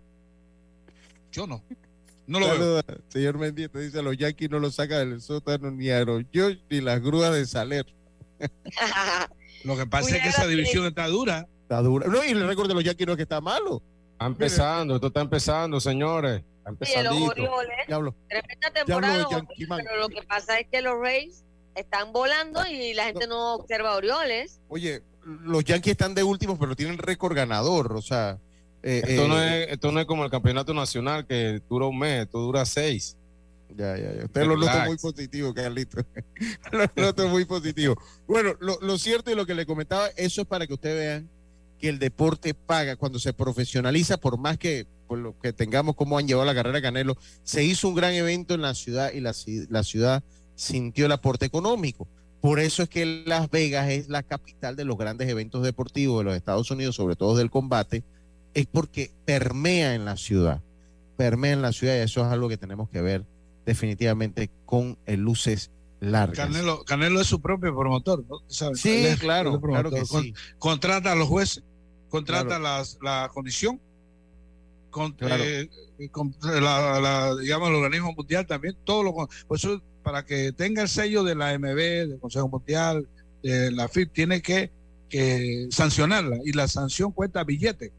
yo 1.32 1.46
no. 1.46 1.62
No 2.26 2.40
lo 2.40 2.46
veo. 2.46 2.56
Saluda, 2.56 2.82
señor 3.08 3.38
Mendieta, 3.38 3.78
dice, 3.78 4.02
los 4.02 4.16
Yankees 4.16 4.50
no 4.50 4.58
lo 4.58 4.70
sacan 4.70 5.10
del 5.10 5.20
sótano 5.20 5.70
ni 5.70 5.90
Aaron 5.90 6.28
George 6.32 6.60
ni 6.68 6.80
las 6.80 7.00
grúas 7.00 7.32
de 7.32 7.46
Saler. 7.46 7.86
Lo 9.64 9.76
que 9.76 9.86
pasa 9.86 10.16
es 10.16 10.22
que 10.22 10.28
esa 10.28 10.46
división 10.46 10.86
está 10.86 11.08
dura. 11.08 11.48
Está 11.62 11.82
dura. 11.82 12.06
No, 12.06 12.22
y 12.22 12.28
el 12.28 12.46
récord 12.46 12.68
de 12.68 12.74
los 12.74 12.84
Yankees 12.84 13.06
no 13.06 13.12
es 13.14 13.16
que 13.16 13.22
está 13.24 13.40
malo. 13.40 13.82
Está 14.12 14.26
empezando, 14.26 14.94
esto 14.94 15.08
está 15.08 15.20
empezando, 15.20 15.80
señores. 15.80 16.42
Está 16.64 16.84
Sí, 16.84 17.02
los. 17.02 17.14
Orioles, 17.14 18.14
tremenda 18.28 18.70
temporada, 18.72 19.12
de 19.12 19.22
los 19.22 19.32
Orioles, 19.32 19.68
pero 19.68 19.96
lo 20.00 20.08
que 20.08 20.22
pasa 20.22 20.58
es 20.58 20.66
que 20.70 20.82
los 20.82 20.98
Rays 21.00 21.44
están 21.74 22.12
volando 22.12 22.66
y 22.66 22.94
la 22.94 23.04
gente 23.04 23.26
no 23.26 23.54
observa 23.54 23.92
a 23.92 23.96
Orioles. 23.96 24.60
Oye, 24.68 25.02
los 25.24 25.64
Yankees 25.64 25.92
están 25.92 26.14
de 26.14 26.22
últimos, 26.22 26.58
pero 26.58 26.74
tienen 26.74 26.98
récord 26.98 27.34
ganador. 27.34 27.92
O 27.92 28.02
sea, 28.02 28.38
eh, 28.82 29.02
Esto, 29.04 29.24
eh, 29.24 29.28
no 29.28 29.42
es, 29.42 29.68
esto 29.72 29.92
no 29.92 30.00
es 30.00 30.06
como 30.06 30.24
el 30.24 30.30
campeonato 30.30 30.74
nacional 30.74 31.26
que 31.26 31.60
dura 31.68 31.86
un 31.86 31.98
mes, 31.98 32.24
esto 32.24 32.38
dura 32.38 32.64
seis. 32.64 33.16
Ya, 33.76 33.96
ya, 33.96 34.14
ya. 34.14 34.24
Usted 34.24 34.46
lo 34.46 34.56
nota 34.56 34.84
muy 34.86 34.96
positivo, 34.96 35.52
Carlito. 35.52 35.98
lo 36.72 36.86
noto 36.96 37.28
muy 37.28 37.44
positivo. 37.44 37.96
Bueno, 38.26 38.54
lo, 38.60 38.78
lo 38.80 38.98
cierto 38.98 39.30
y 39.30 39.34
lo 39.34 39.44
que 39.44 39.54
le 39.54 39.66
comentaba, 39.66 40.08
eso 40.16 40.42
es 40.42 40.46
para 40.46 40.66
que 40.66 40.74
ustedes 40.74 40.96
vean 40.96 41.30
que 41.78 41.88
el 41.88 41.98
deporte 41.98 42.54
paga 42.54 42.96
cuando 42.96 43.18
se 43.18 43.32
profesionaliza, 43.32 44.16
por 44.16 44.38
más 44.38 44.56
que 44.56 44.86
por 45.06 45.18
lo 45.18 45.38
que 45.38 45.52
tengamos 45.52 45.94
cómo 45.94 46.18
han 46.18 46.26
llevado 46.26 46.46
la 46.46 46.54
carrera 46.54 46.82
Canelo, 46.82 47.16
se 47.42 47.64
hizo 47.64 47.88
un 47.88 47.94
gran 47.94 48.12
evento 48.14 48.54
en 48.54 48.62
la 48.62 48.74
ciudad 48.74 49.12
y 49.12 49.20
la, 49.20 49.34
la 49.68 49.84
ciudad 49.84 50.22
sintió 50.54 51.06
el 51.06 51.12
aporte 51.12 51.46
económico. 51.46 52.08
Por 52.40 52.60
eso 52.60 52.82
es 52.82 52.88
que 52.88 53.24
Las 53.26 53.50
Vegas 53.50 53.88
es 53.90 54.08
la 54.08 54.22
capital 54.22 54.76
de 54.76 54.84
los 54.84 54.96
grandes 54.96 55.28
eventos 55.28 55.62
deportivos 55.62 56.18
de 56.20 56.24
los 56.24 56.36
Estados 56.36 56.70
Unidos, 56.70 56.96
sobre 56.96 57.16
todo 57.16 57.36
del 57.36 57.50
combate, 57.50 58.04
es 58.56 58.66
porque 58.66 59.10
permea 59.26 59.94
en 59.94 60.06
la 60.06 60.16
ciudad, 60.16 60.62
permea 61.18 61.52
en 61.52 61.60
la 61.62 61.72
ciudad 61.72 61.94
y 61.96 61.98
eso 62.00 62.22
es 62.24 62.32
algo 62.32 62.48
que 62.48 62.56
tenemos 62.56 62.88
que 62.88 63.02
ver 63.02 63.22
definitivamente 63.66 64.50
con 64.64 64.96
el 65.04 65.20
luces 65.20 65.70
largas. 66.00 66.38
Canelo, 66.48 66.82
Canelo 66.84 67.20
es 67.20 67.26
su 67.26 67.40
propio 67.40 67.76
promotor, 67.76 68.24
¿no? 68.28 68.38
¿Sabes? 68.48 68.80
Sí, 68.80 69.04
es- 69.04 69.18
claro, 69.18 69.50
él 69.50 69.54
es 69.56 69.60
promotor. 69.60 69.90
claro 69.90 70.04
que 70.04 70.08
Con- 70.10 70.22
sí. 70.22 70.34
Contrata 70.58 71.12
a 71.12 71.14
los 71.14 71.28
jueces, 71.28 71.62
contrata 72.08 72.46
Claro. 72.58 72.62
las- 72.62 72.98
la 73.02 73.30
condición, 73.34 73.78
con, 74.90 75.12
Claro. 75.12 75.44
eh, 75.44 75.68
con 76.10 76.34
la, 76.42 76.98
la- 77.00 77.36
digamos, 77.36 77.68
el 77.68 77.74
organismo 77.74 78.14
mundial 78.14 78.46
también, 78.46 78.74
todo 78.84 79.02
lo 79.02 79.12
por 79.14 79.28
eso, 79.52 79.82
para 80.02 80.24
que 80.24 80.52
tenga 80.52 80.80
el 80.82 80.88
sello 80.88 81.24
de 81.24 81.34
la 81.34 81.52
MB, 81.52 82.08
del 82.08 82.18
Consejo 82.20 82.48
Mundial, 82.48 83.06
de 83.42 83.70
la 83.70 83.86
FIP, 83.88 84.12
tiene 84.14 84.40
que, 84.40 84.70
que 85.10 85.66
sancionarla 85.70 86.38
y 86.44 86.52
la 86.52 86.68
sanción 86.68 87.12
cuesta 87.12 87.44
billete. 87.44 87.92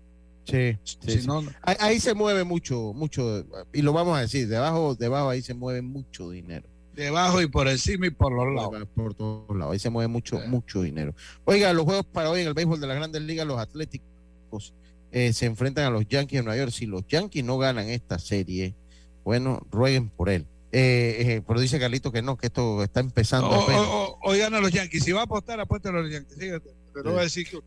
Sí, 0.48 0.78
sí, 0.84 0.98
Si 1.12 1.22
sí. 1.22 1.28
no, 1.28 1.44
Ahí, 1.62 1.76
ahí 1.80 2.00
se 2.00 2.14
mueve 2.14 2.44
mucho, 2.46 2.94
mucho, 2.94 3.46
y 3.74 3.82
lo 3.82 3.92
vamos 3.94 4.18
a 4.18 4.22
decir, 4.22 4.48
debajo, 4.48 4.96
debajo 4.96 5.30
ahí 5.30 5.42
se 5.42 5.54
mueve 5.54 5.82
mucho 5.82 6.30
dinero. 6.30 6.66
debajo 6.96 7.42
y 7.42 7.48
por 7.48 7.68
encima 7.68 8.08
y 8.08 8.12
por 8.12 8.32
los 8.32 8.56
lados. 8.56 8.88
Por 8.96 9.14
todos 9.14 9.56
lados, 9.56 9.74
ahí 9.74 9.80
se 9.80 9.90
mueve 9.90 10.08
mucho, 10.08 10.40
mucho 10.48 10.82
dinero. 10.82 11.14
Oiga, 11.46 11.72
los 11.74 11.84
juegos 11.86 12.06
para 12.06 12.30
hoy 12.32 12.42
en 12.42 12.48
el 12.48 12.54
béisbol 12.54 12.80
de 12.80 12.88
las 12.88 12.96
grandes 12.98 13.22
ligas, 13.22 13.46
los 13.46 13.60
Atléticos 13.60 14.74
eh, 15.12 15.32
se 15.34 15.46
enfrentan 15.46 15.86
a 15.86 15.90
los 15.90 16.08
Yankees 16.08 16.40
de 16.40 16.44
Nueva 16.44 16.58
York. 16.58 16.72
Si 16.72 16.86
los 16.86 17.06
Yankees 17.08 17.44
no 17.44 17.58
ganan 17.58 17.88
esta 17.90 18.18
serie, 18.18 18.74
bueno, 19.24 19.62
rueguen 19.70 20.10
por 20.10 20.30
él. 20.30 20.46
Eh, 20.72 21.16
eh, 21.20 21.42
pero 21.48 21.60
dice 21.60 21.80
Carlito 21.80 22.12
que 22.12 22.22
no, 22.22 22.36
que 22.38 22.48
esto 22.48 22.84
está 22.84 23.00
empezando 23.00 23.48
O- 23.50 23.64
apenas. 23.64 23.82
o- 23.82 24.04
o- 24.14 24.20
Oigan 24.24 24.54
a 24.56 24.60
los 24.60 24.72
Yankees, 24.72 25.04
si 25.04 25.12
va 25.12 25.22
a 25.22 25.24
apostar, 25.24 25.60
apuesta 25.60 25.90
a 25.90 25.92
los 25.94 26.10
Yankees. 26.12 26.38
Fíjate, 26.38 26.72
pero 26.94 27.10
no 27.10 27.16
va 27.16 27.22
a 27.22 27.24
decir 27.24 27.48
que. 27.48 27.58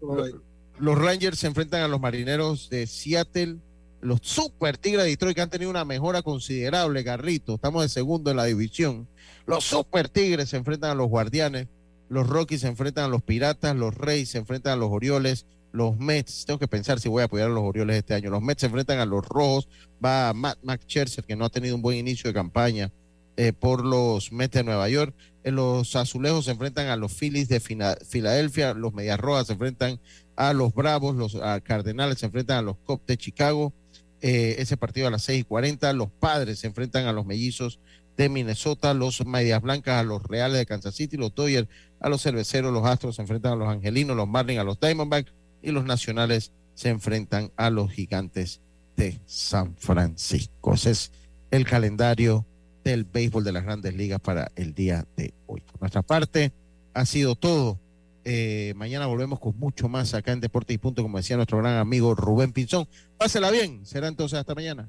Los 0.81 0.99
Rangers 0.99 1.39
se 1.39 1.47
enfrentan 1.47 1.83
a 1.83 1.89
los 1.89 2.01
Marineros 2.01 2.70
de 2.70 2.87
Seattle. 2.87 3.57
Los 4.01 4.20
Super 4.22 4.78
Tigres 4.78 5.05
de 5.05 5.11
Detroit 5.11 5.37
que 5.37 5.43
han 5.43 5.51
tenido 5.51 5.70
una 5.70 5.85
mejora 5.85 6.22
considerable, 6.22 7.05
Carlito. 7.05 7.57
Estamos 7.57 7.83
de 7.83 7.91
segundo 7.91 8.31
en 8.31 8.39
la 8.39 8.47
división. 8.47 9.07
Los 9.47 9.64
Super 9.64 10.09
Tigres 10.09 10.49
se 10.49 10.57
enfrentan 10.57 10.93
a 10.93 10.95
los 10.95 11.09
Guardianes. 11.09 11.68
Los 12.09 12.26
Rockies 12.26 12.62
se 12.62 12.68
enfrentan 12.68 13.05
a 13.05 13.09
los 13.09 13.22
Piratas. 13.22 13.76
Los 13.76 13.95
Reyes 13.95 14.31
se 14.31 14.39
enfrentan 14.39 14.72
a 14.72 14.76
los 14.76 14.91
Orioles. 14.91 15.45
Los 15.72 15.99
Mets, 15.99 16.47
tengo 16.47 16.59
que 16.59 16.66
pensar 16.66 16.99
si 16.99 17.11
voy 17.11 17.20
a 17.20 17.26
apoyar 17.26 17.49
a 17.49 17.55
los 17.55 17.62
Orioles 17.62 17.97
este 17.97 18.14
año. 18.14 18.31
Los 18.31 18.41
Mets 18.41 18.61
se 18.61 18.66
enfrentan 18.66 19.01
a 19.01 19.05
los 19.05 19.22
Rojos. 19.28 19.68
Va 20.03 20.33
Matt 20.33 20.59
Scherzer, 20.87 21.24
que 21.24 21.37
no 21.37 21.45
ha 21.45 21.51
tenido 21.51 21.76
un 21.76 21.83
buen 21.83 21.99
inicio 21.99 22.28
de 22.28 22.35
campaña 22.35 22.91
eh, 23.37 23.53
por 23.53 23.85
los 23.85 24.33
Mets 24.33 24.55
de 24.55 24.64
Nueva 24.64 24.89
York. 24.89 25.14
Eh, 25.45 25.51
los 25.51 25.95
Azulejos 25.95 26.47
se 26.47 26.53
enfrentan 26.53 26.89
a 26.89 26.97
los 26.97 27.12
Phillies 27.12 27.49
de 27.49 27.61
Filadelfia. 27.61 28.72
Los 28.72 28.95
Medias 28.95 29.20
Rojas 29.20 29.47
se 29.49 29.53
enfrentan 29.53 30.01
a 30.41 30.55
los 30.55 30.72
Bravos. 30.72 31.16
Los 31.16 31.36
Cardenales 31.62 32.18
se 32.18 32.26
enfrentan 32.26 32.57
a 32.57 32.62
los 32.62 32.78
Cubs 32.78 33.05
de 33.07 33.18
Chicago. 33.18 33.74
Eh, 34.22 34.57
ese 34.59 34.78
partido 34.78 35.07
a 35.07 35.11
las 35.11 35.22
6 35.22 35.43
y 35.43 35.45
40. 35.45 35.93
Los 35.93 36.11
Padres 36.11 36.61
se 36.61 36.66
enfrentan 36.66 37.07
a 37.07 37.12
los 37.12 37.26
Mellizos 37.26 37.78
de 38.16 38.30
Minnesota. 38.30 38.95
Los 38.95 39.26
Medias 39.26 39.61
Blancas 39.61 40.01
a 40.01 40.03
los 40.03 40.22
Reales 40.22 40.57
de 40.57 40.64
Kansas 40.64 40.95
City. 40.95 41.18
Los 41.18 41.34
Dodgers 41.34 41.68
a 42.01 42.09
los 42.09 42.22
Cerveceros. 42.22 42.72
Los 42.72 42.86
Astros 42.86 43.16
se 43.16 43.22
enfrentan 43.22 43.53
a 43.53 43.57
los 43.57 43.68
Angelinos. 43.68 44.16
Los 44.16 44.28
Marlins 44.28 44.61
a 44.61 44.64
los 44.64 44.80
Diamondbacks. 44.80 45.30
Y 45.62 45.72
los 45.72 45.84
Nacionales 45.84 46.53
se 46.72 46.88
enfrentan 46.88 47.53
a 47.57 47.68
los 47.68 47.91
Gigantes 47.93 48.62
de 48.97 49.20
San 49.26 49.76
Francisco. 49.76 50.72
Ese 50.72 50.93
es 50.93 51.12
el 51.51 51.66
calendario 51.66 52.47
del 52.82 53.05
béisbol 53.05 53.45
de 53.45 53.53
las 53.53 53.64
grandes 53.64 53.95
ligas 53.95 54.20
para 54.20 54.51
el 54.57 54.72
día 54.72 55.07
de 55.18 55.34
hoy. 55.47 55.61
Por 55.61 55.82
nuestra 55.82 56.01
parte, 56.01 56.53
ha 56.95 57.05
sido 57.05 57.34
todo. 57.34 57.78
Eh, 58.25 58.75
mañana 58.77 59.07
volvemos 59.07 59.39
con 59.39 59.57
mucho 59.59 59.89
más 59.89 60.14
acá 60.14 60.33
en 60.33 60.41
Deportes 60.41 60.75
y 60.75 60.79
Punto, 60.79 61.03
como 61.03 61.18
decía 61.18 61.37
nuestro 61.37 61.59
gran 61.59 61.77
amigo 61.79 62.14
Rubén 62.14 62.53
Pinzón. 62.53 62.89
Pásela 63.18 63.51
bien. 63.51 63.87
Será 63.87 64.09
entonces 64.09 64.39
hasta 64.39 64.55
mañana. 64.55 64.89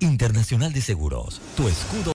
Internacional 0.00 0.72
de 0.72 0.82
Seguros, 0.82 1.40
tu 1.56 1.68
escudo 1.68 2.12